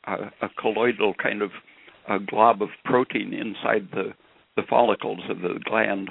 uh, 0.07 0.31
a 0.43 0.49
colloidal 0.61 1.15
kind 1.15 1.41
of 1.41 1.51
glob 2.27 2.63
of 2.63 2.71
protein 2.85 3.35
inside 3.35 3.89
the, 3.93 4.13
the 4.57 4.63
follicles 4.69 5.21
of 5.29 5.41
the 5.41 5.61
gland. 5.65 6.11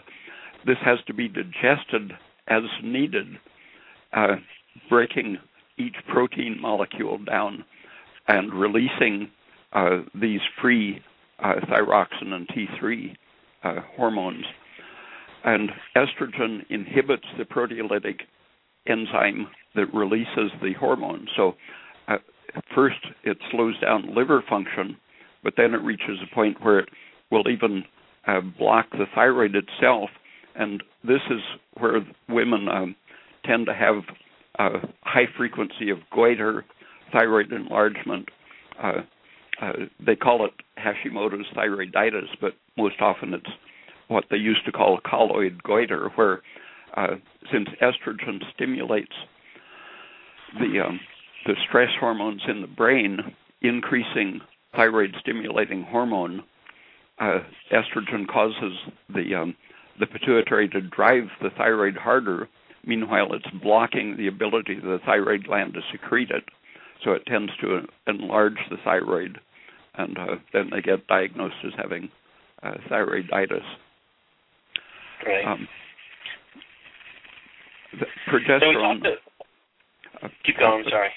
This 0.65 0.77
has 0.85 0.99
to 1.07 1.13
be 1.13 1.27
digested 1.27 2.13
as 2.47 2.61
needed, 2.83 3.27
uh, 4.13 4.35
breaking 4.89 5.37
each 5.77 5.95
protein 6.07 6.57
molecule 6.61 7.17
down 7.17 7.65
and 8.27 8.53
releasing 8.53 9.29
these 10.15 10.41
free 10.61 11.01
thyroxin 11.39 12.33
and 12.33 12.47
T3 12.47 13.15
hormones. 13.95 14.45
And 15.43 15.71
estrogen 15.95 16.65
inhibits 16.69 17.25
the 17.37 17.43
proteolytic 17.43 18.21
enzyme 18.89 19.47
that 19.75 19.93
releases 19.93 20.51
the 20.61 20.73
hormone. 20.79 21.27
So, 21.35 21.53
uh, 22.07 22.17
first 22.73 22.97
it 23.23 23.37
slows 23.51 23.79
down 23.79 24.15
liver 24.15 24.43
function, 24.49 24.97
but 25.43 25.53
then 25.57 25.73
it 25.73 25.81
reaches 25.81 26.17
a 26.23 26.35
point 26.35 26.57
where 26.63 26.79
it 26.79 26.89
will 27.31 27.47
even 27.49 27.83
uh, 28.27 28.41
block 28.57 28.89
the 28.91 29.05
thyroid 29.13 29.55
itself. 29.55 30.09
And 30.55 30.83
this 31.03 31.21
is 31.29 31.39
where 31.79 32.05
women 32.27 32.67
um, 32.67 32.95
tend 33.45 33.67
to 33.67 33.73
have 33.73 33.95
a 34.59 34.87
high 35.01 35.27
frequency 35.37 35.89
of 35.91 35.99
goiter, 36.11 36.65
thyroid 37.11 37.51
enlargement. 37.51 38.29
Uh, 38.81 39.01
uh, 39.61 39.73
they 40.05 40.15
call 40.15 40.45
it 40.45 40.51
Hashimoto's 40.77 41.45
thyroiditis, 41.55 42.29
but 42.41 42.53
most 42.77 42.95
often 43.01 43.33
it's 43.33 43.49
what 44.07 44.25
they 44.29 44.37
used 44.37 44.65
to 44.65 44.71
call 44.71 44.99
colloid 45.05 45.61
goiter, 45.63 46.09
where 46.15 46.41
uh, 46.95 47.15
since 47.51 47.67
estrogen 47.81 48.39
stimulates 48.53 49.13
the 50.59 50.79
um, 50.85 50.99
the 51.45 51.55
stress 51.67 51.89
hormones 51.99 52.41
in 52.47 52.61
the 52.61 52.67
brain, 52.67 53.19
increasing 53.61 54.41
thyroid 54.75 55.15
stimulating 55.19 55.83
hormone, 55.83 56.43
uh, 57.19 57.39
estrogen 57.71 58.27
causes 58.27 58.73
the 59.13 59.35
um, 59.35 59.55
the 59.99 60.05
pituitary 60.05 60.67
to 60.69 60.81
drive 60.81 61.25
the 61.41 61.49
thyroid 61.57 61.95
harder. 61.95 62.47
Meanwhile, 62.85 63.33
it's 63.33 63.49
blocking 63.61 64.15
the 64.17 64.27
ability 64.27 64.77
of 64.77 64.83
the 64.83 64.99
thyroid 65.05 65.45
gland 65.45 65.73
to 65.73 65.81
secrete 65.91 66.29
it, 66.29 66.43
so 67.03 67.11
it 67.11 67.25
tends 67.25 67.51
to 67.61 67.81
enlarge 68.07 68.57
the 68.69 68.77
thyroid, 68.83 69.39
and 69.95 70.17
uh, 70.17 70.35
then 70.53 70.69
they 70.71 70.81
get 70.81 71.07
diagnosed 71.07 71.55
as 71.65 71.73
having 71.75 72.09
uh, 72.63 72.75
thyroiditis. 72.89 73.63
Right. 75.25 75.45
Um, 75.45 75.67
progesterone. 78.29 79.01
So 79.03 80.27
keep 80.45 80.57
going. 80.59 80.83
Sorry. 80.89 81.09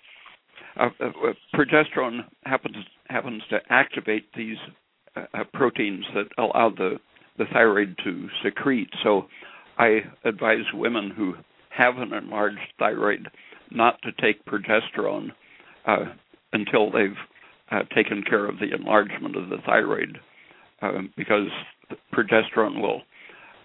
Uh, 0.77 0.89
uh, 1.01 1.33
progesterone 1.55 2.21
happens 2.45 2.77
happens 3.09 3.43
to 3.51 3.59
activate 3.71 4.33
these 4.35 4.57
uh, 5.17 5.25
uh, 5.35 5.45
proteins 5.53 6.05
that 6.15 6.27
allow 6.39 6.71
the 6.71 6.99
the 7.39 7.45
thyroid 7.53 7.97
to 8.05 8.29
secrete. 8.45 8.91
So, 9.03 9.27
I 9.79 10.01
advise 10.25 10.65
women 10.75 11.11
who 11.11 11.35
have 11.71 11.97
an 11.97 12.13
enlarged 12.13 12.59
thyroid 12.79 13.29
not 13.71 14.01
to 14.03 14.13
take 14.13 14.45
progesterone 14.45 15.31
uh, 15.87 16.07
until 16.53 16.91
they've 16.91 17.17
uh, 17.71 17.85
taken 17.95 18.23
care 18.23 18.47
of 18.47 18.59
the 18.59 18.75
enlargement 18.75 19.37
of 19.37 19.49
the 19.49 19.57
thyroid, 19.65 20.19
because 21.17 21.49
progesterone 22.13 22.83
will 22.83 23.03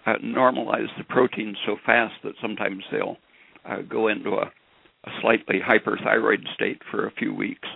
uh, 0.06 0.14
normalize 0.22 0.86
the 0.96 1.04
protein 1.04 1.56
so 1.66 1.76
fast 1.84 2.14
that 2.22 2.32
sometimes 2.40 2.82
they'll 2.90 3.18
uh, 3.66 3.82
go 3.82 4.06
into 4.08 4.38
a, 4.38 4.46
a, 4.46 5.10
slightly 5.20 5.58
hyperthyroid 5.58 6.46
state 6.54 6.80
for 6.90 7.06
a 7.06 7.12
few 7.18 7.34
weeks. 7.34 7.66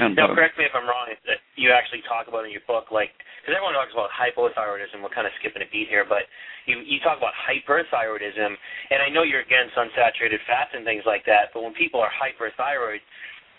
And, 0.00 0.16
now, 0.16 0.32
uh, 0.32 0.34
correct 0.34 0.58
me 0.58 0.64
if 0.64 0.74
I'm 0.74 0.88
wrong. 0.88 1.12
That 1.28 1.38
you 1.54 1.70
actually 1.70 2.02
talk 2.08 2.26
about 2.26 2.48
in 2.48 2.50
your 2.50 2.64
book, 2.66 2.90
like, 2.90 3.14
because 3.38 3.54
everyone 3.54 3.76
talks 3.76 3.94
about 3.94 4.10
hypothyroidism. 4.10 5.04
We're 5.04 5.14
kind 5.14 5.28
of 5.28 5.36
skipping 5.38 5.62
a 5.62 5.68
beat 5.70 5.86
here, 5.86 6.02
but 6.08 6.26
you 6.66 6.80
you 6.82 6.98
talk 7.04 7.20
about 7.20 7.36
hyperthyroidism, 7.36 8.50
and 8.90 8.98
I 9.04 9.12
know 9.12 9.22
you're 9.22 9.44
against 9.44 9.78
unsaturated 9.78 10.42
fats 10.48 10.74
and 10.74 10.82
things 10.82 11.06
like 11.06 11.22
that. 11.30 11.54
But 11.54 11.62
when 11.62 11.76
people 11.78 12.02
are 12.02 12.10
hyperthyroid, 12.10 13.04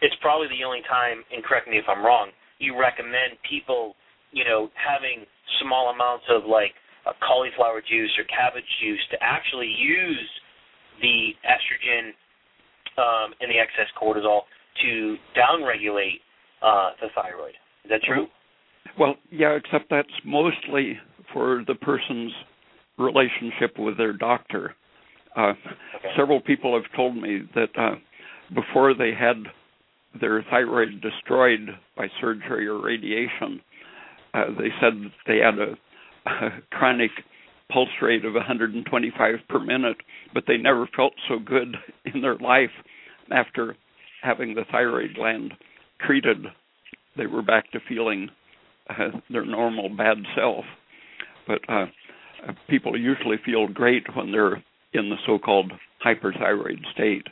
it's 0.01 0.17
probably 0.19 0.51
the 0.51 0.65
only 0.67 0.83
time. 0.89 1.23
And 1.31 1.39
correct 1.39 1.71
me 1.71 1.77
if 1.79 1.87
I'm 1.87 2.03
wrong. 2.03 2.35
You 2.59 2.75
recommend 2.75 3.39
people, 3.47 3.95
you 4.35 4.43
know, 4.43 4.67
having 4.75 5.23
small 5.63 5.93
amounts 5.93 6.27
of 6.27 6.43
like 6.43 6.75
uh, 7.05 7.13
cauliflower 7.25 7.81
juice 7.81 8.11
or 8.17 8.25
cabbage 8.25 8.67
juice 8.81 9.01
to 9.11 9.17
actually 9.21 9.67
use 9.67 10.29
the 11.01 11.31
estrogen 11.45 12.11
um, 12.97 13.33
and 13.41 13.51
the 13.51 13.59
excess 13.59 13.91
cortisol 14.01 14.41
to 14.81 15.17
downregulate 15.35 16.21
uh, 16.61 16.91
the 17.01 17.07
thyroid. 17.15 17.53
Is 17.83 17.89
that 17.89 18.01
true? 18.03 18.27
Well, 18.99 19.15
yeah, 19.31 19.57
except 19.57 19.89
that's 19.89 20.07
mostly 20.23 20.97
for 21.33 21.63
the 21.67 21.75
person's 21.75 22.31
relationship 22.97 23.77
with 23.77 23.97
their 23.97 24.13
doctor. 24.13 24.75
Uh, 25.35 25.49
okay. 25.49 26.09
Several 26.17 26.39
people 26.39 26.73
have 26.73 26.89
told 26.95 27.15
me 27.17 27.41
that 27.55 27.69
uh, 27.77 27.95
before 28.53 28.93
they 28.93 29.11
had 29.17 29.43
their 30.19 30.43
thyroid 30.49 31.01
destroyed 31.01 31.69
by 31.97 32.07
surgery 32.21 32.67
or 32.67 32.81
radiation. 32.81 33.61
Uh, 34.33 34.45
they 34.57 34.69
said 34.81 34.93
they 35.27 35.37
had 35.37 35.59
a, 35.59 35.75
a 36.26 36.49
chronic 36.71 37.11
pulse 37.71 37.89
rate 38.01 38.26
of 38.26 38.34
125 38.34 39.36
per 39.49 39.59
minute, 39.59 39.97
but 40.34 40.43
they 40.47 40.57
never 40.57 40.88
felt 40.95 41.13
so 41.28 41.39
good 41.39 41.76
in 42.13 42.21
their 42.21 42.38
life 42.38 42.71
after 43.32 43.76
having 44.21 44.53
the 44.55 44.65
thyroid 44.71 45.15
gland 45.15 45.53
treated. 46.05 46.45
They 47.17 47.28
were 47.28 47.41
back 47.41 47.71
to 47.71 47.80
feeling 47.88 48.30
uh, 48.89 49.19
their 49.30 49.45
normal 49.45 49.89
bad 49.89 50.17
self. 50.36 50.65
But 51.47 51.61
uh, 51.69 51.86
people 52.69 52.99
usually 52.99 53.38
feel 53.45 53.67
great 53.67 54.03
when 54.15 54.32
they're 54.32 54.63
in 54.93 55.09
the 55.09 55.17
so-called 55.26 55.71
hyperthyroid 56.05 56.86
state. 56.93 57.28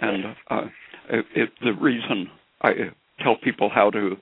And 0.00 0.24
uh, 0.50 0.62
it, 1.10 1.24
it, 1.34 1.48
the 1.62 1.72
reason 1.72 2.28
I 2.62 2.72
tell 3.22 3.36
people 3.42 3.70
how 3.72 3.90
to 3.90 4.16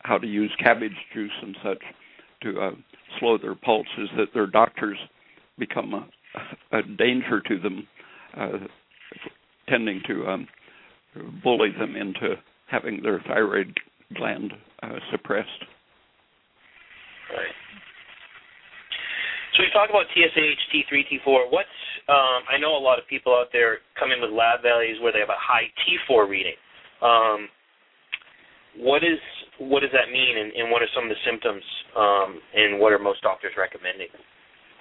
how 0.00 0.18
to 0.18 0.26
use 0.26 0.50
cabbage 0.58 0.96
juice 1.14 1.30
and 1.42 1.56
such 1.62 1.82
to 2.42 2.60
uh, 2.60 2.70
slow 3.18 3.38
their 3.38 3.54
pulse 3.54 3.86
is 3.98 4.08
that 4.16 4.28
their 4.34 4.46
doctors 4.46 4.98
become 5.58 5.94
a, 5.94 6.78
a 6.78 6.82
danger 6.82 7.40
to 7.40 7.58
them, 7.58 7.86
uh, 8.36 8.58
tending 9.68 10.00
to 10.06 10.26
um, 10.26 10.48
bully 11.42 11.70
them 11.78 11.96
into 11.96 12.34
having 12.70 13.02
their 13.02 13.20
thyroid 13.26 13.78
gland 14.16 14.52
uh, 14.82 14.98
suppressed. 15.10 15.48
Right. 17.30 17.54
So 19.56 19.62
we 19.62 19.68
talk 19.72 19.90
about 19.90 20.08
TSH, 20.16 20.62
T3, 20.72 21.04
T4. 21.12 21.52
What's 21.52 21.68
um, 22.08 22.42
I 22.50 22.58
know 22.58 22.76
a 22.76 22.82
lot 22.82 22.98
of 22.98 23.06
people 23.06 23.32
out 23.32 23.48
there 23.52 23.78
come 23.98 24.10
in 24.10 24.20
with 24.20 24.30
lab 24.30 24.62
values 24.62 24.98
where 25.00 25.12
they 25.12 25.20
have 25.20 25.28
a 25.28 25.38
high 25.38 25.70
T4 25.86 26.28
reading. 26.28 26.58
Um, 27.00 27.48
what 28.76 29.04
is 29.04 29.20
what 29.58 29.80
does 29.80 29.90
that 29.92 30.10
mean, 30.12 30.38
and, 30.38 30.52
and, 30.52 30.70
what 30.70 30.82
are 30.82 30.88
some 30.94 31.04
of 31.04 31.10
the 31.10 31.20
symptoms, 31.26 31.62
um, 31.96 32.40
and 32.54 32.80
what 32.80 32.92
are 32.92 32.98
most 32.98 33.22
doctors 33.22 33.52
recommending? 33.56 34.08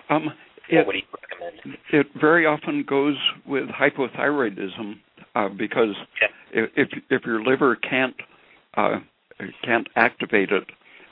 Um, 0.09 0.29
it, 0.69 0.85
what 0.85 0.93
do 0.93 0.99
you 0.99 1.03
recommend? 1.21 1.77
It 1.91 2.07
very 2.19 2.45
often 2.45 2.85
goes 2.87 3.17
with 3.45 3.65
hypothyroidism 3.69 4.95
uh, 5.35 5.49
because 5.49 5.95
yeah. 6.21 6.65
if 6.75 6.89
if 7.09 7.23
your 7.25 7.43
liver 7.43 7.75
can't 7.75 8.15
uh, 8.77 8.99
can't 9.63 9.87
activate 9.95 10.49
it, 10.51 10.63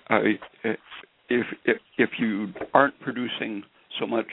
uh, 0.10 0.20
if, 0.64 1.46
if 1.66 1.78
if 1.98 2.10
you 2.18 2.54
aren't 2.74 3.00
producing 3.02 3.64
so 4.00 4.08
much 4.08 4.28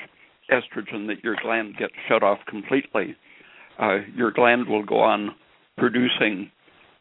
estrogen 0.50 1.06
that 1.08 1.22
your 1.24 1.36
gland 1.42 1.76
gets 1.76 1.94
shut 2.08 2.22
off 2.22 2.38
completely, 2.48 3.16
uh, 3.80 3.98
your 4.14 4.30
gland 4.30 4.68
will 4.68 4.84
go 4.84 5.00
on 5.00 5.34
producing 5.76 6.50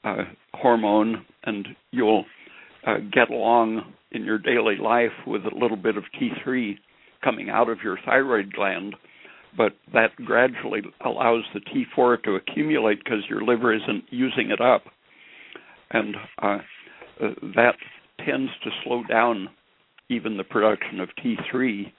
uh, 0.05 0.23
hormone, 0.53 1.25
and 1.43 1.67
you'll 1.91 2.25
uh, 2.85 2.97
get 3.11 3.29
along 3.29 3.93
in 4.11 4.23
your 4.23 4.37
daily 4.37 4.77
life 4.77 5.11
with 5.25 5.41
a 5.45 5.59
little 5.59 5.77
bit 5.77 5.97
of 5.97 6.03
T3 6.21 6.75
coming 7.23 7.49
out 7.49 7.69
of 7.69 7.79
your 7.83 7.97
thyroid 8.05 8.53
gland. 8.53 8.95
But 9.57 9.73
that 9.93 10.15
gradually 10.17 10.81
allows 11.03 11.43
the 11.53 11.61
T4 11.61 12.23
to 12.23 12.35
accumulate 12.35 13.03
because 13.03 13.23
your 13.29 13.43
liver 13.43 13.73
isn't 13.73 14.03
using 14.09 14.51
it 14.51 14.61
up, 14.61 14.83
and 15.91 16.15
uh, 16.41 16.57
uh 17.23 17.29
that 17.55 17.75
tends 18.25 18.51
to 18.63 18.69
slow 18.83 19.03
down 19.09 19.49
even 20.09 20.37
the 20.37 20.43
production 20.43 20.99
of 20.99 21.09
T3 21.23 21.91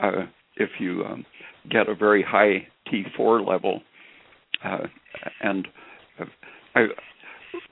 uh, 0.00 0.26
if 0.56 0.70
you 0.78 1.04
um, 1.04 1.24
get 1.70 1.88
a 1.88 1.94
very 1.94 2.22
high 2.22 2.66
T4 2.92 3.46
level. 3.46 3.80
Uh, 4.64 4.86
and 5.40 5.66
uh, 6.20 6.24
I, 6.74 6.86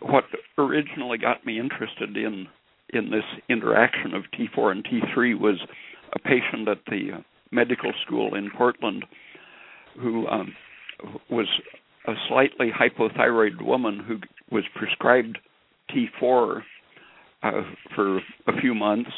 what 0.01 0.24
originally 0.59 1.18
got 1.18 1.45
me 1.45 1.59
interested 1.59 2.16
in 2.16 2.47
in 2.91 3.11
this 3.11 3.24
interaction 3.49 4.14
of 4.14 4.22
T4 4.33 4.70
and 4.70 4.85
T3 4.85 5.39
was 5.39 5.59
a 6.14 6.18
patient 6.20 6.68
at 6.68 6.79
the 6.87 7.16
uh, 7.16 7.20
medical 7.51 7.93
school 8.05 8.37
in 8.37 8.49
Portland 8.57 9.05
who 10.01 10.27
um, 10.29 10.55
was 11.29 11.49
a 12.07 12.12
slightly 12.29 12.70
hypothyroid 12.70 13.61
woman 13.61 13.99
who 14.07 14.18
was 14.55 14.62
prescribed 14.77 15.39
T4 15.91 16.62
uh, 17.43 17.51
for 17.95 18.18
a 18.47 18.61
few 18.61 18.74
months 18.74 19.11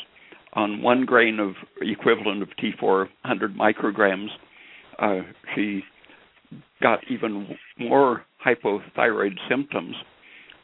on 0.55 0.83
one 0.83 1.05
grain 1.05 1.39
of 1.39 1.55
equivalent 1.81 2.43
of 2.43 2.49
T4, 2.59 2.81
100 2.83 3.57
micrograms, 3.57 4.29
uh, 4.99 5.21
she 5.55 5.83
got 6.83 7.01
even 7.11 7.57
more 7.79 8.25
hypothyroid 8.45 9.37
symptoms, 9.49 9.95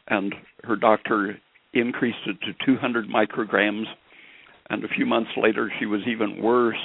and 0.07 0.33
her 0.63 0.75
doctor 0.75 1.37
increased 1.73 2.25
it 2.25 2.37
to 2.41 2.65
200 2.65 3.07
micrograms, 3.07 3.85
and 4.69 4.83
a 4.83 4.87
few 4.87 5.05
months 5.05 5.31
later 5.37 5.71
she 5.79 5.85
was 5.85 6.01
even 6.07 6.41
worse. 6.41 6.77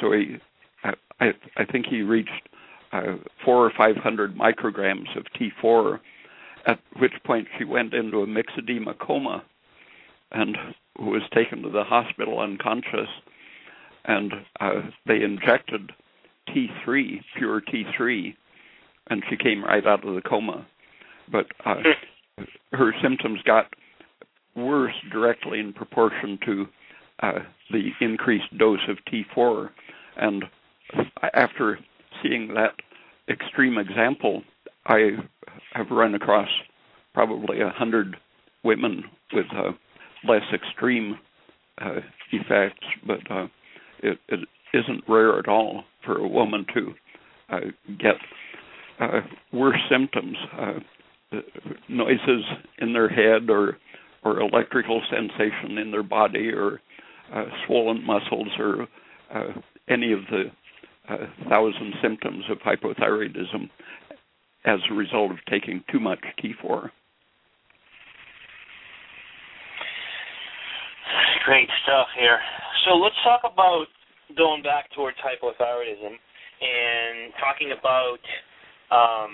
So 0.00 0.12
he, 0.12 0.36
I, 1.20 1.32
I 1.56 1.64
think 1.64 1.86
he 1.86 2.02
reached 2.02 2.30
uh, 2.92 3.16
four 3.44 3.66
or 3.66 3.72
500 3.76 4.36
micrograms 4.36 5.16
of 5.16 5.24
T4, 5.38 5.98
at 6.66 6.78
which 6.98 7.12
point 7.24 7.46
she 7.58 7.64
went 7.64 7.94
into 7.94 8.18
a 8.18 8.26
myxedema 8.26 8.98
coma, 8.98 9.44
and 10.32 10.56
was 10.98 11.22
taken 11.34 11.62
to 11.62 11.70
the 11.70 11.84
hospital 11.84 12.40
unconscious, 12.40 13.08
and 14.04 14.32
uh, 14.60 14.82
they 15.06 15.22
injected 15.22 15.92
T3, 16.48 17.20
pure 17.36 17.60
T3, 17.60 18.34
and 19.08 19.22
she 19.28 19.36
came 19.36 19.64
right 19.64 19.86
out 19.86 20.06
of 20.06 20.14
the 20.14 20.22
coma. 20.22 20.66
But 21.30 21.46
uh, 21.64 21.76
her 22.72 22.92
symptoms 23.02 23.40
got 23.44 23.66
worse 24.54 24.94
directly 25.12 25.60
in 25.60 25.72
proportion 25.72 26.38
to 26.44 26.66
uh, 27.22 27.38
the 27.70 27.90
increased 28.00 28.56
dose 28.58 28.80
of 28.88 28.98
T4. 29.10 29.70
And 30.16 30.44
after 31.34 31.78
seeing 32.22 32.54
that 32.54 32.74
extreme 33.28 33.78
example, 33.78 34.42
I 34.86 35.10
have 35.72 35.90
run 35.90 36.14
across 36.14 36.48
probably 37.14 37.60
a 37.60 37.70
hundred 37.70 38.16
women 38.62 39.04
with 39.32 39.46
uh, 39.54 39.72
less 40.28 40.42
extreme 40.52 41.18
uh, 41.80 42.00
effects, 42.32 42.86
but 43.06 43.30
uh, 43.30 43.46
it, 44.02 44.18
it 44.28 44.40
isn't 44.74 45.04
rare 45.08 45.38
at 45.38 45.48
all 45.48 45.84
for 46.04 46.18
a 46.18 46.28
woman 46.28 46.66
to 46.74 46.94
uh, 47.50 47.60
get 47.98 48.16
uh, 49.00 49.20
worse 49.52 49.80
symptoms, 49.90 50.36
uh, 50.58 50.72
noises 51.88 52.44
in 52.78 52.92
their 52.92 53.08
head, 53.08 53.50
or 53.50 53.78
or 54.24 54.40
electrical 54.40 55.02
sensation 55.10 55.78
in 55.78 55.90
their 55.90 56.02
body, 56.02 56.50
or 56.50 56.80
uh, 57.32 57.44
swollen 57.66 58.04
muscles, 58.04 58.48
or 58.58 58.86
any 59.88 60.12
of 60.12 60.20
the 60.30 60.44
thousand 61.48 61.94
symptoms 62.02 62.44
of 62.50 62.58
hypothyroidism 62.58 63.70
as 64.64 64.80
a 64.90 64.94
result 64.94 65.30
of 65.30 65.38
taking 65.48 65.82
too 65.90 66.00
much 66.00 66.18
T4. 66.42 66.90
Great 71.44 71.68
stuff 71.84 72.08
here. 72.18 72.40
So 72.84 72.96
let's 72.96 73.14
talk 73.22 73.40
about 73.44 73.86
going 74.36 74.62
back 74.62 74.90
towards 74.94 75.16
hypothyroidism 75.18 76.10
and 76.10 77.32
talking 77.38 77.72
about 77.78 78.18
um, 78.90 79.30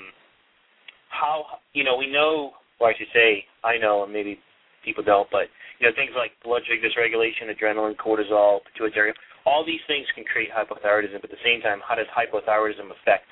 how 1.13 1.61
you 1.73 1.85
know 1.85 1.97
we 1.97 2.11
know, 2.11 2.57
or 2.81 2.89
I 2.91 2.97
should 2.97 3.13
say, 3.13 3.45
I 3.63 3.77
know, 3.79 4.03
and 4.03 4.13
maybe 4.13 4.41
people 4.85 5.05
don't, 5.05 5.29
but 5.31 5.47
you 5.79 5.87
know 5.87 5.95
things 5.95 6.17
like 6.17 6.33
blood 6.43 6.63
sugar 6.67 6.81
dysregulation, 6.81 7.53
adrenaline, 7.53 7.97
cortisol, 7.97 8.61
pituitary. 8.73 9.13
All 9.45 9.67
these 9.67 9.83
things 9.87 10.07
can 10.15 10.25
create 10.25 10.51
hypothyroidism, 10.55 11.21
but 11.21 11.31
at 11.31 11.37
the 11.37 11.45
same 11.45 11.61
time, 11.61 11.83
how 11.87 11.95
does 11.95 12.07
hypothyroidism 12.15 12.89
affect 12.91 13.27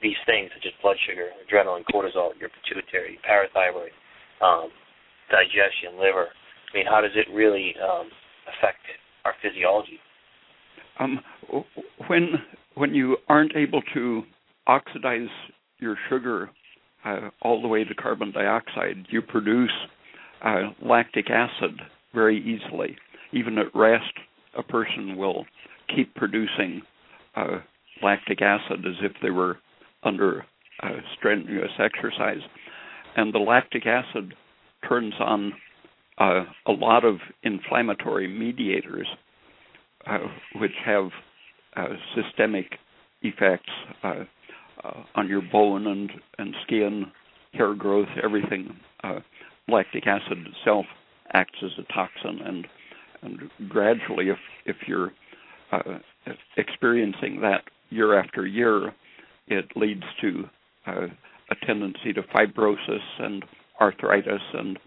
these 0.00 0.18
things, 0.26 0.50
such 0.54 0.66
as 0.66 0.72
blood 0.82 0.96
sugar, 1.06 1.30
adrenaline, 1.42 1.82
cortisol, 1.90 2.30
your 2.38 2.50
pituitary, 2.62 3.18
parathyroid, 3.26 3.90
um, 4.40 4.70
digestion, 5.30 5.98
liver? 5.98 6.28
I 6.30 6.70
mean, 6.76 6.86
how 6.86 7.00
does 7.00 7.14
it 7.14 7.26
really 7.34 7.74
um, 7.82 8.08
affect 8.46 8.82
our 9.24 9.34
physiology? 9.42 9.98
Um, 11.00 11.20
when 12.06 12.38
when 12.74 12.94
you 12.94 13.16
aren't 13.28 13.56
able 13.56 13.82
to 13.94 14.22
oxidize 14.66 15.28
your 15.78 15.96
sugar 16.08 16.50
uh, 17.04 17.30
all 17.42 17.62
the 17.62 17.68
way 17.68 17.84
to 17.84 17.94
carbon 17.94 18.32
dioxide, 18.32 19.06
you 19.10 19.22
produce 19.22 19.72
uh, 20.44 20.70
lactic 20.82 21.30
acid 21.30 21.80
very 22.14 22.38
easily. 22.38 22.96
Even 23.32 23.58
at 23.58 23.74
rest, 23.74 24.12
a 24.56 24.62
person 24.62 25.16
will 25.16 25.46
keep 25.94 26.14
producing 26.14 26.82
uh, 27.36 27.58
lactic 28.02 28.42
acid 28.42 28.84
as 28.86 28.96
if 29.02 29.12
they 29.22 29.30
were 29.30 29.58
under 30.02 30.44
uh, 30.82 30.90
strenuous 31.16 31.70
exercise. 31.78 32.40
And 33.16 33.34
the 33.34 33.38
lactic 33.38 33.86
acid 33.86 34.34
turns 34.88 35.14
on 35.20 35.52
uh, 36.18 36.44
a 36.66 36.72
lot 36.72 37.04
of 37.04 37.16
inflammatory 37.42 38.28
mediators, 38.28 39.06
uh, 40.06 40.18
which 40.56 40.72
have 40.84 41.10
systemic 42.16 42.72
effects 43.22 43.70
uh, 44.84 45.02
on 45.14 45.28
your 45.28 45.42
bone 45.52 45.86
and, 45.86 46.10
and 46.38 46.54
skin 46.66 47.06
hair 47.52 47.74
growth, 47.74 48.08
everything. 48.22 48.76
Uh, 49.02 49.20
lactic 49.68 50.06
acid 50.06 50.38
itself 50.46 50.86
acts 51.32 51.58
as 51.62 51.70
a 51.78 51.92
toxin, 51.92 52.40
and 52.44 52.66
and 53.22 53.50
gradually, 53.68 54.28
if 54.28 54.38
if 54.64 54.76
you're 54.86 55.12
uh, 55.72 55.98
experiencing 56.56 57.40
that 57.40 57.62
year 57.90 58.18
after 58.18 58.46
year, 58.46 58.94
it 59.46 59.66
leads 59.76 60.04
to 60.20 60.44
uh, 60.86 61.06
a 61.50 61.66
tendency 61.66 62.12
to 62.12 62.22
fibrosis 62.22 63.02
and 63.18 63.44
arthritis 63.80 64.42
and 64.54 64.78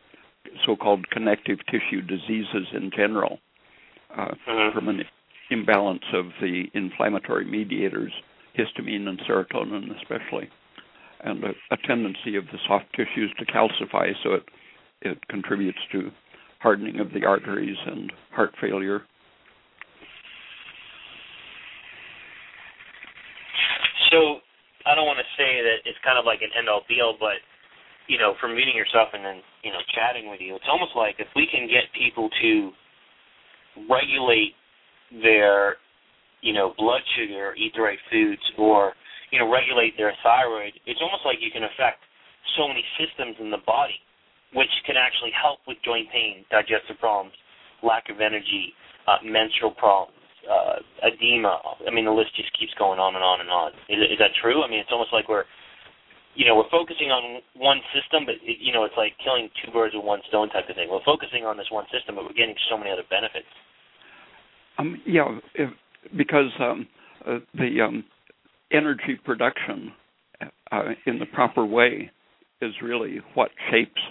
so-called 0.65 1.09
connective 1.11 1.59
tissue 1.67 2.01
diseases 2.01 2.67
in 2.73 2.91
general 2.95 3.39
uh, 4.17 4.27
mm-hmm. 4.47 4.77
from 4.77 4.89
an 4.89 5.01
imbalance 5.49 6.03
of 6.13 6.25
the 6.41 6.65
inflammatory 6.73 7.45
mediators, 7.45 8.11
histamine 8.57 9.07
and 9.07 9.19
serotonin 9.29 9.95
especially, 9.97 10.49
and 11.23 11.43
a, 11.43 11.51
a 11.71 11.77
tendency 11.87 12.35
of 12.35 12.45
the 12.51 12.57
soft 12.67 12.85
tissues 12.95 13.33
to 13.39 13.45
calcify, 13.45 14.11
so 14.23 14.33
it 14.33 14.43
it 15.01 15.27
contributes 15.27 15.79
to 15.91 16.11
hardening 16.59 16.99
of 16.99 17.11
the 17.13 17.25
arteries 17.25 17.77
and 17.87 18.11
heart 18.31 18.53
failure. 18.61 19.01
So 24.11 24.43
I 24.85 24.93
don't 24.93 25.07
want 25.07 25.19
to 25.19 25.29
say 25.37 25.61
that 25.63 25.87
it's 25.89 25.97
kind 26.03 26.19
of 26.19 26.25
like 26.25 26.41
an 26.41 26.49
end 26.57 26.69
all 26.69 26.83
be 26.87 27.01
all, 27.01 27.15
but 27.19 27.41
you 28.07 28.17
know, 28.17 28.35
from 28.41 28.55
meeting 28.55 28.75
yourself 28.75 29.09
and 29.13 29.23
then 29.23 29.41
you 29.63 29.71
know 29.71 29.81
chatting 29.95 30.29
with 30.29 30.41
you, 30.41 30.55
it's 30.55 30.69
almost 30.69 30.91
like 30.95 31.15
if 31.17 31.27
we 31.35 31.47
can 31.47 31.67
get 31.67 31.89
people 31.97 32.29
to 32.41 32.71
regulate 33.89 34.53
their 35.23 35.77
you 36.41 36.53
know 36.53 36.73
blood 36.77 37.01
sugar, 37.17 37.55
eat 37.55 37.73
the 37.75 37.81
right 37.81 37.99
foods, 38.11 38.41
or 38.57 38.93
you 39.31 39.39
know 39.39 39.49
regulate 39.49 39.95
their 39.97 40.13
thyroid, 40.23 40.73
it's 40.85 40.99
almost 41.01 41.23
like 41.25 41.37
you 41.41 41.51
can 41.51 41.63
affect 41.63 42.03
so 42.57 42.67
many 42.67 42.83
systems 42.97 43.37
in 43.39 43.49
the 43.49 43.61
body 43.65 44.01
which 44.53 44.71
can 44.85 44.95
actually 44.99 45.31
help 45.31 45.59
with 45.67 45.77
joint 45.83 46.11
pain, 46.11 46.43
digestive 46.51 46.99
problems, 46.99 47.31
lack 47.83 48.11
of 48.11 48.19
energy, 48.19 48.75
uh, 49.07 49.23
menstrual 49.23 49.71
problems, 49.71 50.19
uh, 50.43 51.07
edema. 51.07 51.59
I 51.87 51.91
mean, 51.91 52.05
the 52.05 52.11
list 52.11 52.35
just 52.35 52.51
keeps 52.59 52.73
going 52.75 52.99
on 52.99 53.15
and 53.15 53.23
on 53.23 53.39
and 53.39 53.49
on. 53.49 53.71
Is, 53.87 53.99
is 54.11 54.19
that 54.19 54.35
true? 54.43 54.63
I 54.63 54.67
mean, 54.67 54.79
it's 54.79 54.91
almost 54.91 55.15
like 55.15 55.31
we're, 55.31 55.47
you 56.35 56.45
know, 56.45 56.55
we're 56.55 56.71
focusing 56.71 57.11
on 57.11 57.39
one 57.55 57.79
system, 57.95 58.27
but 58.27 58.35
it, 58.43 58.59
you 58.59 58.75
know, 58.75 58.83
it's 58.83 58.97
like 58.99 59.15
killing 59.23 59.47
two 59.63 59.71
birds 59.71 59.95
with 59.95 60.03
one 60.03 60.19
stone 60.27 60.51
type 60.51 60.67
of 60.67 60.75
thing. 60.75 60.91
We're 60.91 61.03
focusing 61.07 61.47
on 61.47 61.55
this 61.55 61.71
one 61.71 61.87
system, 61.87 62.15
but 62.19 62.27
we're 62.27 62.37
getting 62.37 62.55
so 62.67 62.75
many 62.75 62.91
other 62.91 63.07
benefits. 63.07 63.49
Um, 64.79 64.99
yeah, 65.07 65.27
if, 65.55 65.71
because 66.17 66.51
um, 66.59 66.87
uh, 67.27 67.39
the 67.53 67.81
um, 67.81 68.03
energy 68.71 69.19
production 69.23 69.91
uh, 70.71 70.83
in 71.05 71.19
the 71.19 71.25
proper 71.25 71.65
way 71.65 72.11
is 72.61 72.73
really 72.81 73.19
what 73.33 73.49
shapes 73.69 74.01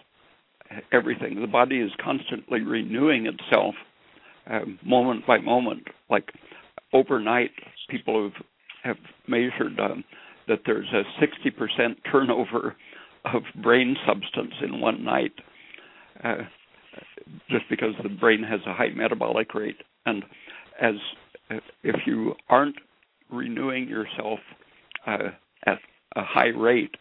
everything. 0.92 1.40
The 1.40 1.46
body 1.46 1.78
is 1.78 1.90
constantly 2.02 2.60
renewing 2.60 3.26
itself 3.26 3.74
uh, 4.50 4.60
moment 4.84 5.26
by 5.26 5.38
moment. 5.38 5.84
Like 6.08 6.30
overnight, 6.92 7.50
people 7.88 8.30
have 8.30 8.44
have 8.82 8.96
measured 9.28 9.78
um, 9.78 10.04
that 10.48 10.60
there's 10.64 10.88
a 10.92 11.02
60% 11.22 11.96
turnover 12.10 12.74
of 13.26 13.42
brain 13.62 13.94
substance 14.06 14.54
in 14.64 14.80
one 14.80 15.04
night, 15.04 15.32
uh, 16.24 16.36
just 17.50 17.64
because 17.68 17.92
the 18.02 18.08
brain 18.08 18.42
has 18.42 18.60
a 18.66 18.72
high 18.72 18.88
metabolic 18.94 19.54
rate. 19.54 19.76
And 20.06 20.24
as 20.80 20.94
if 21.82 21.96
you 22.06 22.34
aren't 22.48 22.76
renewing 23.30 23.88
yourself 23.88 24.38
uh, 25.06 25.30
at 25.66 25.78
a 26.16 26.22
high 26.22 26.48
rate, 26.48 26.94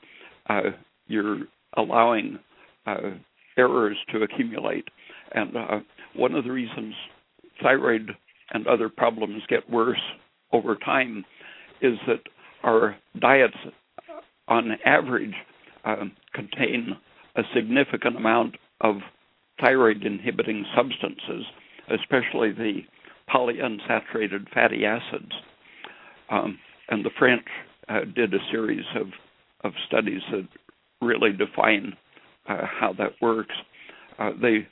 uh, 0.49 0.71
you're 1.07 1.39
allowing 1.77 2.39
uh, 2.85 3.11
errors 3.57 3.97
to 4.11 4.23
accumulate. 4.23 4.85
And 5.33 5.55
uh, 5.55 5.79
one 6.15 6.33
of 6.33 6.43
the 6.43 6.51
reasons 6.51 6.93
thyroid 7.61 8.11
and 8.51 8.67
other 8.67 8.89
problems 8.89 9.43
get 9.47 9.69
worse 9.69 10.01
over 10.51 10.75
time 10.75 11.25
is 11.81 11.97
that 12.07 12.21
our 12.63 12.97
diets, 13.19 13.55
on 14.47 14.71
average, 14.85 15.33
uh, 15.85 16.05
contain 16.33 16.97
a 17.35 17.41
significant 17.55 18.17
amount 18.17 18.55
of 18.81 18.95
thyroid 19.61 20.03
inhibiting 20.03 20.65
substances, 20.75 21.45
especially 21.89 22.51
the 22.51 22.81
polyunsaturated 23.33 24.49
fatty 24.53 24.85
acids. 24.85 25.31
Um, 26.29 26.59
and 26.89 27.05
the 27.05 27.11
French 27.17 27.45
uh, 27.87 28.01
did 28.15 28.33
a 28.33 28.39
series 28.51 28.85
of, 28.95 29.07
of 29.63 29.73
studies 29.87 30.21
that 30.31 30.47
really 31.01 31.31
define 31.31 31.93
uh, 32.47 32.65
how 32.65 32.93
that 32.93 33.13
works. 33.21 33.55
Uh, 34.17 34.31
they 34.41 34.67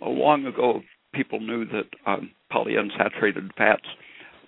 long 0.00 0.46
ago 0.46 0.80
people 1.14 1.40
knew 1.40 1.64
that 1.64 1.88
um, 2.06 2.30
polyunsaturated 2.52 3.50
fats 3.56 3.86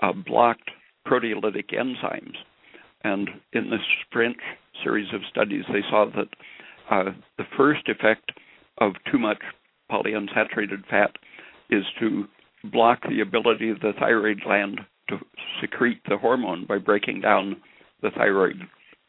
uh, 0.00 0.12
blocked 0.12 0.70
proteolytic 1.06 1.72
enzymes, 1.72 2.36
and 3.04 3.28
in 3.52 3.70
this 3.70 3.80
French 4.12 4.38
series 4.84 5.12
of 5.14 5.20
studies, 5.30 5.64
they 5.72 5.82
saw 5.90 6.06
that 6.14 6.28
uh, 6.90 7.12
the 7.38 7.44
first 7.56 7.88
effect 7.88 8.32
of 8.78 8.92
too 9.10 9.18
much 9.18 9.38
polyunsaturated 9.90 10.86
fat 10.88 11.10
is 11.70 11.84
to 11.98 12.24
block 12.64 13.00
the 13.08 13.20
ability 13.20 13.70
of 13.70 13.80
the 13.80 13.92
thyroid 13.98 14.40
gland 14.44 14.80
to 15.08 15.18
secrete 15.60 16.00
the 16.08 16.16
hormone 16.16 16.66
by 16.66 16.78
breaking 16.78 17.20
down 17.20 17.56
the 18.02 18.10
thyroid 18.10 18.56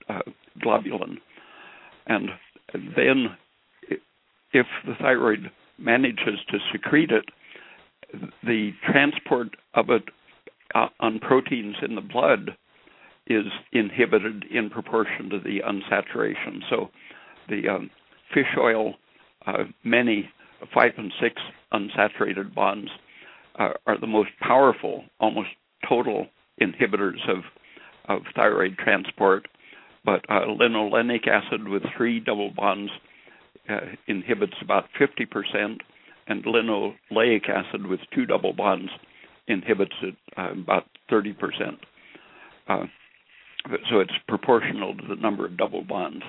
uh, 0.07 0.21
globulin. 0.63 1.17
And 2.07 2.29
then 2.95 3.37
if 4.53 4.65
the 4.85 4.95
thyroid 4.99 5.51
manages 5.77 6.39
to 6.49 6.57
secrete 6.71 7.11
it, 7.11 7.25
the 8.43 8.71
transport 8.91 9.49
of 9.75 9.89
it 9.89 10.03
uh, 10.75 10.87
on 10.99 11.19
proteins 11.19 11.75
in 11.81 11.95
the 11.95 12.01
blood 12.01 12.55
is 13.27 13.45
inhibited 13.71 14.45
in 14.51 14.69
proportion 14.69 15.29
to 15.29 15.39
the 15.39 15.59
unsaturation. 15.59 16.61
So 16.69 16.89
the 17.47 17.69
um, 17.69 17.89
fish 18.33 18.57
oil, 18.57 18.95
uh, 19.45 19.65
many 19.83 20.29
five 20.73 20.93
and 20.97 21.11
six 21.21 21.35
unsaturated 21.71 22.53
bonds 22.53 22.89
uh, 23.59 23.73
are 23.85 23.99
the 23.99 24.07
most 24.07 24.31
powerful, 24.41 25.03
almost 25.19 25.49
total 25.87 26.27
inhibitors 26.61 27.29
of 27.29 27.43
of 28.07 28.23
thyroid 28.35 28.75
transport 28.77 29.47
but 30.05 30.25
uh, 30.29 30.45
linolenic 30.47 31.27
acid 31.27 31.67
with 31.67 31.83
three 31.95 32.19
double 32.19 32.51
bonds 32.51 32.91
uh, 33.69 33.81
inhibits 34.07 34.55
about 34.61 34.85
50%, 34.99 35.77
and 36.27 36.43
linoleic 36.43 37.49
acid 37.49 37.85
with 37.85 37.99
two 38.13 38.25
double 38.25 38.53
bonds 38.53 38.89
inhibits 39.47 39.95
it 40.01 40.15
uh, 40.37 40.51
about 40.51 40.85
30%. 41.11 41.35
Uh, 42.67 42.85
so 43.89 43.99
it's 43.99 44.13
proportional 44.27 44.95
to 44.95 45.07
the 45.07 45.15
number 45.15 45.45
of 45.45 45.57
double 45.57 45.83
bonds, 45.83 46.23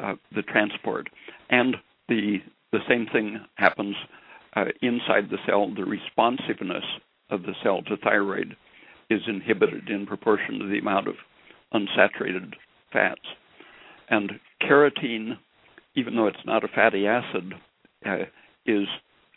uh, 0.00 0.14
the 0.34 0.42
transport, 0.42 1.08
and 1.50 1.76
the 2.08 2.38
the 2.72 2.80
same 2.88 3.06
thing 3.12 3.38
happens 3.54 3.94
uh, 4.56 4.64
inside 4.82 5.30
the 5.30 5.38
cell. 5.46 5.72
The 5.74 5.84
responsiveness 5.84 6.84
of 7.30 7.42
the 7.42 7.54
cell 7.62 7.82
to 7.82 7.96
thyroid 7.98 8.56
is 9.10 9.20
inhibited 9.26 9.88
in 9.88 10.06
proportion 10.06 10.58
to 10.58 10.66
the 10.66 10.78
amount 10.78 11.08
of 11.08 11.14
unsaturated 11.72 12.52
fats. 12.92 13.20
And 14.08 14.32
carotene, 14.62 15.38
even 15.94 16.16
though 16.16 16.26
it's 16.26 16.36
not 16.46 16.64
a 16.64 16.68
fatty 16.68 17.06
acid, 17.06 17.54
uh, 18.06 18.24
is 18.66 18.86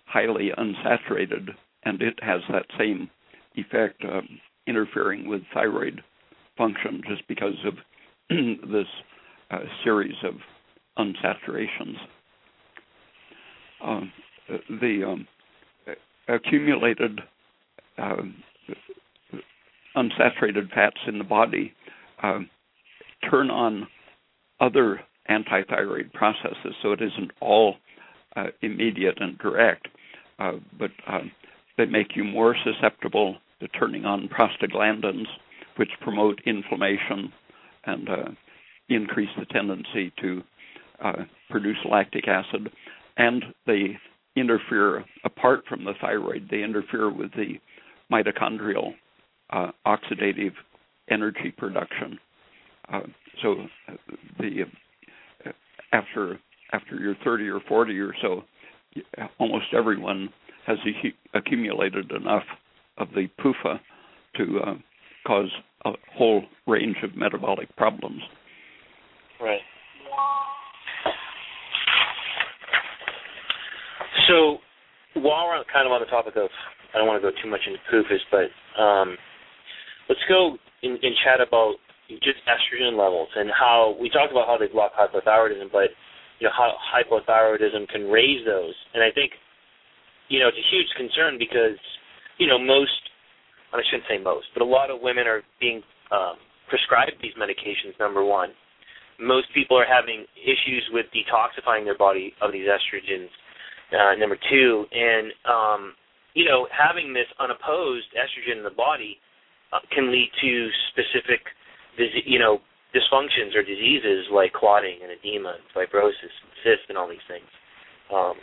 highly 0.05 0.51
unsaturated, 0.57 1.49
and 1.83 2.01
it 2.01 2.19
has 2.21 2.41
that 2.49 2.65
same 2.77 3.09
effect, 3.55 4.03
uh, 4.03 4.21
interfering 4.67 5.27
with 5.27 5.41
thyroid 5.53 6.01
function 6.57 7.01
just 7.07 7.27
because 7.27 7.55
of 7.65 7.73
this 8.29 8.87
uh, 9.51 9.59
series 9.83 10.15
of 10.23 10.33
unsaturations. 10.97 11.95
Uh, 13.83 14.01
the 14.69 15.03
um, 15.07 15.27
accumulated 16.27 17.21
uh, 17.97 18.15
unsaturated 19.95 20.69
fats 20.73 20.97
in 21.07 21.17
the 21.17 21.23
body 21.23 21.73
uh, 22.21 22.39
turn 23.29 23.49
on 23.49 23.87
other 24.59 25.01
antithyroid 25.29 26.11
processes, 26.13 26.73
so 26.81 26.91
it 26.91 27.01
isn't 27.01 27.31
all 27.41 27.75
uh, 28.35 28.45
immediate 28.61 29.19
and 29.19 29.37
direct, 29.39 29.87
uh, 30.39 30.53
but 30.77 30.91
um, 31.07 31.31
they 31.77 31.85
make 31.85 32.15
you 32.15 32.23
more 32.23 32.55
susceptible 32.63 33.37
to 33.59 33.67
turning 33.69 34.05
on 34.05 34.29
prostaglandins, 34.29 35.25
which 35.77 35.89
promote 36.01 36.39
inflammation 36.45 37.31
and 37.85 38.09
uh, 38.09 38.25
increase 38.89 39.29
the 39.37 39.45
tendency 39.45 40.11
to 40.21 40.41
uh, 41.03 41.23
produce 41.49 41.77
lactic 41.89 42.27
acid, 42.27 42.69
and 43.17 43.43
they 43.65 43.97
interfere 44.39 45.03
apart 45.23 45.63
from 45.67 45.83
the 45.83 45.93
thyroid. 45.99 46.47
They 46.49 46.63
interfere 46.63 47.11
with 47.11 47.31
the 47.33 47.59
mitochondrial 48.11 48.93
uh, 49.51 49.71
oxidative 49.85 50.53
energy 51.09 51.53
production. 51.57 52.19
Uh, 52.91 53.01
so 53.41 53.55
the 54.39 54.65
after 55.93 56.39
after 56.73 56.95
you're 56.95 57.15
30 57.23 57.47
or 57.47 57.61
40 57.67 57.99
or 57.99 58.13
so, 58.21 58.43
almost 59.39 59.65
everyone 59.73 60.29
has 60.65 60.77
accumulated 61.33 62.11
enough 62.11 62.43
of 62.97 63.07
the 63.15 63.27
PUFA 63.39 63.79
to 64.35 64.59
uh, 64.59 64.73
cause 65.25 65.49
a 65.85 65.91
whole 66.13 66.43
range 66.65 66.97
of 67.03 67.15
metabolic 67.15 67.73
problems. 67.77 68.21
Right. 69.39 69.61
So, 74.27 74.59
while 75.23 75.47
we're 75.47 75.63
kind 75.71 75.87
of 75.87 75.95
on 75.95 76.03
the 76.03 76.11
topic 76.11 76.35
of, 76.35 76.51
I 76.93 76.99
don't 76.99 77.07
want 77.07 77.23
to 77.23 77.25
go 77.25 77.33
too 77.41 77.49
much 77.49 77.63
into 77.63 77.79
PUFAs, 77.87 78.23
but 78.29 78.47
um, 78.75 79.17
let's 80.09 80.21
go 80.27 80.57
and, 80.83 80.99
and 80.99 81.15
chat 81.23 81.39
about 81.39 81.79
just 82.23 82.39
estrogen 82.47 82.95
levels 82.95 83.27
and 83.35 83.51
how 83.51 83.95
we 83.99 84.09
talked 84.09 84.31
about 84.31 84.47
how 84.47 84.57
they 84.57 84.67
block 84.67 84.91
hypothyroidism, 84.95 85.71
but 85.71 85.91
you 86.39 86.47
know 86.47 86.55
how 86.55 86.75
hypothyroidism 86.91 87.87
can 87.87 88.07
raise 88.07 88.45
those. 88.45 88.75
And 88.93 89.03
I 89.03 89.11
think 89.11 89.31
you 90.29 90.39
know 90.39 90.47
it's 90.47 90.59
a 90.59 90.67
huge 90.71 90.87
concern 90.95 91.39
because 91.39 91.79
you 92.37 92.47
know 92.47 92.59
most, 92.59 93.11
I 93.73 93.83
shouldn't 93.89 94.07
say 94.07 94.19
most, 94.19 94.47
but 94.53 94.63
a 94.63 94.67
lot 94.67 94.91
of 94.91 95.01
women 95.01 95.27
are 95.27 95.43
being 95.59 95.81
um, 96.11 96.39
prescribed 96.69 97.19
these 97.21 97.35
medications. 97.35 97.95
Number 97.99 98.23
one, 98.23 98.51
most 99.19 99.47
people 99.53 99.75
are 99.75 99.87
having 99.87 100.23
issues 100.39 100.83
with 100.91 101.07
detoxifying 101.11 101.83
their 101.83 101.97
body 101.97 102.33
of 102.41 102.51
these 102.51 102.67
estrogens 102.67 103.31
uh, 103.93 104.15
number 104.19 104.37
two, 104.49 104.85
and 104.91 105.31
um, 105.45 105.93
you 106.33 106.45
know, 106.45 106.67
having 106.69 107.13
this 107.13 107.27
unopposed 107.39 108.07
estrogen 108.13 108.57
in 108.57 108.63
the 108.63 108.75
body 108.75 109.17
uh, 109.73 109.79
can 109.91 110.11
lead 110.11 110.29
to 110.41 110.69
specific, 110.91 111.41
you 112.25 112.39
know, 112.39 112.59
dysfunctions 112.93 113.55
or 113.55 113.63
diseases 113.63 114.27
like 114.31 114.53
clotting 114.53 114.99
and 115.01 115.11
edema, 115.11 115.55
and 115.55 115.63
fibrosis, 115.75 116.11
and 116.21 116.51
cysts, 116.63 116.85
and 116.89 116.97
all 116.97 117.07
these 117.07 117.25
things. 117.27 117.47
Um, 118.13 118.33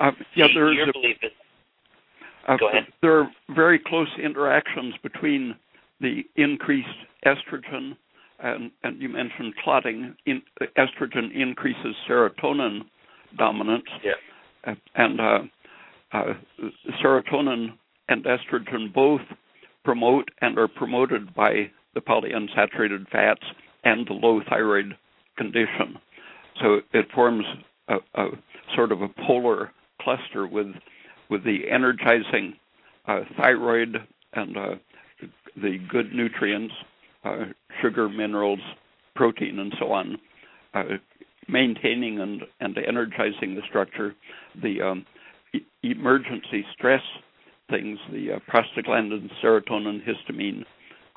uh, 0.00 0.10
yeah, 0.36 0.46
there's 0.54 0.76
your 0.76 0.88
a, 0.88 1.08
is, 1.08 1.32
uh, 2.46 2.56
go 2.56 2.68
ahead. 2.68 2.84
There 3.00 3.18
are 3.18 3.30
very 3.54 3.80
close 3.84 4.08
interactions 4.22 4.94
between 5.02 5.56
the 6.00 6.22
increased 6.36 6.88
estrogen 7.26 7.96
and, 8.40 8.70
and 8.84 9.02
you 9.02 9.08
mentioned 9.08 9.54
clotting. 9.64 10.14
In, 10.26 10.42
estrogen 10.76 11.34
increases 11.34 11.96
serotonin 12.08 12.82
dominance. 13.36 13.88
Yeah 14.04 14.12
and 14.94 15.20
uh, 15.20 15.38
uh, 16.12 16.24
serotonin 17.02 17.68
and 18.08 18.24
estrogen 18.24 18.92
both 18.92 19.20
promote 19.84 20.28
and 20.40 20.58
are 20.58 20.68
promoted 20.68 21.34
by 21.34 21.70
the 21.94 22.00
polyunsaturated 22.00 23.08
fats 23.10 23.42
and 23.84 24.06
the 24.06 24.12
low 24.12 24.40
thyroid 24.48 24.96
condition. 25.36 25.98
So 26.60 26.80
it 26.92 27.06
forms 27.14 27.44
a, 27.88 27.96
a 28.14 28.26
sort 28.74 28.92
of 28.92 29.02
a 29.02 29.08
polar 29.26 29.72
cluster 30.00 30.46
with 30.46 30.68
with 31.30 31.44
the 31.44 31.68
energizing 31.70 32.54
uh, 33.06 33.20
thyroid 33.36 33.96
and 34.32 34.56
uh, 34.56 34.74
the 35.56 35.78
good 35.88 36.12
nutrients, 36.14 36.72
uh, 37.24 37.44
sugar, 37.82 38.08
minerals, 38.08 38.60
protein, 39.14 39.58
and 39.58 39.74
so 39.78 39.92
on, 39.92 40.16
uh, 40.74 40.82
maintaining 41.48 42.20
and, 42.20 42.42
and 42.60 42.76
energizing 42.78 43.54
the 43.54 43.62
structure, 43.68 44.14
the 44.62 44.80
um, 44.80 45.06
e- 45.54 45.60
emergency 45.82 46.64
stress 46.74 47.02
things, 47.70 47.98
the 48.12 48.32
uh, 48.32 48.38
prostaglandins, 48.50 49.30
serotonin, 49.42 50.00
histamine, 50.06 50.64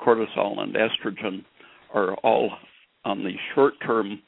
cortisol, 0.00 0.58
and 0.60 0.74
estrogen 0.74 1.44
are 1.94 2.14
all 2.16 2.50
on 3.04 3.22
the 3.24 3.32
short 3.54 3.74
term 3.84 4.20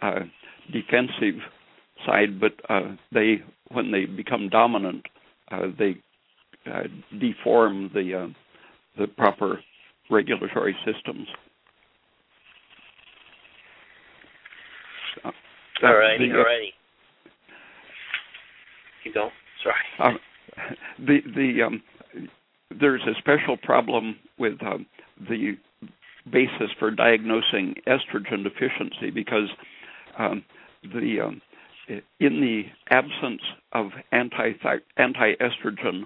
uh, 0.00 0.20
defensive 0.72 1.40
side, 2.06 2.40
but 2.40 2.52
uh, 2.68 2.94
they, 3.12 3.42
when 3.70 3.90
they 3.90 4.04
become 4.04 4.48
dominant, 4.48 5.04
uh, 5.50 5.66
they 5.78 5.96
uh, 6.70 6.84
deform 7.18 7.90
the 7.94 8.14
uh, 8.14 8.28
the 8.98 9.06
proper 9.06 9.60
regulatory 10.10 10.76
systems. 10.84 11.26
All 15.82 15.94
righty, 15.94 16.30
all 16.32 16.44
righty. 16.44 16.72
Keep 19.04 19.14
going. 19.14 19.30
Sorry. 19.62 19.74
Um, 20.00 20.18
the 20.98 21.18
the 21.36 21.62
um, 21.62 21.82
there's 22.80 23.02
a 23.02 23.14
special 23.18 23.56
problem 23.56 24.16
with 24.38 24.54
um, 24.62 24.86
the 25.28 25.56
basis 26.30 26.70
for 26.78 26.90
diagnosing 26.90 27.74
estrogen 27.86 28.42
deficiency 28.42 29.10
because 29.12 29.48
um, 30.18 30.44
the 30.82 31.20
um, 31.20 31.40
in 32.20 32.40
the 32.40 32.62
absence 32.90 33.42
of 33.72 33.86
anti 34.12 34.52
anti 34.96 35.32
estrogen 35.34 36.02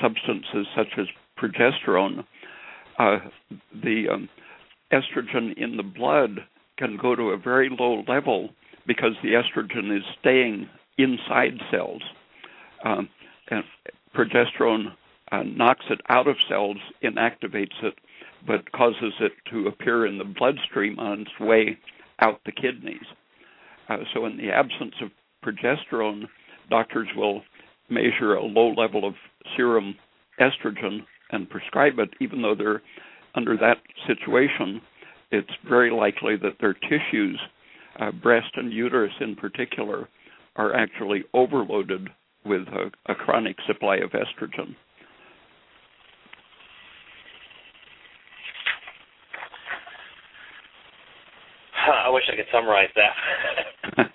substances 0.00 0.66
such 0.76 0.98
as 0.98 1.06
progesterone, 1.38 2.24
uh, 2.98 3.18
the 3.82 4.06
um, 4.12 4.28
estrogen 4.92 5.56
in 5.56 5.76
the 5.76 5.82
blood 5.82 6.40
can 6.76 6.96
go 7.00 7.14
to 7.14 7.30
a 7.30 7.36
very 7.36 7.70
low 7.78 8.02
level 8.08 8.50
because 8.86 9.12
the 9.22 9.30
estrogen 9.30 9.96
is 9.96 10.04
staying 10.20 10.68
inside 10.98 11.54
cells. 11.70 12.02
Um, 12.84 13.08
and 13.50 13.64
progesterone 14.14 14.92
uh, 15.30 15.42
knocks 15.44 15.84
it 15.90 16.00
out 16.08 16.28
of 16.28 16.36
cells, 16.48 16.76
inactivates 17.02 17.82
it, 17.82 17.94
but 18.46 18.70
causes 18.72 19.14
it 19.20 19.32
to 19.50 19.68
appear 19.68 20.06
in 20.06 20.18
the 20.18 20.24
bloodstream 20.24 20.98
on 20.98 21.20
its 21.20 21.40
way 21.40 21.78
out 22.20 22.40
the 22.44 22.52
kidneys. 22.52 23.06
Uh, 23.88 23.98
so, 24.12 24.26
in 24.26 24.36
the 24.36 24.50
absence 24.50 24.94
of 25.00 25.10
progesterone, 25.44 26.24
doctors 26.70 27.08
will 27.16 27.42
measure 27.88 28.34
a 28.34 28.42
low 28.42 28.72
level 28.72 29.06
of 29.06 29.14
serum 29.56 29.94
estrogen 30.40 31.00
and 31.30 31.48
prescribe 31.50 31.98
it, 31.98 32.10
even 32.20 32.42
though 32.42 32.54
they're 32.54 32.82
under 33.34 33.56
that 33.56 33.78
situation. 34.06 34.80
It's 35.30 35.50
very 35.68 35.90
likely 35.90 36.36
that 36.36 36.56
their 36.60 36.74
tissues 36.74 37.40
uh, 37.98 38.12
breast 38.12 38.50
and 38.56 38.72
uterus 38.72 39.12
in 39.20 39.36
particular 39.36 40.08
are 40.56 40.74
actually 40.74 41.24
overloaded 41.34 42.08
with 42.44 42.62
a, 42.68 42.90
a 43.12 43.14
chronic 43.14 43.56
supply 43.66 43.96
of 43.96 44.10
estrogen. 44.10 44.74
I 51.82 52.10
wish 52.10 52.22
I 52.30 52.36
could 52.36 52.50
summarize 52.52 52.90
that. 52.94 53.14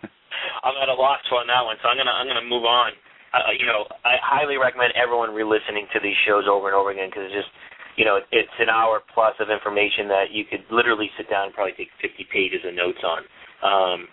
I'm 0.63 0.75
at 0.81 0.89
a 0.89 0.95
loss 0.95 1.19
on 1.31 1.47
that 1.47 1.63
one, 1.63 1.75
so 1.83 1.89
I'm 1.89 1.97
gonna 1.97 2.11
I'm 2.11 2.27
gonna 2.27 2.47
move 2.47 2.63
on. 2.63 2.91
Uh, 3.35 3.51
you 3.59 3.67
know, 3.67 3.83
I 4.07 4.15
highly 4.23 4.55
recommend 4.55 4.95
everyone 4.95 5.35
re-listening 5.35 5.87
to 5.91 5.99
these 5.99 6.15
shows 6.23 6.47
over 6.47 6.71
and 6.71 6.75
over 6.75 6.95
again 6.95 7.11
because 7.11 7.27
it's 7.27 7.35
just, 7.35 7.51
you 7.99 8.07
know, 8.07 8.23
it's 8.31 8.57
an 8.59 8.71
hour 8.71 9.03
plus 9.11 9.35
of 9.43 9.51
information 9.51 10.07
that 10.07 10.31
you 10.31 10.47
could 10.47 10.63
literally 10.71 11.11
sit 11.19 11.27
down 11.27 11.51
and 11.51 11.53
probably 11.53 11.75
take 11.75 11.91
50 11.99 12.23
pages 12.31 12.63
of 12.63 12.71
notes 12.71 13.03
on. 13.03 13.27
Um, 13.63 14.07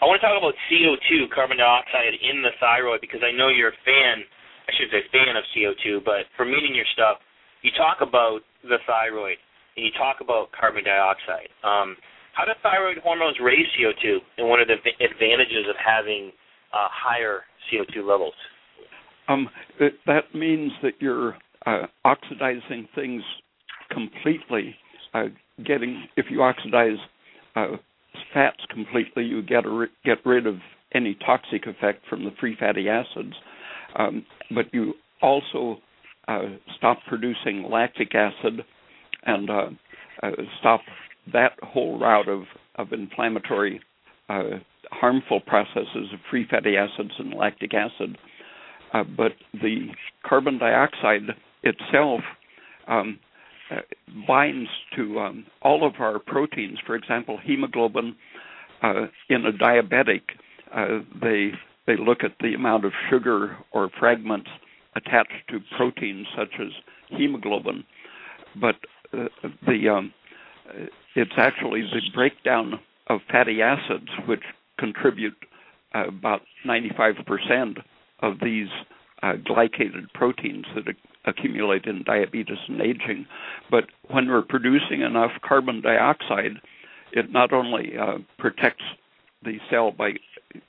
I 0.00 0.06
want 0.06 0.20
to 0.20 0.24
talk 0.26 0.34
about 0.34 0.54
CO2, 0.66 1.30
carbon 1.30 1.58
dioxide 1.58 2.18
in 2.18 2.42
the 2.42 2.50
thyroid, 2.58 3.00
because 3.00 3.22
I 3.22 3.30
know 3.30 3.48
you're 3.48 3.70
a 3.70 3.82
fan, 3.86 4.26
I 4.66 4.70
should 4.74 4.90
say 4.90 5.06
fan 5.14 5.38
of 5.38 5.44
CO2, 5.54 6.04
but 6.04 6.26
for 6.36 6.44
meeting 6.44 6.74
your 6.74 6.88
stuff, 6.92 7.22
you 7.62 7.70
talk 7.78 8.02
about 8.02 8.42
the 8.66 8.82
thyroid 8.86 9.38
and 9.76 9.86
you 9.86 9.92
talk 9.96 10.18
about 10.20 10.50
carbon 10.52 10.84
dioxide. 10.84 11.48
Um, 11.62 11.96
how 12.34 12.44
do 12.44 12.52
thyroid 12.62 12.98
hormones 12.98 13.36
raise 13.42 13.66
CO2, 13.78 14.18
and 14.38 14.48
what 14.48 14.58
are 14.58 14.66
the 14.66 14.80
advantages 14.98 15.68
of 15.68 15.76
having 15.78 16.32
uh, 16.72 16.88
higher 16.90 17.42
CO2 17.70 18.06
levels? 18.06 18.34
Um, 19.28 19.48
that 19.78 20.34
means 20.34 20.72
that 20.82 20.92
you're 20.98 21.36
uh, 21.66 21.86
oxidizing 22.04 22.88
things 22.94 23.22
completely. 23.90 24.74
Uh, 25.14 25.24
getting 25.64 26.06
if 26.16 26.26
you 26.30 26.42
oxidize 26.42 26.96
uh, 27.54 27.76
fats 28.32 28.60
completely, 28.70 29.24
you 29.24 29.42
get 29.42 29.64
a, 29.64 29.86
get 30.04 30.18
rid 30.24 30.46
of 30.46 30.56
any 30.94 31.16
toxic 31.24 31.66
effect 31.66 32.04
from 32.08 32.24
the 32.24 32.30
free 32.40 32.56
fatty 32.58 32.88
acids, 32.88 33.34
um, 33.98 34.24
but 34.54 34.66
you 34.72 34.94
also 35.20 35.78
uh, 36.28 36.42
stop 36.76 36.98
producing 37.08 37.66
lactic 37.70 38.14
acid 38.14 38.64
and 39.24 39.50
uh, 39.50 39.66
uh, 40.22 40.30
stop 40.60 40.80
that 41.32 41.52
whole 41.62 41.98
route 41.98 42.28
of, 42.28 42.42
of 42.76 42.92
inflammatory, 42.92 43.80
uh, 44.28 44.42
harmful 44.90 45.40
processes 45.40 46.12
of 46.12 46.18
free 46.30 46.46
fatty 46.50 46.76
acids 46.76 47.12
and 47.18 47.34
lactic 47.34 47.72
acid. 47.74 48.18
Uh, 48.92 49.04
but 49.16 49.32
the 49.54 49.86
carbon 50.28 50.58
dioxide 50.58 51.22
itself 51.62 52.20
um, 52.88 53.18
uh, 53.72 53.80
binds 54.26 54.68
to 54.96 55.20
um, 55.20 55.46
all 55.62 55.86
of 55.86 55.94
our 55.98 56.18
proteins. 56.18 56.78
For 56.86 56.94
example, 56.94 57.38
hemoglobin 57.42 58.16
uh, 58.82 59.06
in 59.28 59.46
a 59.46 59.52
diabetic, 59.52 60.22
uh, 60.74 61.04
they 61.20 61.52
they 61.86 61.96
look 61.96 62.22
at 62.22 62.32
the 62.40 62.54
amount 62.54 62.84
of 62.84 62.92
sugar 63.10 63.56
or 63.72 63.90
fragments 63.98 64.48
attached 64.94 65.48
to 65.48 65.58
proteins 65.76 66.26
such 66.36 66.60
as 66.60 66.68
hemoglobin, 67.08 67.84
but 68.60 68.76
uh, 69.12 69.28
the 69.66 69.88
um, 69.88 70.12
it's 71.14 71.32
actually 71.36 71.82
the 71.82 72.00
breakdown 72.14 72.78
of 73.08 73.20
fatty 73.30 73.60
acids 73.62 74.08
which 74.26 74.42
contribute 74.78 75.36
uh, 75.94 76.08
about 76.08 76.42
95% 76.66 77.78
of 78.20 78.34
these 78.42 78.68
uh, 79.22 79.32
glycated 79.34 80.12
proteins 80.14 80.66
that 80.74 80.94
accumulate 81.24 81.84
in 81.84 82.02
diabetes 82.04 82.58
and 82.68 82.80
aging. 82.80 83.26
But 83.70 83.84
when 84.10 84.28
we're 84.28 84.42
producing 84.42 85.02
enough 85.02 85.30
carbon 85.46 85.80
dioxide, 85.80 86.60
it 87.12 87.30
not 87.30 87.52
only 87.52 87.92
uh, 88.00 88.18
protects 88.38 88.84
the 89.44 89.58
cell 89.70 89.92
by 89.92 90.12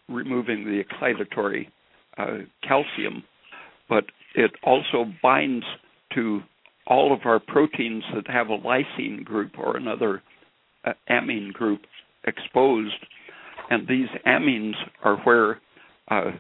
removing 0.09 0.65
the 0.65 0.83
excitatory 0.83 1.67
uh, 2.17 2.45
calcium, 2.67 3.23
but 3.89 4.05
it 4.35 4.51
also 4.63 5.05
binds 5.21 5.65
to 6.13 6.41
all 6.85 7.13
of 7.13 7.21
our 7.25 7.39
proteins 7.39 8.03
that 8.13 8.27
have 8.27 8.49
a 8.49 8.57
lysine 8.57 9.23
group 9.23 9.51
or 9.57 9.77
another 9.77 10.21
uh, 10.85 10.93
amine 11.09 11.51
group 11.51 11.81
exposed. 12.25 13.05
And 13.69 13.87
these 13.87 14.09
amines 14.27 14.75
are 15.03 15.17
where 15.17 15.61
uh, 16.09 16.31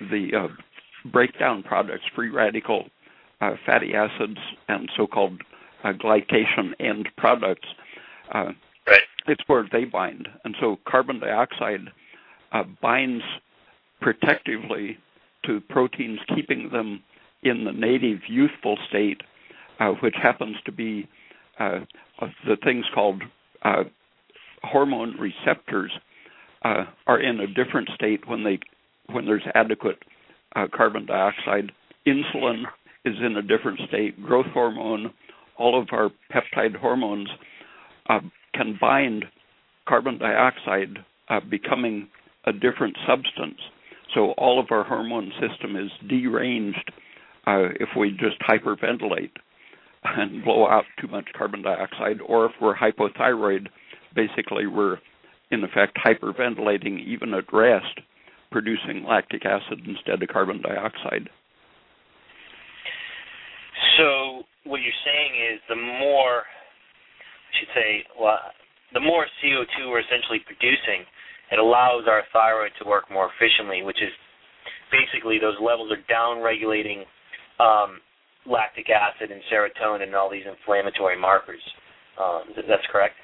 the 0.00 0.30
uh, 0.36 1.10
breakdown 1.10 1.62
products, 1.62 2.04
free 2.14 2.30
radical 2.30 2.84
uh, 3.40 3.52
fatty 3.66 3.94
acids, 3.94 4.38
and 4.68 4.90
so 4.96 5.06
called 5.06 5.40
uh, 5.84 5.92
glycation 5.92 6.72
end 6.78 7.08
products, 7.16 7.68
uh, 8.34 8.52
right. 8.86 9.00
it's 9.26 9.42
where 9.46 9.66
they 9.70 9.84
bind. 9.84 10.28
And 10.44 10.54
so 10.60 10.78
carbon 10.86 11.20
dioxide 11.20 11.88
binds 12.82 13.24
protectively 14.00 14.98
to 15.46 15.60
proteins, 15.60 16.20
keeping 16.34 16.70
them 16.70 17.02
in 17.42 17.64
the 17.64 17.72
native 17.72 18.20
youthful 18.28 18.78
state, 18.88 19.22
uh, 19.78 19.90
which 20.02 20.14
happens 20.20 20.56
to 20.64 20.72
be 20.72 21.08
uh, 21.58 21.80
the 22.46 22.56
things 22.62 22.84
called 22.94 23.22
uh, 23.62 23.84
hormone 24.62 25.16
receptors, 25.18 25.92
uh, 26.62 26.84
are 27.06 27.20
in 27.20 27.40
a 27.40 27.46
different 27.46 27.88
state 27.94 28.28
when 28.28 28.44
they 28.44 28.58
when 29.06 29.24
there's 29.24 29.42
adequate 29.54 29.98
uh, 30.54 30.66
carbon 30.72 31.06
dioxide. 31.06 31.72
Insulin 32.06 32.64
is 33.04 33.14
in 33.24 33.36
a 33.36 33.42
different 33.42 33.80
state. 33.88 34.22
Growth 34.22 34.46
hormone, 34.52 35.12
all 35.58 35.80
of 35.80 35.88
our 35.92 36.10
peptide 36.32 36.76
hormones 36.76 37.28
uh, 38.08 38.20
can 38.54 38.78
bind 38.80 39.24
carbon 39.88 40.18
dioxide, 40.18 40.98
becoming 41.48 42.08
a 42.46 42.52
different 42.52 42.96
substance. 43.06 43.58
So 44.14 44.32
all 44.32 44.58
of 44.58 44.66
our 44.70 44.84
hormone 44.84 45.32
system 45.40 45.76
is 45.76 45.90
deranged 46.08 46.92
uh, 47.46 47.68
if 47.78 47.90
we 47.96 48.10
just 48.10 48.40
hyperventilate 48.48 49.30
and 50.02 50.44
blow 50.44 50.66
out 50.66 50.84
too 51.00 51.08
much 51.08 51.26
carbon 51.36 51.62
dioxide, 51.62 52.20
or 52.26 52.46
if 52.46 52.52
we're 52.60 52.74
hypothyroid, 52.76 53.68
basically 54.14 54.66
we're 54.66 54.98
in 55.50 55.62
effect 55.64 55.98
hyperventilating 56.04 57.04
even 57.06 57.34
at 57.34 57.52
rest, 57.52 58.00
producing 58.50 59.04
lactic 59.08 59.44
acid 59.44 59.80
instead 59.86 60.22
of 60.22 60.28
carbon 60.28 60.62
dioxide. 60.62 61.28
So 64.00 64.48
what 64.64 64.80
you're 64.80 65.02
saying 65.04 65.32
is 65.52 65.60
the 65.68 65.76
more, 65.76 66.48
I 66.48 67.52
should 67.60 67.72
say, 67.76 67.90
well, 68.16 68.40
the 68.94 69.00
more 69.00 69.26
CO2 69.44 69.92
we're 69.92 70.00
essentially 70.00 70.40
producing, 70.46 71.04
it 71.52 71.58
allows 71.58 72.08
our 72.08 72.24
thyroid 72.32 72.72
to 72.80 72.88
work 72.88 73.10
more 73.12 73.28
efficiently, 73.28 73.82
which 73.82 74.00
is 74.00 74.08
basically 74.90 75.38
those 75.38 75.60
levels 75.60 75.92
are 75.92 76.00
down 76.08 76.42
regulating 76.42 77.04
um, 77.60 78.00
lactic 78.48 78.88
acid 78.88 79.30
and 79.30 79.42
serotonin 79.52 80.02
and 80.02 80.14
all 80.16 80.30
these 80.30 80.48
inflammatory 80.48 81.20
markers. 81.20 81.60
Um, 82.16 82.56
that's 82.56 82.86
correct. 82.90 83.14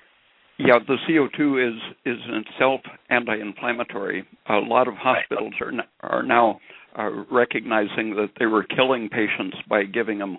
Yeah, 0.59 0.79
the 0.87 0.97
CO2 1.09 1.69
is 1.69 1.81
is 2.07 2.19
in 2.29 2.45
itself 2.49 2.81
anti-inflammatory. 3.11 4.25
A 4.49 4.55
lot 4.55 4.89
of 4.89 4.95
hospitals 4.95 5.53
are 5.61 5.73
are 6.01 6.23
now 6.23 6.61
uh, 6.99 7.11
recognizing 7.31 8.17
that 8.17 8.31
they 8.39 8.47
were 8.47 8.65
killing 8.65 9.09
patients 9.11 9.57
by 9.69 9.85
giving 9.85 10.19
them 10.19 10.39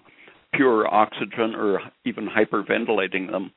pure 0.53 0.91
oxygen 0.93 1.55
or 1.55 1.79
even 2.05 2.27
hyperventilating 2.27 3.31
them, 3.31 3.51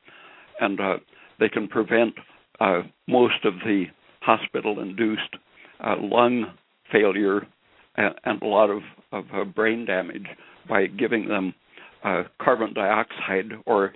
and 0.59 0.79
uh, 0.79 0.97
they 1.39 1.49
can 1.49 1.67
prevent 1.67 2.13
uh, 2.59 2.81
most 3.07 3.43
of 3.43 3.53
the 3.65 3.85
hospital-induced 4.21 5.35
uh, 5.83 5.95
lung 5.99 6.45
failure 6.91 7.47
and, 7.95 8.13
and, 8.25 8.41
a 8.41 8.45
lot 8.45 8.69
of, 8.69 8.81
of 9.11 9.25
uh, 9.33 9.43
brain 9.43 9.85
damage 9.85 10.27
by 10.69 10.85
giving 10.85 11.27
them 11.27 11.53
uh, 12.03 12.23
carbon 12.39 12.73
dioxide 12.73 13.51
or 13.65 13.93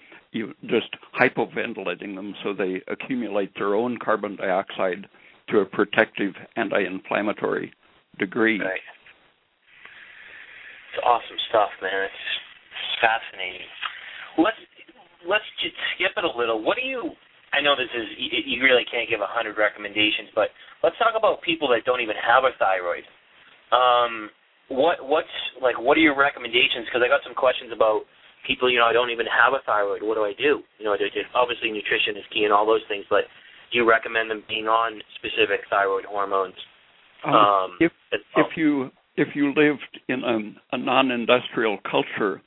just 0.63 0.89
hypoventilating 1.17 2.15
them 2.15 2.35
so 2.43 2.53
they 2.53 2.81
accumulate 2.87 3.53
their 3.55 3.75
own 3.75 3.97
carbon 4.03 4.35
dioxide 4.35 5.07
to 5.49 5.59
a 5.59 5.65
protective 5.65 6.33
anti-inflammatory 6.55 7.71
degree. 8.19 8.59
Right. 8.59 8.79
It's 10.93 11.03
awesome 11.05 11.37
stuff, 11.49 11.69
man. 11.81 12.03
It's 12.03 12.13
fascinating. 13.01 13.67
Let's 14.37 14.59
let's 15.27 15.47
just 15.63 15.75
skip 15.95 16.13
it 16.15 16.23
a 16.23 16.33
little. 16.33 16.61
What 16.61 16.77
do 16.77 16.85
you 16.85 17.15
I 17.55 17.63
know 17.63 17.71
this 17.79 17.91
is 17.95 18.07
you 18.19 18.59
really 18.59 18.83
can't 18.91 19.07
give 19.07 19.23
a 19.23 19.31
hundred 19.31 19.55
recommendations, 19.55 20.27
but 20.35 20.51
let's 20.83 20.99
talk 20.99 21.15
about 21.15 21.39
people 21.39 21.71
that 21.71 21.87
don't 21.87 22.03
even 22.03 22.19
have 22.19 22.43
a 22.43 22.51
thyroid. 22.59 23.07
Um, 23.71 24.27
what 24.67 24.99
what's 24.99 25.31
like? 25.63 25.79
What 25.79 25.95
are 25.95 26.03
your 26.03 26.19
recommendations? 26.19 26.83
Because 26.83 26.99
I 26.99 27.07
got 27.07 27.23
some 27.23 27.37
questions 27.37 27.71
about 27.71 28.03
people. 28.43 28.67
You 28.67 28.83
know, 28.83 28.89
I 28.89 28.93
don't 28.93 29.07
even 29.07 29.29
have 29.31 29.55
a 29.55 29.63
thyroid. 29.63 30.03
What 30.03 30.19
do 30.19 30.27
I 30.27 30.35
do? 30.35 30.67
You 30.79 30.83
know, 30.83 30.97
obviously 31.31 31.71
nutrition 31.71 32.19
is 32.19 32.27
key 32.27 32.43
and 32.43 32.51
all 32.51 32.67
those 32.67 32.83
things, 32.91 33.07
but 33.07 33.23
do 33.71 33.79
you 33.79 33.87
recommend 33.87 34.27
them 34.27 34.43
being 34.51 34.67
on 34.67 34.99
specific 35.15 35.63
thyroid 35.69 36.03
hormones? 36.03 36.59
Um, 37.23 37.33
um, 37.33 37.69
if 37.79 37.91
if 38.11 38.57
you 38.57 38.91
if 39.15 39.29
you 39.31 39.55
lived 39.55 39.95
in 40.09 40.27
a, 40.27 40.75
a 40.75 40.77
non-industrial 40.77 41.79
culture, 41.89 42.41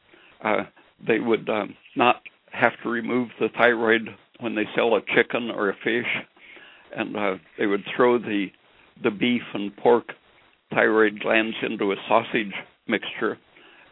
uh, 0.44 0.64
they 1.06 1.18
would 1.18 1.48
um, 1.48 1.74
not 1.96 2.22
have 2.52 2.72
to 2.82 2.88
remove 2.88 3.28
the 3.40 3.48
thyroid 3.56 4.08
when 4.40 4.54
they 4.54 4.64
sell 4.74 4.94
a 4.94 5.00
chicken 5.14 5.50
or 5.50 5.70
a 5.70 5.76
fish, 5.84 6.06
and 6.96 7.16
uh, 7.16 7.34
they 7.58 7.66
would 7.66 7.84
throw 7.96 8.18
the 8.18 8.46
the 9.02 9.10
beef 9.10 9.42
and 9.54 9.76
pork 9.76 10.08
thyroid 10.70 11.20
glands 11.20 11.56
into 11.62 11.92
a 11.92 11.96
sausage 12.08 12.52
mixture, 12.88 13.38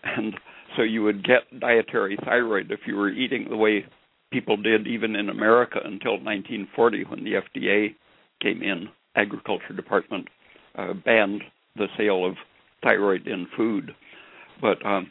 and 0.03 0.35
so 0.77 0.83
you 0.83 1.03
would 1.03 1.25
get 1.25 1.61
dietary 1.61 2.19
thyroid 2.25 2.71
if 2.71 2.81
you 2.87 2.97
were 2.97 3.11
eating 3.11 3.47
the 3.49 3.57
way 3.57 3.85
people 4.33 4.57
did 4.57 4.87
even 4.87 5.15
in 5.15 5.29
America 5.29 5.79
until 5.85 6.15
1940 6.15 7.05
when 7.05 7.25
the 7.25 7.35
FDA 7.35 7.95
came 8.43 8.63
in. 8.63 8.89
Agriculture 9.15 9.73
Department 9.75 10.29
uh, 10.77 10.93
banned 10.93 11.43
the 11.77 11.87
sale 11.97 12.27
of 12.27 12.35
thyroid 12.83 13.27
in 13.27 13.47
food, 13.57 13.93
but 14.61 14.85
um, 14.85 15.11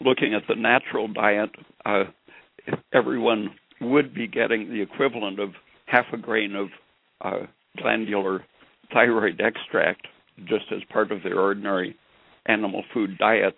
looking 0.00 0.34
at 0.34 0.42
the 0.48 0.54
natural 0.54 1.08
diet, 1.08 1.50
uh, 1.84 2.04
everyone 2.92 3.50
would 3.80 4.14
be 4.14 4.26
getting 4.26 4.70
the 4.70 4.80
equivalent 4.80 5.38
of 5.40 5.50
half 5.86 6.06
a 6.12 6.16
grain 6.16 6.54
of 6.54 6.68
uh, 7.22 7.46
glandular 7.78 8.44
thyroid 8.92 9.40
extract 9.40 10.06
just 10.44 10.64
as 10.72 10.80
part 10.90 11.12
of 11.12 11.22
their 11.22 11.38
ordinary 11.38 11.96
animal 12.46 12.82
food 12.92 13.18
diet. 13.18 13.54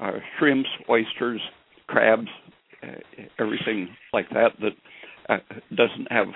Uh, 0.00 0.18
shrimps, 0.38 0.68
oysters, 0.88 1.40
crabs, 1.86 2.28
uh, 2.82 2.86
everything 3.38 3.88
like 4.12 4.28
that 4.30 4.50
that 4.60 4.72
uh, 5.28 5.38
doesn't 5.74 6.10
have 6.10 6.28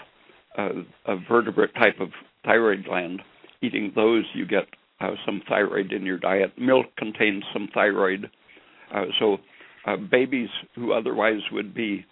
a, 0.59 1.13
a, 1.13 1.17
vertebrate 1.29 1.75
type 1.75 2.01
of 2.01 2.09
thyroid 2.45 2.85
gland. 2.85 3.23
Eating 3.63 3.93
those, 3.95 4.25
you 4.35 4.47
get 4.47 4.65
uh, 5.01 5.13
some 5.25 5.43
thyroid 5.49 5.93
in 5.93 6.05
your 6.05 6.19
diet. 6.19 6.53
Milk 6.59 6.87
contains 6.99 7.45
some 7.53 7.69
thyroid. 7.73 8.29
Uh, 8.95 9.05
so, 9.19 9.39
uh, 9.87 9.97
babies 9.97 10.49
who 10.75 10.93
otherwise 10.93 11.41
would 11.51 11.75
be 11.75 12.05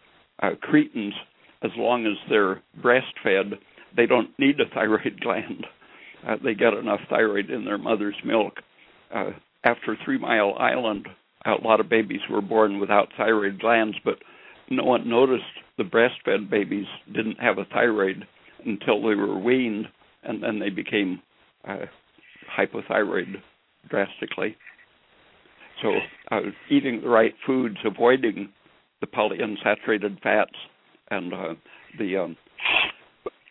uh, 0.43 0.51
cretins, 0.61 1.15
as 1.63 1.71
long 1.77 2.07
as 2.07 2.17
they're 2.29 2.63
breastfed, 2.83 3.53
they 3.97 4.07
don't 4.07 4.31
need 4.39 4.59
a 4.61 4.75
thyroid 4.75 5.21
gland. 5.23 5.67
They 6.45 6.55
get 6.55 6.75
enough 6.75 7.01
thyroid 7.09 7.51
in 7.51 7.65
their 7.65 7.79
mother's 7.79 8.17
milk. 8.25 8.55
After 9.65 9.97
Three 10.05 10.19
Mile 10.19 10.55
Island, 10.59 11.07
a 11.47 11.55
lot 11.63 11.81
of 11.81 11.89
babies 11.89 12.21
were 12.31 12.43
born 12.43 12.79
without 12.79 13.09
thyroid 13.17 13.59
glands, 13.59 13.97
but 14.05 14.17
no 14.71 14.85
one 14.85 15.09
noticed 15.09 15.45
the 15.79 15.85
breastfed 15.85 16.51
babies 16.51 16.87
didn't 17.15 17.41
have 17.41 17.59
a 17.59 17.65
thyroid 17.67 18.27
until 18.65 19.03
they 19.03 19.15
were 19.15 19.39
weaned, 19.39 19.87
and 20.23 20.43
then 20.43 20.59
they 20.59 20.71
became 20.71 21.21
uh, 21.67 21.87
hypothyroid 22.57 23.37
drastically. 23.89 24.57
So, 25.83 25.93
uh, 26.31 26.41
eating 26.69 27.01
the 27.03 27.09
right 27.09 27.35
foods, 27.47 27.77
avoiding 27.85 28.51
the 29.01 29.07
polyunsaturated 29.07 30.21
fats 30.23 30.53
and 31.11 31.33
uh, 31.33 31.55
the 31.99 32.17
um, 32.17 32.37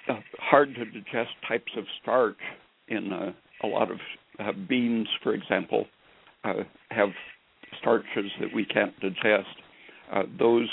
uh, 0.07 0.19
hard 0.37 0.75
to 0.75 0.85
digest 0.85 1.31
types 1.47 1.71
of 1.77 1.83
starch 2.01 2.37
in 2.87 3.11
uh, 3.11 3.31
a 3.63 3.67
lot 3.67 3.91
of 3.91 3.97
uh, 4.39 4.51
beans, 4.67 5.07
for 5.23 5.33
example, 5.33 5.85
uh, 6.43 6.63
have 6.89 7.09
starches 7.79 8.31
that 8.39 8.49
we 8.53 8.65
can't 8.65 8.97
digest. 8.99 9.55
Uh, 10.13 10.23
those 10.37 10.67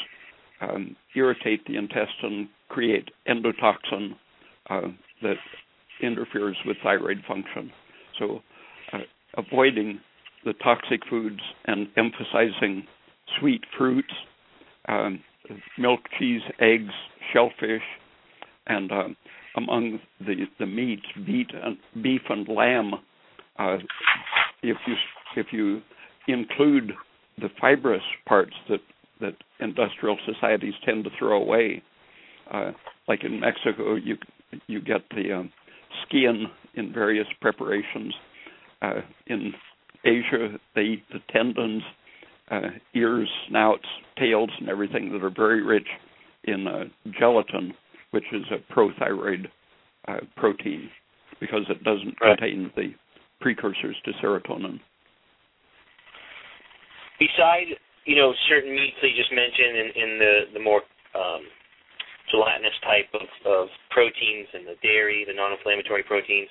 um, 0.61 0.97
irritate 1.15 1.67
the 1.67 1.77
intestine, 1.77 2.49
create 2.69 3.11
endotoxin 3.29 4.15
that 5.23 5.37
interferes 6.03 6.57
with 6.67 6.77
thyroid 6.83 7.23
function. 7.27 7.71
So, 8.19 8.41
uh, 8.93 8.99
avoiding 9.37 10.01
the 10.47 10.55
toxic 10.55 11.01
foods 11.11 11.41
and 11.67 11.89
emphasizing 11.99 12.87
sweet 13.39 13.63
fruits, 13.77 14.15
um, 14.89 15.21
milk, 15.77 16.01
cheese, 16.19 16.41
eggs, 16.61 16.95
shellfish, 17.33 17.83
and 18.69 18.91
uh, 18.91 19.09
among 19.57 19.99
the 20.21 20.47
the 20.59 20.67
meats, 20.67 21.03
beef 21.27 21.49
and 21.53 21.77
beef 22.03 22.23
and 22.31 22.49
lamb. 22.49 22.93
Uh, 23.59 23.79
if 24.63 24.77
you 24.87 24.95
if 25.37 25.47
you 25.53 25.83
include 26.29 26.93
the 27.39 27.49
fibrous 27.61 28.03
parts 28.27 28.55
that 28.71 28.81
that 29.21 29.35
industrial 29.61 30.17
societies 30.33 30.75
tend 30.85 31.05
to 31.05 31.11
throw 31.19 31.43
away, 31.43 31.83
uh, 32.53 32.71
like 33.09 33.25
in 33.25 33.41
Mexico, 33.41 33.97
you 33.97 34.17
you 34.69 34.81
get 34.81 35.03
the 35.11 35.33
um, 35.33 35.53
skin 36.07 36.47
in 36.75 36.93
various 36.93 37.27
preparations. 37.41 38.15
Uh, 38.83 39.01
in 39.27 39.55
Asia, 40.07 40.59
they 40.75 40.83
eat 40.83 41.05
the 41.13 41.19
tendons, 41.33 41.83
uh, 42.51 42.61
ears, 42.95 43.29
snouts, 43.49 43.87
tails, 44.19 44.51
and 44.61 44.69
everything 44.69 45.13
that 45.13 45.25
are 45.25 45.35
very 45.35 45.63
rich 45.63 45.89
in 46.45 46.67
uh, 46.67 46.85
gelatin, 47.19 47.75
which 48.13 48.25
is 48.33 48.45
a 48.53 48.73
prothyroid 48.73 49.47
uh, 50.09 50.19
protein 50.37 50.89
because 51.41 51.67
it 51.69 51.83
doesn't 51.85 52.15
right. 52.21 52.39
contain 52.39 52.71
the 52.77 52.95
precursors 53.41 53.97
to 54.05 54.13
serotonin. 54.23 54.81
Beside, 57.19 57.77
you 58.05 58.17
know, 58.17 58.33
certain 58.49 58.75
meats 58.75 58.97
that 59.03 59.09
you 59.09 59.17
just 59.17 59.33
mentioned 59.33 59.77
in, 59.77 59.89
in 60.03 60.11
the 60.19 60.35
the 60.55 60.61
more 60.61 60.83
um, 61.15 61.43
gelatinous 62.31 62.77
type 62.83 63.09
of, 63.15 63.29
of 63.47 63.69
proteins 63.91 64.49
and 64.53 64.67
the 64.67 64.77
dairy, 64.83 65.25
the 65.27 65.35
non-inflammatory 65.35 66.03
proteins. 66.03 66.49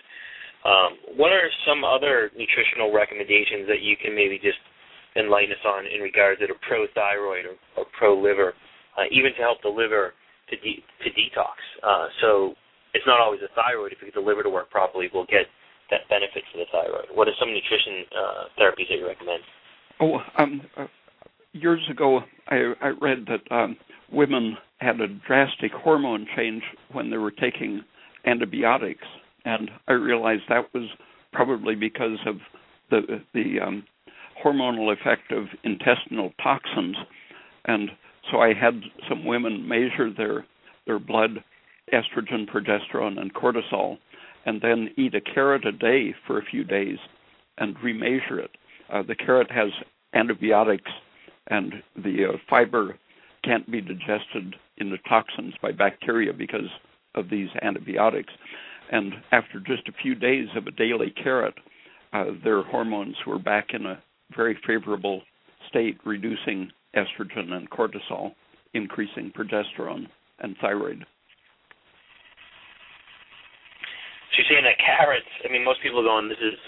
Um, 0.66 0.98
what 1.16 1.30
are 1.32 1.46
some 1.62 1.86
other 1.86 2.34
nutritional 2.34 2.90
recommendations 2.90 3.70
that 3.70 3.86
you 3.86 3.96
can 3.96 4.18
maybe 4.18 4.42
just 4.42 4.58
enlighten 5.16 5.54
us 5.54 5.64
on 5.64 5.86
in 5.86 6.02
regards 6.02 6.42
to 6.42 6.48
pro-thyroid 6.68 7.46
or, 7.46 7.56
or 7.78 7.86
pro-liver, 7.98 8.54
uh, 8.98 9.06
even 9.12 9.32
to 9.38 9.42
help 9.46 9.62
the 9.62 9.70
liver 9.70 10.18
to 10.50 10.56
de- 10.58 10.84
to 11.06 11.10
detox? 11.14 11.56
Uh, 11.86 12.08
so 12.20 12.54
it's 12.94 13.06
not 13.06 13.22
always 13.22 13.42
the 13.42 13.54
thyroid. 13.54 13.94
If 13.94 14.02
you 14.02 14.10
get 14.10 14.16
the 14.16 14.26
liver 14.26 14.42
to 14.42 14.50
work 14.50 14.72
properly, 14.72 15.08
we'll 15.14 15.30
get 15.30 15.46
that 15.92 16.10
benefit 16.10 16.42
for 16.52 16.58
the 16.58 16.66
thyroid. 16.72 17.14
What 17.14 17.28
are 17.28 17.38
some 17.40 17.54
nutrition 17.54 18.10
uh, 18.10 18.44
therapies 18.58 18.90
that 18.90 18.98
you 18.98 19.08
recommend? 19.08 19.44
Oh, 20.02 20.18
um, 20.38 20.62
uh, 20.78 20.88
years 21.54 21.82
ago, 21.90 22.22
I, 22.48 22.74
I 22.82 22.88
read 23.00 23.28
that 23.28 23.56
um, 23.56 23.78
women 24.12 24.58
had 24.80 25.00
a 25.00 25.08
drastic 25.28 25.72
hormone 25.72 26.26
change 26.36 26.64
when 26.92 27.10
they 27.10 27.18
were 27.18 27.32
taking 27.32 27.82
antibiotics, 28.26 29.06
and 29.46 29.72
I 29.88 29.94
realized 29.94 30.44
that 30.50 30.74
was 30.74 30.90
probably 31.32 31.76
because 31.76 32.18
of 32.26 32.38
the 32.90 33.22
the 33.34 33.60
um, 33.62 33.84
hormonal 34.44 34.92
effect 34.92 35.32
of 35.32 35.46
intestinal 35.64 36.34
toxins, 36.42 36.98
and 37.66 37.92
so 38.32 38.40
I 38.40 38.54
had 38.54 38.82
some 39.08 39.26
women 39.26 39.68
measure 39.68 40.12
their 40.12 40.46
their 40.86 41.00
blood 41.00 41.44
estrogen, 41.94 42.50
progesterone, 42.50 43.20
and 43.20 43.34
cortisol, 43.34 43.98
and 44.46 44.62
then 44.62 44.90
eat 44.98 45.14
a 45.16 45.22
carrot 45.22 45.66
a 45.66 45.72
day 45.72 46.16
for 46.26 46.40
a 46.40 46.46
few 46.46 46.64
days 46.64 46.98
and 47.58 47.76
remeasure 47.78 48.40
it. 48.40 48.52
Uh, 48.92 49.04
the 49.04 49.16
carrot 49.16 49.50
has 49.52 49.70
antibiotics, 50.14 50.92
and 51.48 51.76
the 51.96 52.26
uh, 52.26 52.38
fiber 52.50 52.98
can't 53.44 53.70
be 53.72 53.82
digested 53.82 54.56
into 54.78 54.98
toxins 55.10 55.54
by 55.62 55.72
bacteria 55.72 56.34
because 56.34 56.70
of 57.14 57.30
these 57.30 57.50
antibiotics. 57.62 58.34
And 58.92 59.14
after 59.32 59.60
just 59.60 59.88
a 59.88 59.94
few 60.02 60.16
days 60.16 60.48
of 60.56 60.68
a 60.68 60.72
daily 60.72 61.14
carrot, 61.24 61.56
uh, 62.14 62.26
their 62.44 62.64
hormones 62.64 63.16
were 63.26 63.40
back 63.40 63.70
in 63.74 63.86
a 63.86 64.02
very 64.36 64.58
favorable 64.66 65.22
state, 65.70 65.98
reducing 66.06 66.70
estrogen 66.96 67.52
and 67.54 67.70
cortisol, 67.70 68.32
increasing 68.74 69.32
progesterone 69.36 70.08
and 70.40 70.56
thyroid. 70.62 71.06
So 74.32 74.44
you're 74.44 74.48
saying 74.50 74.66
that 74.66 74.78
carrots, 74.84 75.26
I 75.48 75.52
mean, 75.52 75.64
most 75.64 75.82
people 75.82 76.00
are 76.00 76.04
going, 76.04 76.28
this 76.30 76.38
is 76.44 76.60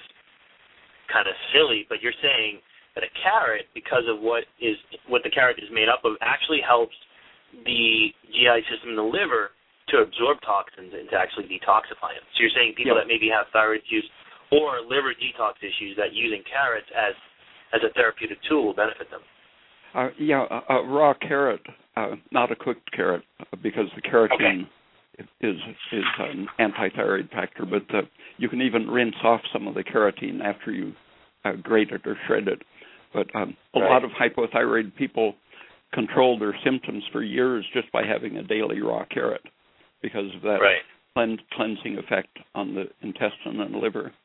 kind 1.11 1.27
of 1.27 1.35
silly, 1.53 1.85
but 1.89 2.01
you're 2.01 2.15
saying 2.21 2.59
that 2.95 3.03
a 3.03 3.11
carrot, 3.21 3.67
because 3.73 4.03
of 4.09 4.19
what 4.19 4.43
is 4.59 4.75
what 5.07 5.21
the 5.23 5.29
carrot 5.29 5.59
is 5.59 5.69
made 5.71 5.87
up 5.87 6.01
of, 6.03 6.15
actually 6.21 6.59
helps 6.65 6.95
the 7.65 8.09
GI 8.31 8.59
system 8.71 8.95
the 8.95 9.03
liver 9.03 9.51
to 9.89 10.03
absorb 10.03 10.37
toxins 10.43 10.91
and 10.91 11.09
to 11.09 11.15
actually 11.15 11.47
detoxify 11.47 12.11
them. 12.15 12.25
So 12.35 12.43
you're 12.43 12.55
saying 12.55 12.75
people 12.75 12.95
that 12.95 13.07
maybe 13.07 13.31
have 13.31 13.47
thyroid 13.51 13.81
issues 13.87 14.05
or 14.51 14.81
liver 14.81 15.15
detox 15.15 15.59
issues 15.59 15.95
that 15.97 16.13
using 16.13 16.43
carrots 16.47 16.87
as 16.95 17.15
as 17.73 17.81
a 17.83 17.91
therapeutic 17.93 18.37
tool 18.47 18.65
will 18.65 18.75
benefit 18.75 19.11
them. 19.11 19.21
Uh, 19.93 20.09
yeah, 20.19 20.45
a, 20.49 20.75
a 20.75 20.87
raw 20.87 21.13
carrot, 21.13 21.61
uh, 21.95 22.15
not 22.31 22.51
a 22.51 22.55
cooked 22.55 22.89
carrot, 22.93 23.23
because 23.61 23.87
the 23.95 24.01
carotene 24.01 24.67
okay. 25.19 25.27
is 25.41 25.57
is 25.91 26.03
an 26.19 26.47
anti-thyroid 26.59 27.29
factor. 27.29 27.65
But 27.65 27.93
uh, 27.95 28.01
you 28.37 28.47
can 28.49 28.61
even 28.61 28.87
rinse 28.87 29.15
off 29.23 29.41
some 29.51 29.67
of 29.67 29.75
the 29.75 29.83
carotene 29.83 30.41
after 30.41 30.71
you 30.71 30.93
uh, 31.43 31.53
grate 31.61 31.91
it 31.91 32.01
or 32.05 32.17
shred 32.27 32.47
it. 32.47 32.61
But 33.13 33.33
um, 33.35 33.55
a 33.73 33.79
right. 33.79 33.89
lot 33.89 34.03
of 34.03 34.11
hypothyroid 34.11 34.95
people 34.95 35.35
control 35.93 36.37
their 36.37 36.55
symptoms 36.63 37.03
for 37.11 37.23
years 37.23 37.65
just 37.73 37.91
by 37.91 38.03
having 38.05 38.37
a 38.37 38.43
daily 38.43 38.81
raw 38.81 39.05
carrot 39.05 39.41
because 40.07 40.31
of 40.35 40.41
that 40.47 40.63
right. 40.63 40.83
clean, 41.13 41.37
cleansing 41.51 41.99
effect 41.99 42.31
on 42.55 42.73
the 42.73 42.87
intestine 43.03 43.59
and 43.59 43.75
liver. 43.75 44.15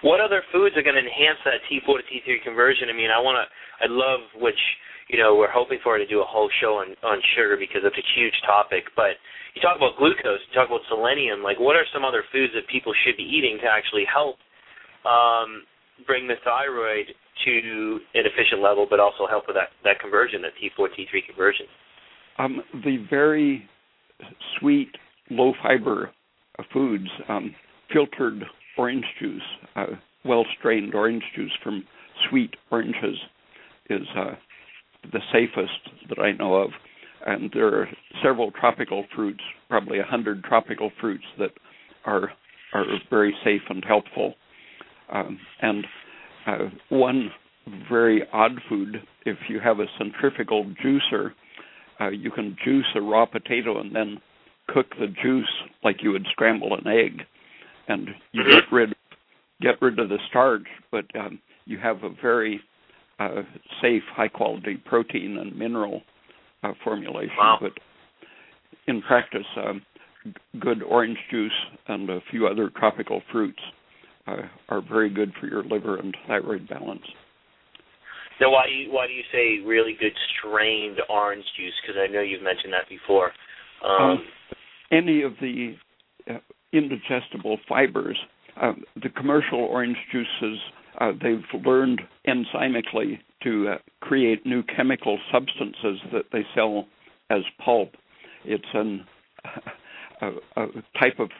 What 0.00 0.18
other 0.18 0.42
foods 0.50 0.74
are 0.74 0.82
going 0.82 0.98
to 0.98 1.04
enhance 1.04 1.38
that 1.46 1.62
T4 1.70 2.00
to 2.00 2.04
T3 2.08 2.42
conversion? 2.42 2.90
I 2.90 2.96
mean, 2.96 3.12
I 3.12 3.20
want 3.20 3.38
to, 3.38 3.46
I 3.84 3.86
love 3.86 4.24
which, 4.40 4.58
you 5.06 5.20
know, 5.20 5.36
we're 5.36 5.52
hoping 5.52 5.78
for 5.84 5.94
to 5.94 6.06
do 6.08 6.18
a 6.18 6.26
whole 6.26 6.50
show 6.58 6.82
on 6.82 6.96
on 7.06 7.22
sugar 7.36 7.54
because 7.54 7.86
it's 7.86 7.94
a 7.94 8.08
huge 8.18 8.34
topic. 8.42 8.90
But 8.96 9.20
you 9.54 9.62
talk 9.62 9.76
about 9.76 9.94
glucose, 10.00 10.42
you 10.48 10.52
talk 10.56 10.66
about 10.66 10.82
selenium. 10.90 11.46
Like, 11.46 11.60
what 11.60 11.76
are 11.78 11.86
some 11.94 12.02
other 12.02 12.24
foods 12.34 12.50
that 12.58 12.66
people 12.66 12.90
should 13.04 13.14
be 13.14 13.22
eating 13.22 13.62
to 13.62 13.68
actually 13.70 14.02
help 14.10 14.42
um, 15.06 15.62
bring 16.02 16.26
the 16.26 16.40
thyroid 16.42 17.14
to 17.46 18.00
an 18.18 18.26
efficient 18.26 18.58
level, 18.58 18.86
but 18.88 18.98
also 18.98 19.30
help 19.30 19.46
with 19.46 19.56
that, 19.56 19.70
that 19.84 20.00
conversion, 20.00 20.42
that 20.42 20.52
T4 20.58 20.90
T3 20.98 21.26
conversion? 21.30 21.66
Um, 22.38 22.62
the 22.84 23.06
very 23.10 23.68
sweet, 24.58 24.90
low 25.30 25.52
fiber 25.62 26.10
foods, 26.72 27.08
um, 27.28 27.54
filtered 27.92 28.44
orange 28.76 29.04
juice, 29.20 29.42
uh, 29.76 29.86
well 30.24 30.44
strained 30.58 30.94
orange 30.94 31.22
juice 31.34 31.52
from 31.62 31.84
sweet 32.28 32.54
oranges 32.70 33.18
is 33.90 34.06
uh, 34.16 34.32
the 35.12 35.20
safest 35.32 36.08
that 36.08 36.18
I 36.18 36.32
know 36.32 36.54
of. 36.54 36.70
And 37.24 37.50
there 37.52 37.68
are 37.68 37.88
several 38.22 38.50
tropical 38.50 39.04
fruits, 39.14 39.42
probably 39.68 40.00
a 40.00 40.04
hundred 40.04 40.42
tropical 40.44 40.90
fruits 41.00 41.24
that 41.38 41.50
are 42.04 42.32
are 42.74 42.84
very 43.10 43.34
safe 43.44 43.60
and 43.68 43.84
helpful. 43.84 44.34
Um, 45.12 45.38
and 45.60 45.86
uh, 46.46 46.58
one 46.88 47.30
very 47.88 48.22
odd 48.32 48.52
food, 48.68 48.96
if 49.24 49.36
you 49.48 49.60
have 49.60 49.78
a 49.78 49.86
centrifugal 49.98 50.64
juicer, 50.84 51.32
uh, 52.02 52.10
you 52.10 52.30
can 52.30 52.56
juice 52.64 52.86
a 52.94 53.00
raw 53.00 53.26
potato 53.26 53.80
and 53.80 53.94
then 53.94 54.18
cook 54.68 54.86
the 54.98 55.08
juice 55.22 55.50
like 55.84 56.02
you 56.02 56.10
would 56.10 56.26
scramble 56.30 56.74
an 56.74 56.86
egg, 56.86 57.22
and 57.88 58.08
you 58.32 58.44
get 58.44 58.64
rid 58.72 58.94
get 59.60 59.80
rid 59.80 59.98
of 59.98 60.08
the 60.08 60.18
starch, 60.28 60.66
but 60.90 61.04
um, 61.18 61.38
you 61.66 61.78
have 61.78 62.02
a 62.02 62.10
very 62.20 62.60
uh, 63.20 63.42
safe, 63.80 64.02
high 64.10 64.28
quality 64.28 64.76
protein 64.84 65.38
and 65.38 65.56
mineral 65.56 66.02
uh, 66.62 66.72
formulation. 66.82 67.36
Wow. 67.38 67.58
But 67.60 67.72
in 68.88 69.02
practice, 69.02 69.46
um, 69.56 69.82
good 70.58 70.82
orange 70.82 71.18
juice 71.30 71.52
and 71.88 72.10
a 72.10 72.20
few 72.30 72.46
other 72.46 72.70
tropical 72.76 73.22
fruits 73.30 73.60
uh, 74.26 74.42
are 74.68 74.80
very 74.80 75.10
good 75.10 75.32
for 75.40 75.46
your 75.46 75.62
liver 75.62 75.96
and 75.98 76.16
thyroid 76.26 76.68
balance. 76.68 77.02
Now, 78.40 78.50
why 78.50 78.66
do 78.66 78.72
you 78.72 78.92
why 78.92 79.06
do 79.06 79.12
you 79.12 79.22
say 79.32 79.64
really 79.66 79.96
good 79.98 80.12
strained 80.38 80.98
orange 81.08 81.44
juice? 81.56 81.74
Because 81.82 81.96
I 81.98 82.12
know 82.12 82.20
you've 82.20 82.42
mentioned 82.42 82.72
that 82.72 82.88
before. 82.88 83.32
Um, 83.84 84.10
um, 84.10 84.24
any 84.90 85.22
of 85.22 85.32
the 85.40 85.74
uh, 86.28 86.38
indigestible 86.72 87.58
fibers, 87.68 88.18
uh, 88.60 88.72
the 89.02 89.08
commercial 89.08 89.60
orange 89.60 89.96
juices, 90.10 90.58
uh, 91.00 91.12
they've 91.22 91.62
learned 91.64 92.00
enzymically 92.26 93.18
to 93.42 93.68
uh, 93.68 93.78
create 94.00 94.46
new 94.46 94.62
chemical 94.76 95.18
substances 95.32 96.00
that 96.12 96.24
they 96.32 96.42
sell 96.54 96.86
as 97.30 97.40
pulp. 97.64 97.92
It's 98.44 98.64
an, 98.74 99.04
a, 100.20 100.28
a 100.60 100.66
type 100.98 101.18
of 101.18 101.30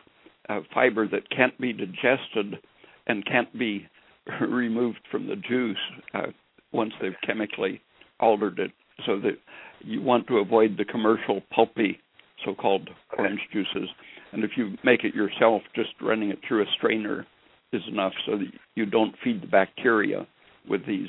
uh, 0.49 0.61
fiber 0.75 1.07
that 1.09 1.29
can't 1.31 1.57
be 1.61 1.73
digested 1.73 2.59
and 3.07 3.25
can't 3.27 3.57
be 3.59 3.87
removed 4.41 5.01
from 5.11 5.27
the 5.29 5.37
juice 5.37 5.77
uh, 6.15 6.27
once 6.73 6.93
they've 7.01 7.13
chemically 7.27 7.81
altered 8.21 8.59
it. 8.59 8.71
So 9.07 9.19
that 9.21 9.39
you 9.81 10.01
want 10.03 10.27
to 10.29 10.39
avoid 10.39 10.77
the 10.77 10.85
commercial 10.85 11.41
pulpy 11.55 11.99
so-called 12.45 12.89
orange 13.19 13.41
juices. 13.53 13.89
And 14.33 14.45
if 14.45 14.53
you 14.57 14.77
make 14.85 15.05
it 15.05 15.15
yourself, 15.15 15.63
just 15.75 15.91
running 16.01 16.31
it 16.31 16.39
through 16.47 16.63
a 16.63 16.67
strainer 16.77 17.27
is 17.73 17.83
enough, 17.89 18.13
so 18.27 18.39
that 18.39 18.47
you 18.75 18.87
don't 18.87 19.15
feed 19.23 19.43
the 19.43 19.47
bacteria 19.47 20.27
with 20.69 20.87
these 20.87 21.09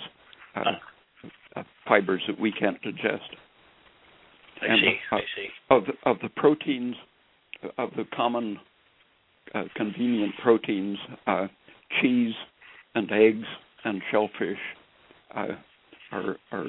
uh, 0.56 0.64
uh, 1.56 1.64
fibers 1.88 2.22
that 2.28 2.40
we 2.40 2.52
can't 2.52 2.82
digest. 2.82 3.30
I 4.62 4.66
and 4.68 4.80
see. 4.82 4.96
uh, 5.12 5.16
I 5.16 5.20
see. 5.36 5.48
of 5.70 5.84
of 6.06 6.18
the 6.22 6.30
proteins 6.30 6.96
of 7.78 7.90
the 7.96 8.06
common 8.16 8.58
uh, 9.54 9.64
convenient 9.76 10.34
proteins, 10.42 10.98
uh, 11.28 11.48
cheese 12.02 12.34
and 12.96 13.12
eggs 13.12 13.48
and 13.84 14.02
shellfish 14.12 14.58
uh, 15.36 15.48
are 16.12 16.38
are 16.52 16.68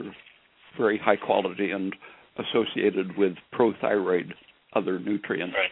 very 0.78 0.98
high 0.98 1.16
quality 1.16 1.70
and 1.70 1.94
associated 2.38 3.16
with 3.16 3.32
prothyroid 3.52 4.32
other 4.74 4.98
nutrients. 4.98 5.54
Right. 5.54 5.70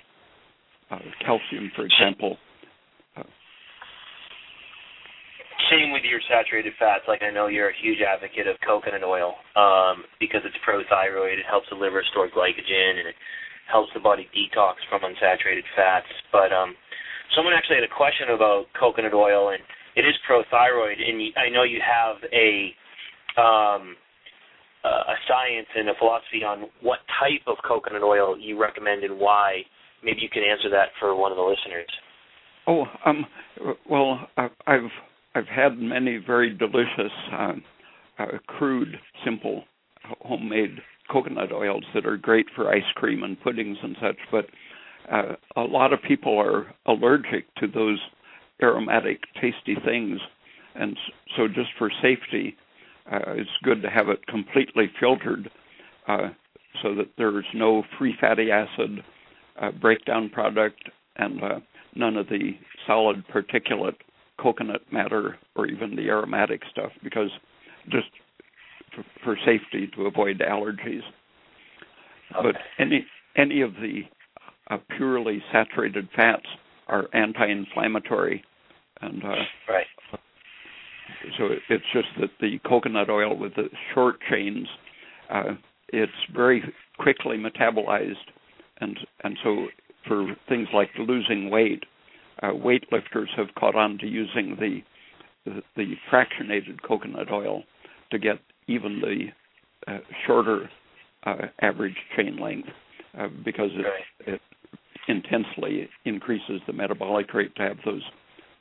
Uh, 0.99 1.25
calcium, 1.25 1.73
for 1.75 1.85
example. 1.87 2.37
Same 5.71 5.89
with 5.89 6.05
your 6.05 6.21
saturated 6.29 6.75
fats. 6.79 7.09
Like 7.09 7.23
I 7.23 7.33
know 7.33 7.47
you're 7.47 7.71
a 7.71 7.81
huge 7.81 8.05
advocate 8.05 8.47
of 8.47 8.61
coconut 8.61 9.03
oil 9.03 9.41
um, 9.57 10.05
because 10.21 10.45
it's 10.45 10.59
prothyroid. 10.61 11.41
It 11.41 11.49
helps 11.49 11.65
the 11.73 11.81
liver 11.81 12.05
store 12.13 12.29
glycogen 12.29 13.01
and 13.01 13.09
it 13.09 13.17
helps 13.73 13.89
the 13.95 14.01
body 14.01 14.29
detox 14.37 14.85
from 14.91 15.01
unsaturated 15.01 15.65
fats. 15.75 16.11
But 16.31 16.53
um, 16.53 16.77
someone 17.35 17.55
actually 17.57 17.81
had 17.81 17.89
a 17.89 17.95
question 17.95 18.29
about 18.35 18.67
coconut 18.79 19.15
oil, 19.15 19.51
and 19.51 19.65
it 19.97 20.05
is 20.05 20.15
prothyroid. 20.29 21.01
And 21.01 21.17
I 21.41 21.49
know 21.49 21.63
you 21.65 21.81
have 21.81 22.17
a 22.33 22.75
um, 23.37 23.97
a 24.85 25.15
science 25.29 25.69
and 25.77 25.89
a 25.89 25.95
philosophy 25.99 26.43
on 26.45 26.67
what 26.81 26.99
type 27.21 27.43
of 27.47 27.57
coconut 27.67 28.03
oil 28.03 28.39
you 28.39 28.61
recommend 28.61 29.05
and 29.05 29.19
why. 29.19 29.63
Maybe 30.03 30.21
you 30.21 30.29
can 30.29 30.43
answer 30.43 30.69
that 30.71 30.89
for 30.99 31.15
one 31.15 31.31
of 31.31 31.37
the 31.37 31.43
listeners. 31.43 31.89
Oh, 32.67 32.85
um, 33.07 33.27
well, 33.89 34.29
I've 34.37 34.91
I've 35.35 35.47
had 35.47 35.79
many 35.79 36.19
very 36.25 36.51
delicious, 36.51 37.13
uh, 37.33 37.53
uh, 38.19 38.27
crude, 38.47 38.97
simple, 39.25 39.65
homemade 40.21 40.79
coconut 41.11 41.53
oils 41.53 41.85
that 41.95 42.07
are 42.07 42.17
great 42.17 42.47
for 42.55 42.73
ice 42.73 42.83
cream 42.95 43.23
and 43.23 43.41
puddings 43.41 43.79
and 43.83 43.97
such. 44.01 44.17
But 44.31 44.47
uh, 45.11 45.35
a 45.57 45.63
lot 45.63 45.93
of 45.93 46.01
people 46.07 46.39
are 46.39 46.75
allergic 46.87 47.53
to 47.57 47.67
those 47.67 47.99
aromatic, 48.63 49.21
tasty 49.41 49.77
things, 49.85 50.21
and 50.75 50.97
so 51.37 51.49
just 51.49 51.71
for 51.79 51.91
safety, 52.03 52.57
uh, 53.11 53.33
it's 53.33 53.51
good 53.63 53.83
to 53.83 53.91
have 53.91 54.09
it 54.09 54.27
completely 54.27 54.91
filtered 55.01 55.51
uh, 56.09 56.29
so 56.83 56.95
that 56.95 57.09
there's 57.19 57.45
no 57.55 57.83
free 57.99 58.15
fatty 58.21 58.51
acid 58.51 59.03
uh, 59.61 59.71
breakdown 59.71 60.31
product 60.31 60.89
and 61.17 61.43
uh, 61.43 61.61
none 61.95 62.17
of 62.17 62.29
the 62.29 62.53
solid 62.87 63.25
particulate 63.29 63.97
coconut 64.39 64.81
matter 64.91 65.39
or 65.55 65.67
even 65.67 65.95
the 65.95 66.09
aromatic 66.09 66.63
stuff 66.71 66.91
because 67.03 67.31
just 67.91 68.09
for, 68.95 69.05
for 69.25 69.37
safety 69.45 69.91
to 69.95 70.07
avoid 70.07 70.39
allergies. 70.39 71.03
Okay. 72.37 72.53
But 72.53 72.57
any 72.79 73.07
any 73.37 73.61
of 73.63 73.75
the 73.75 74.03
uh, 74.71 74.79
purely 74.97 75.43
saturated 75.53 76.09
fats 76.15 76.47
are 76.89 77.09
anti-inflammatory, 77.15 78.45
and 79.01 79.23
uh, 79.25 79.29
right. 79.69 79.87
So 81.39 81.49
it's 81.69 81.85
just 81.93 82.09
that 82.21 82.31
the 82.41 82.59
coconut 82.67 83.11
oil 83.11 83.37
with 83.37 83.55
the 83.55 83.69
short 83.95 84.17
chains, 84.31 84.67
uh, 85.31 85.55
it's 85.89 86.13
very 86.35 86.63
quickly 86.99 87.37
metabolized, 87.37 88.15
and 88.81 88.99
and 89.25 89.37
so 89.43 89.67
for 90.07 90.35
things 90.49 90.69
like 90.75 90.91
losing 90.99 91.51
weight, 91.51 91.85
uh, 92.43 92.49
weightlifters 92.49 93.29
have 93.37 93.55
caught 93.59 93.75
on 93.75 93.99
to 93.99 94.07
using 94.07 94.57
the, 94.59 94.81
the, 95.45 95.63
the 95.77 95.95
fractionated 96.11 96.81
coconut 96.87 97.31
oil 97.31 97.63
to 98.11 98.19
get 98.19 98.39
even 98.67 99.01
the 99.01 99.93
uh, 99.93 99.99
shorter 100.27 100.69
uh, 101.25 101.47
average 101.61 101.97
chain 102.17 102.39
length 102.41 102.69
uh, 103.19 103.29
because 103.45 103.71
it, 103.75 104.33
it 104.35 104.41
intensely 105.09 105.89
increases 106.05 106.61
the 106.67 106.73
metabolic 106.73 107.33
rate 107.35 107.55
to 107.57 107.63
have 107.63 107.77
those 107.85 108.03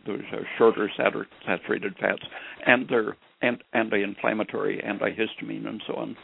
those 0.05 0.21
uh, 0.33 0.37
shorter 0.57 0.89
saturated 1.45 1.95
fats, 1.99 2.23
and 2.65 2.87
they're 2.89 3.17
and 3.41 3.57
anti-inflammatory, 3.73 4.77
antihistamine, 4.85 5.65
and 5.65 5.81
so 5.87 5.97
on. 5.97 6.15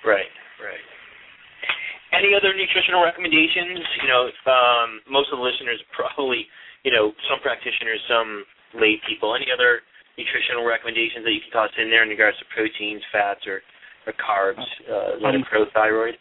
Right, 0.00 0.32
right. 0.56 0.84
Any 2.16 2.32
other 2.32 2.56
nutritional 2.56 3.04
recommendations? 3.04 3.84
You 4.00 4.08
know, 4.08 4.22
um, 4.48 5.04
most 5.08 5.28
of 5.32 5.38
the 5.38 5.44
listeners 5.44 5.76
probably, 5.96 6.48
you 6.82 6.90
know, 6.90 7.12
some 7.28 7.38
practitioners, 7.44 8.00
some 8.08 8.44
lay 8.80 8.96
people. 9.04 9.36
Any 9.36 9.52
other 9.52 9.84
nutritional 10.16 10.64
recommendations 10.64 11.24
that 11.24 11.32
you 11.36 11.44
can 11.44 11.52
toss 11.52 11.70
in 11.76 11.92
there 11.92 12.02
in 12.02 12.08
regards 12.08 12.40
to 12.40 12.44
proteins, 12.48 13.04
fats, 13.12 13.44
or 13.46 13.60
or 14.08 14.16
carbs 14.16 14.64
uh, 14.88 15.20
that 15.20 15.36
um, 15.36 15.44
are 15.44 15.48
prothyroid? 15.52 16.16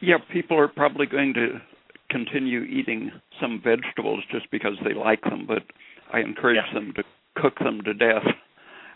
Yeah, 0.00 0.20
people 0.30 0.58
are 0.60 0.68
probably 0.68 1.06
going 1.06 1.32
to 1.34 1.64
continue 2.14 2.62
eating 2.62 3.10
some 3.40 3.60
vegetables 3.62 4.22
just 4.30 4.48
because 4.52 4.74
they 4.84 4.94
like 4.94 5.20
them, 5.22 5.46
but 5.48 5.64
I 6.12 6.20
encourage 6.20 6.64
Yeah. 6.64 6.72
them 6.72 6.92
to 6.94 7.02
cook 7.34 7.58
them 7.58 7.80
to 7.82 7.92
death. 7.92 8.24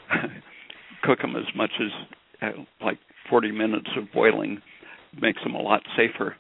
cook 1.03 1.21
them 1.21 1.35
as 1.35 1.53
much 1.57 1.73
as 1.81 1.91
uh, 2.43 2.63
like 2.81 2.99
40 3.29 3.51
minutes 3.51 3.89
of 3.97 4.05
boiling 4.13 4.63
makes 5.21 5.43
them 5.43 5.57
a 5.57 5.61
lot 5.61 5.83
safer. 5.97 6.37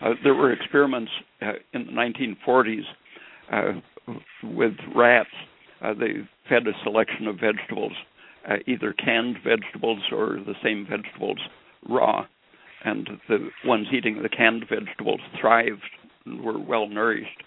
Uh, 0.00 0.14
there 0.22 0.34
were 0.34 0.52
experiments 0.52 1.10
uh, 1.42 1.52
in 1.74 1.86
the 1.86 1.92
1940s 1.92 2.84
uh, 3.52 3.80
with 4.42 4.74
rats. 4.96 5.28
Uh, 5.82 5.92
they 5.92 6.26
fed 6.48 6.66
a 6.66 6.72
selection 6.82 7.26
of 7.26 7.36
vegetables, 7.36 7.92
uh, 8.48 8.56
either 8.66 8.94
canned 8.94 9.36
vegetables 9.44 10.00
or 10.10 10.38
the 10.46 10.54
same 10.62 10.86
vegetables 10.88 11.38
raw, 11.88 12.26
and 12.84 13.08
the 13.28 13.48
ones 13.64 13.86
eating 13.92 14.22
the 14.22 14.28
canned 14.28 14.66
vegetables 14.68 15.20
thrived 15.40 15.82
and 16.26 16.42
were 16.42 16.58
well 16.58 16.88
nourished. 16.88 17.42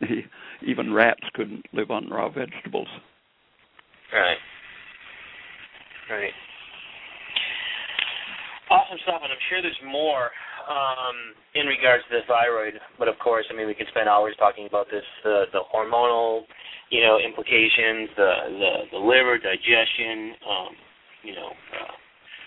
Even 0.66 0.92
rats 0.92 1.24
couldn't 1.34 1.64
live 1.72 1.90
on 1.90 2.08
raw 2.08 2.28
vegetables. 2.28 2.88
Right. 4.12 4.36
Right. 6.10 6.32
Awesome 8.70 8.98
stuff, 9.04 9.20
and 9.22 9.32
I'm 9.32 9.44
sure 9.48 9.60
there's 9.62 9.76
more 9.84 10.30
um, 10.68 11.16
in 11.54 11.66
regards 11.66 12.04
to 12.08 12.20
the 12.20 12.24
thyroid. 12.28 12.74
But 12.98 13.08
of 13.08 13.18
course, 13.18 13.44
I 13.50 13.56
mean, 13.56 13.66
we 13.66 13.74
could 13.74 13.88
spend 13.88 14.08
hours 14.08 14.34
talking 14.38 14.66
about 14.66 14.86
this, 14.90 15.04
uh, 15.24 15.48
the 15.52 15.60
hormonal, 15.72 16.44
you 16.90 17.00
know, 17.00 17.18
implications, 17.20 18.08
the 18.16 18.32
the, 18.48 18.72
the 18.92 19.00
liver, 19.00 19.38
digestion, 19.38 20.36
um, 20.44 20.72
you 21.22 21.34
know, 21.34 21.48
uh, 21.52 21.92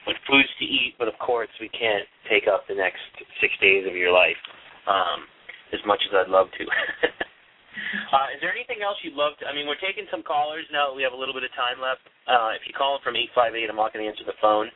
what 0.06 0.16
foods 0.30 0.50
to 0.60 0.66
eat. 0.66 0.96
But 0.98 1.10
of 1.10 1.18
course, 1.20 1.52
we 1.60 1.70
can't 1.70 2.06
take 2.30 2.48
up 2.48 2.66
the 2.70 2.78
next 2.78 3.02
six 3.42 3.54
days 3.62 3.86
of 3.86 3.94
your 3.94 4.14
life, 4.14 4.40
um, 4.88 5.26
as 5.74 5.82
much 5.86 6.02
as 6.08 6.14
I'd 6.14 6.32
love 6.32 6.48
to. 6.58 6.64
uh, 8.16 8.28
is 8.34 8.40
there 8.42 8.54
anything 8.54 8.82
else 8.86 8.98
you'd 9.04 9.18
love 9.18 9.38
to? 9.42 9.50
I 9.50 9.54
mean, 9.54 9.68
we're 9.68 9.82
taking 9.82 10.06
some 10.10 10.24
callers 10.24 10.66
now. 10.72 10.90
that 10.90 10.96
We 10.98 11.04
have 11.04 11.14
a 11.14 11.20
little 11.20 11.36
bit 11.36 11.44
of 11.44 11.54
time 11.54 11.82
left. 11.82 12.06
Uh, 12.26 12.58
if 12.58 12.64
you 12.66 12.74
call 12.74 13.02
from 13.04 13.18
eight 13.18 13.34
five 13.36 13.54
eight, 13.54 13.70
I'm 13.70 13.78
not 13.78 13.94
going 13.94 14.06
to 14.06 14.10
answer 14.10 14.26
the 14.26 14.38
phone. 14.42 14.70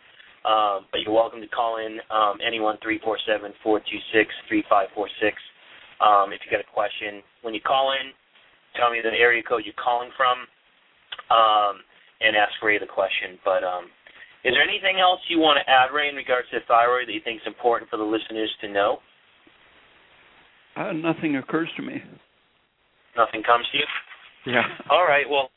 Um, 0.47 0.87
but 0.95 1.03
you're 1.03 1.13
welcome 1.13 1.41
to 1.43 1.51
call 1.51 1.83
in 1.83 1.99
um, 2.07 2.39
anyone 2.39 2.79
three 2.81 2.99
four 3.03 3.19
seven 3.27 3.51
four 3.61 3.79
two 3.83 4.01
six 4.15 4.31
three 4.47 4.63
five 4.69 4.87
four 4.95 5.09
six. 5.19 5.35
Um, 5.99 6.31
if 6.31 6.39
you 6.47 6.51
got 6.51 6.63
a 6.63 6.71
question, 6.71 7.19
when 7.43 7.51
you 7.51 7.59
call 7.59 7.91
in, 7.91 8.15
tell 8.79 8.87
me 8.87 9.03
the 9.03 9.11
area 9.11 9.43
code 9.43 9.67
you're 9.67 9.75
calling 9.75 10.07
from, 10.15 10.47
um, 11.27 11.83
and 12.23 12.39
ask 12.39 12.55
Ray 12.63 12.79
the 12.79 12.87
question. 12.87 13.35
But 13.43 13.67
um, 13.67 13.91
is 14.43 14.55
there 14.55 14.63
anything 14.63 15.03
else 15.03 15.19
you 15.27 15.39
want 15.39 15.59
to 15.59 15.65
add, 15.67 15.91
Ray, 15.91 16.07
in 16.07 16.15
regards 16.15 16.47
to 16.51 16.63
thyroid 16.63 17.07
that 17.07 17.13
you 17.13 17.19
think 17.23 17.43
is 17.43 17.47
important 17.47 17.89
for 17.91 17.97
the 17.97 18.07
listeners 18.07 18.47
to 18.61 18.71
know? 18.71 19.03
Uh, 20.79 20.95
nothing 20.95 21.35
occurs 21.35 21.67
to 21.75 21.83
me. 21.83 21.99
Nothing 23.19 23.43
comes 23.43 23.67
to 23.71 23.83
you. 23.83 23.87
Yeah. 24.47 24.63
All 24.91 25.03
right. 25.03 25.27
Well, 25.27 25.51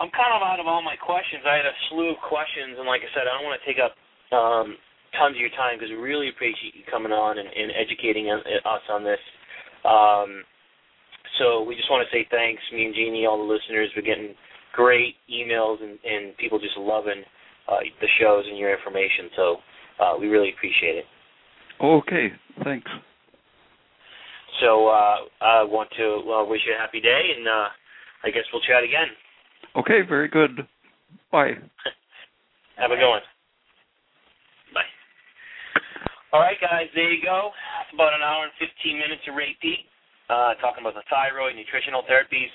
I'm 0.00 0.08
kind 0.10 0.32
of 0.32 0.40
out 0.40 0.58
of 0.58 0.66
all 0.66 0.82
my 0.82 0.96
questions. 0.96 1.46
I 1.46 1.60
had 1.60 1.68
a 1.68 1.76
slew 1.86 2.10
of 2.10 2.18
questions, 2.24 2.74
and 2.80 2.88
like 2.88 3.04
I 3.04 3.10
said, 3.14 3.30
I 3.30 3.36
don't 3.36 3.46
want 3.46 3.60
to 3.60 3.66
take 3.68 3.78
up 3.78 3.94
um, 4.34 4.74
tons 5.14 5.36
of 5.36 5.40
your 5.44 5.54
time 5.54 5.78
because 5.78 5.92
we 5.92 6.00
really 6.00 6.32
appreciate 6.32 6.74
you 6.74 6.82
coming 6.90 7.14
on 7.14 7.38
and, 7.38 7.46
and 7.46 7.70
educating 7.70 8.26
us 8.32 8.84
on 8.90 9.06
this. 9.06 9.22
Um, 9.86 10.42
so 11.38 11.62
we 11.62 11.76
just 11.78 11.90
want 11.90 12.02
to 12.02 12.10
say 12.10 12.26
thanks, 12.26 12.62
me 12.72 12.90
and 12.90 12.94
Jeannie, 12.94 13.26
all 13.26 13.38
the 13.38 13.46
listeners. 13.46 13.92
We're 13.94 14.02
getting 14.02 14.34
great 14.74 15.14
emails 15.30 15.78
and, 15.78 15.98
and 16.02 16.36
people 16.42 16.58
just 16.58 16.74
loving 16.74 17.22
uh, 17.68 17.80
the 18.00 18.08
shows 18.20 18.44
and 18.48 18.58
your 18.58 18.76
information. 18.76 19.30
So 19.36 19.56
uh, 20.00 20.18
we 20.18 20.28
really 20.28 20.50
appreciate 20.50 20.96
it. 20.96 21.04
Okay. 21.80 22.28
Thanks. 22.62 22.90
So 24.60 24.88
uh, 24.88 25.16
I 25.42 25.62
want 25.64 25.90
to 25.98 26.22
uh, 26.30 26.44
wish 26.46 26.60
you 26.66 26.74
a 26.74 26.78
happy 26.78 27.00
day, 27.00 27.32
and 27.36 27.46
uh, 27.48 27.68
I 28.22 28.30
guess 28.30 28.44
we'll 28.52 28.62
chat 28.62 28.84
again. 28.84 29.10
Okay. 29.76 30.06
Very 30.08 30.28
good. 30.28 30.66
Bye. 31.32 31.58
Have 32.78 32.90
a 32.90 32.96
good 32.96 33.10
one. 33.10 33.22
Bye. 34.74 34.90
All 36.32 36.40
right, 36.40 36.58
guys, 36.60 36.90
there 36.94 37.10
you 37.10 37.22
go. 37.22 37.50
It's 37.86 37.94
about 37.94 38.14
an 38.14 38.22
hour 38.22 38.42
and 38.42 38.54
15 38.58 38.98
minutes 38.98 39.22
of 39.30 39.38
Ray 39.38 39.54
uh, 40.30 40.58
talking 40.58 40.82
about 40.82 40.98
the 40.98 41.06
thyroid, 41.06 41.54
nutritional 41.54 42.02
therapies. 42.10 42.50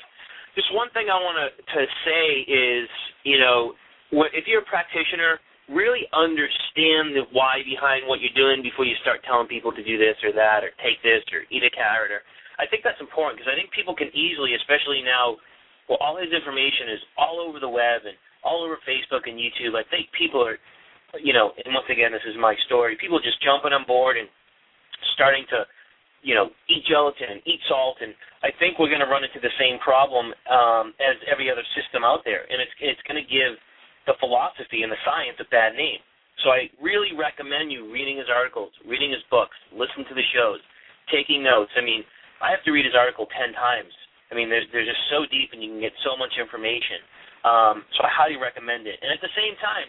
Just 0.56 0.73
one 0.73 0.90
thing 0.91 1.07
I 1.07 1.15
want 1.15 1.40
to 1.40 1.81
say 2.03 2.44
is, 2.44 2.90
you 3.23 3.40
know, 3.40 3.77
if 4.11 4.45
you're 4.49 4.65
a 4.65 4.69
practitioner, 4.69 5.40
really 5.69 6.10
understand 6.18 7.14
the 7.14 7.30
why 7.30 7.61
behind 7.61 8.10
what 8.10 8.18
you're 8.19 8.34
doing 8.34 8.65
before 8.65 8.86
you 8.86 8.98
start 9.06 9.22
telling 9.22 9.45
people 9.45 9.69
to 9.69 9.86
do 9.86 10.02
this 10.02 10.18
or 10.26 10.34
that 10.34 10.65
or 10.65 10.73
take 10.81 10.98
this 11.06 11.22
or 11.30 11.45
eat 11.53 11.61
a 11.61 11.69
carrot. 11.69 12.10
Or 12.10 12.26
I 12.57 12.65
think 12.65 12.81
that's 12.81 12.99
important 12.99 13.38
because 13.38 13.49
I 13.49 13.56
think 13.56 13.69
people 13.69 13.94
can 13.94 14.10
easily, 14.18 14.57
especially 14.57 15.06
now, 15.06 15.38
well, 15.86 16.02
all 16.02 16.18
his 16.18 16.34
information 16.34 16.90
is 16.94 17.02
all 17.18 17.38
over 17.38 17.61
the 17.61 17.69
web 17.69 18.06
and 18.06 18.18
all 18.41 18.65
over 18.65 18.81
Facebook 18.86 19.30
and 19.30 19.38
YouTube. 19.38 19.77
I 19.77 19.86
think 19.94 20.10
people 20.18 20.41
are, 20.41 20.57
you 21.22 21.34
know, 21.34 21.53
and 21.65 21.73
once 21.73 21.90
again, 21.90 22.14
this 22.14 22.26
is 22.26 22.38
my 22.38 22.57
story. 22.65 22.98
People 22.98 23.22
just 23.22 23.41
jumping 23.41 23.73
on 23.73 23.86
board 23.86 24.18
and 24.18 24.30
starting 25.14 25.45
to, 25.53 25.65
you 26.22 26.34
know, 26.34 26.49
eat 26.69 26.86
gelatin 26.90 27.38
and 27.38 27.41
eat 27.45 27.61
salt, 27.69 27.98
and 28.02 28.14
I 28.44 28.52
think 28.60 28.77
we're 28.77 28.91
going 28.91 29.03
to 29.03 29.10
run 29.10 29.23
into 29.23 29.40
the 29.40 29.53
same 29.56 29.80
problem 29.80 30.36
um, 30.52 30.94
as 30.99 31.15
every 31.31 31.49
other 31.49 31.64
system 31.73 32.03
out 32.03 32.22
there, 32.27 32.44
and 32.48 32.60
it's 32.60 32.76
it's 32.84 33.03
going 33.07 33.19
to 33.19 33.27
give 33.27 33.56
the 34.10 34.18
philosophy 34.18 34.81
and 34.81 34.90
the 34.90 34.98
science 35.06 35.38
a 35.38 35.45
bad 35.53 35.77
name. 35.77 36.02
So 36.41 36.49
I 36.49 36.65
really 36.81 37.14
recommend 37.14 37.69
you 37.69 37.86
reading 37.94 38.18
his 38.18 38.26
articles, 38.26 38.73
reading 38.81 39.14
his 39.14 39.22
books, 39.30 39.53
listen 39.69 40.02
to 40.10 40.15
the 40.18 40.26
shows, 40.34 40.57
taking 41.14 41.45
notes. 41.45 41.69
I 41.77 41.86
mean, 41.86 42.02
I 42.41 42.49
have 42.49 42.65
to 42.65 42.73
read 42.73 42.90
his 42.90 42.98
article 42.98 43.30
ten 43.30 43.53
times. 43.53 43.94
I 44.31 44.34
mean, 44.34 44.49
they're 44.49 44.65
they're 44.73 44.88
just 44.88 45.03
so 45.14 45.30
deep, 45.30 45.53
and 45.53 45.61
you 45.61 45.69
can 45.69 45.84
get 45.84 45.94
so 46.02 46.18
much 46.18 46.34
information. 46.41 47.06
Um, 47.45 47.86
so 47.95 48.03
I 48.03 48.10
highly 48.10 48.40
recommend 48.40 48.88
it. 48.88 48.98
And 48.99 49.14
at 49.14 49.22
the 49.22 49.31
same 49.36 49.56
time, 49.61 49.88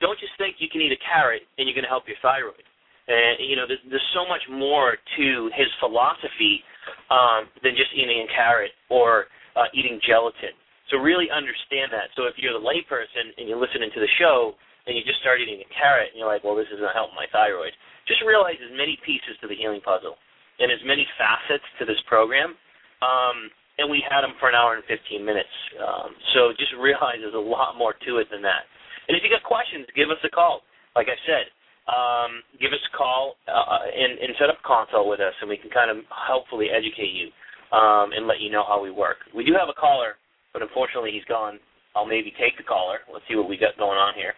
don't 0.00 0.18
just 0.18 0.34
think 0.38 0.58
you 0.58 0.66
can 0.70 0.82
eat 0.82 0.90
a 0.90 1.02
carrot 1.02 1.46
and 1.58 1.68
you're 1.68 1.76
going 1.76 1.86
to 1.86 1.92
help 1.92 2.10
your 2.10 2.18
thyroid. 2.18 2.64
And 3.06 3.38
you 3.38 3.54
know, 3.54 3.70
there's, 3.70 3.82
there's 3.86 4.10
so 4.16 4.26
much 4.26 4.42
more 4.50 4.98
to 4.98 5.26
his 5.54 5.70
philosophy 5.78 6.64
um, 7.10 7.46
than 7.62 7.78
just 7.78 7.94
eating 7.94 8.26
a 8.26 8.28
carrot 8.34 8.74
or 8.90 9.30
uh, 9.54 9.70
eating 9.74 10.00
gelatin. 10.02 10.56
So 10.92 11.00
really 11.00 11.32
understand 11.32 11.92
that. 11.96 12.12
So 12.12 12.28
if 12.28 12.36
you're 12.36 12.52
the 12.52 12.64
layperson 12.64 13.32
and 13.40 13.48
you're 13.48 13.60
listening 13.60 13.88
to 13.94 14.00
the 14.00 14.10
show 14.20 14.52
and 14.84 14.92
you 14.92 15.00
just 15.04 15.20
start 15.24 15.40
eating 15.40 15.64
a 15.64 15.68
carrot 15.72 16.12
and 16.12 16.20
you're 16.20 16.28
like, 16.28 16.44
well, 16.44 16.56
this 16.56 16.68
isn't 16.68 16.92
helping 16.92 17.16
my 17.16 17.24
thyroid, 17.32 17.72
just 18.04 18.20
realize 18.20 18.60
there's 18.60 18.76
many 18.76 19.00
pieces 19.00 19.32
to 19.40 19.48
the 19.48 19.56
healing 19.56 19.80
puzzle 19.80 20.20
and 20.60 20.68
as 20.68 20.80
many 20.84 21.08
facets 21.16 21.64
to 21.80 21.88
this 21.88 21.98
program. 22.04 22.52
Um, 23.00 23.48
and 23.80 23.90
we 23.90 24.04
had 24.06 24.22
them 24.22 24.38
for 24.38 24.46
an 24.48 24.54
hour 24.54 24.76
and 24.78 24.84
15 24.86 25.24
minutes. 25.24 25.50
Um, 25.80 26.14
so 26.36 26.52
just 26.54 26.76
realize 26.78 27.18
there's 27.18 27.34
a 27.34 27.40
lot 27.40 27.74
more 27.74 27.96
to 28.06 28.22
it 28.22 28.28
than 28.30 28.44
that. 28.44 28.68
And 29.08 29.16
if 29.16 29.24
you 29.24 29.32
got 29.32 29.42
questions, 29.42 29.88
give 29.96 30.12
us 30.12 30.20
a 30.22 30.30
call. 30.30 30.62
Like 30.94 31.10
I 31.10 31.18
said, 31.26 31.50
um, 31.90 32.40
give 32.56 32.72
us 32.72 32.80
a 32.80 32.92
call 32.96 33.36
uh, 33.48 33.84
and, 33.92 34.16
and 34.20 34.32
set 34.38 34.48
up 34.48 34.62
a 34.62 34.64
consult 34.64 35.08
with 35.08 35.20
us, 35.20 35.34
and 35.40 35.50
we 35.50 35.58
can 35.58 35.68
kind 35.68 35.90
of 35.90 36.00
helpfully 36.08 36.72
educate 36.72 37.12
you 37.12 37.28
um, 37.76 38.14
and 38.16 38.24
let 38.24 38.40
you 38.40 38.48
know 38.48 38.64
how 38.64 38.80
we 38.80 38.94
work. 38.94 39.20
We 39.34 39.44
do 39.44 39.52
have 39.58 39.68
a 39.68 39.76
caller 39.76 40.16
but 40.54 40.62
unfortunately 40.62 41.10
he's 41.10 41.26
gone. 41.26 41.58
I'll 41.92 42.06
maybe 42.06 42.32
take 42.38 42.56
the 42.56 42.64
caller. 42.64 43.02
Let's 43.12 43.26
see 43.28 43.36
what 43.36 43.50
we 43.50 43.58
got 43.58 43.76
going 43.76 43.98
on 43.98 44.14
here. 44.14 44.32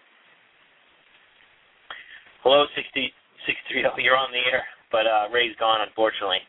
Hello, 2.42 2.64
60, 2.74 3.12
630. 3.46 4.02
You're 4.02 4.16
on 4.16 4.32
the 4.32 4.42
air, 4.48 4.64
but 4.90 5.04
uh, 5.04 5.28
Ray's 5.30 5.54
gone, 5.60 5.84
unfortunately. 5.84 6.40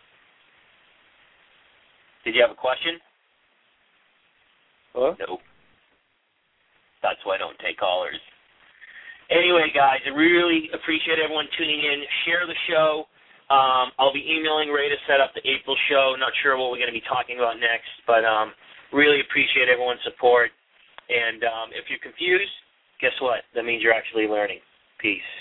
Did 2.24 2.36
you 2.36 2.42
have 2.42 2.52
a 2.52 2.60
question? 2.60 3.00
Hello? 4.96 5.16
Nope. 5.20 5.44
That's 7.04 7.20
why 7.24 7.36
I 7.36 7.40
don't 7.40 7.60
take 7.60 7.78
callers. 7.78 8.20
Anyway, 9.32 9.68
guys, 9.76 10.00
I 10.08 10.12
really 10.16 10.72
appreciate 10.72 11.20
everyone 11.20 11.52
tuning 11.60 11.84
in. 11.84 12.04
Share 12.24 12.48
the 12.48 12.56
show. 12.72 13.08
Um, 13.48 13.96
I'll 14.00 14.16
be 14.16 14.24
emailing 14.24 14.72
Ray 14.72 14.92
to 14.92 15.00
set 15.08 15.20
up 15.20 15.32
the 15.36 15.44
April 15.48 15.76
show. 15.88 16.16
Not 16.20 16.32
sure 16.44 16.56
what 16.60 16.72
we're 16.72 16.84
going 16.84 16.92
to 16.92 16.96
be 16.96 17.04
talking 17.08 17.40
about 17.40 17.60
next, 17.60 17.92
but 18.08 18.28
um, 18.28 18.52
Really 18.94 19.22
appreciate 19.22 19.70
everyone's 19.70 20.04
support. 20.04 20.50
And 21.10 21.44
um, 21.44 21.70
if 21.72 21.88
you're 21.90 22.04
confused, 22.04 22.52
guess 23.00 23.16
what? 23.22 23.44
That 23.56 23.64
means 23.64 23.84
you're 23.84 23.96
actually 23.96 24.28
learning. 24.28 24.60
Peace. 25.00 25.32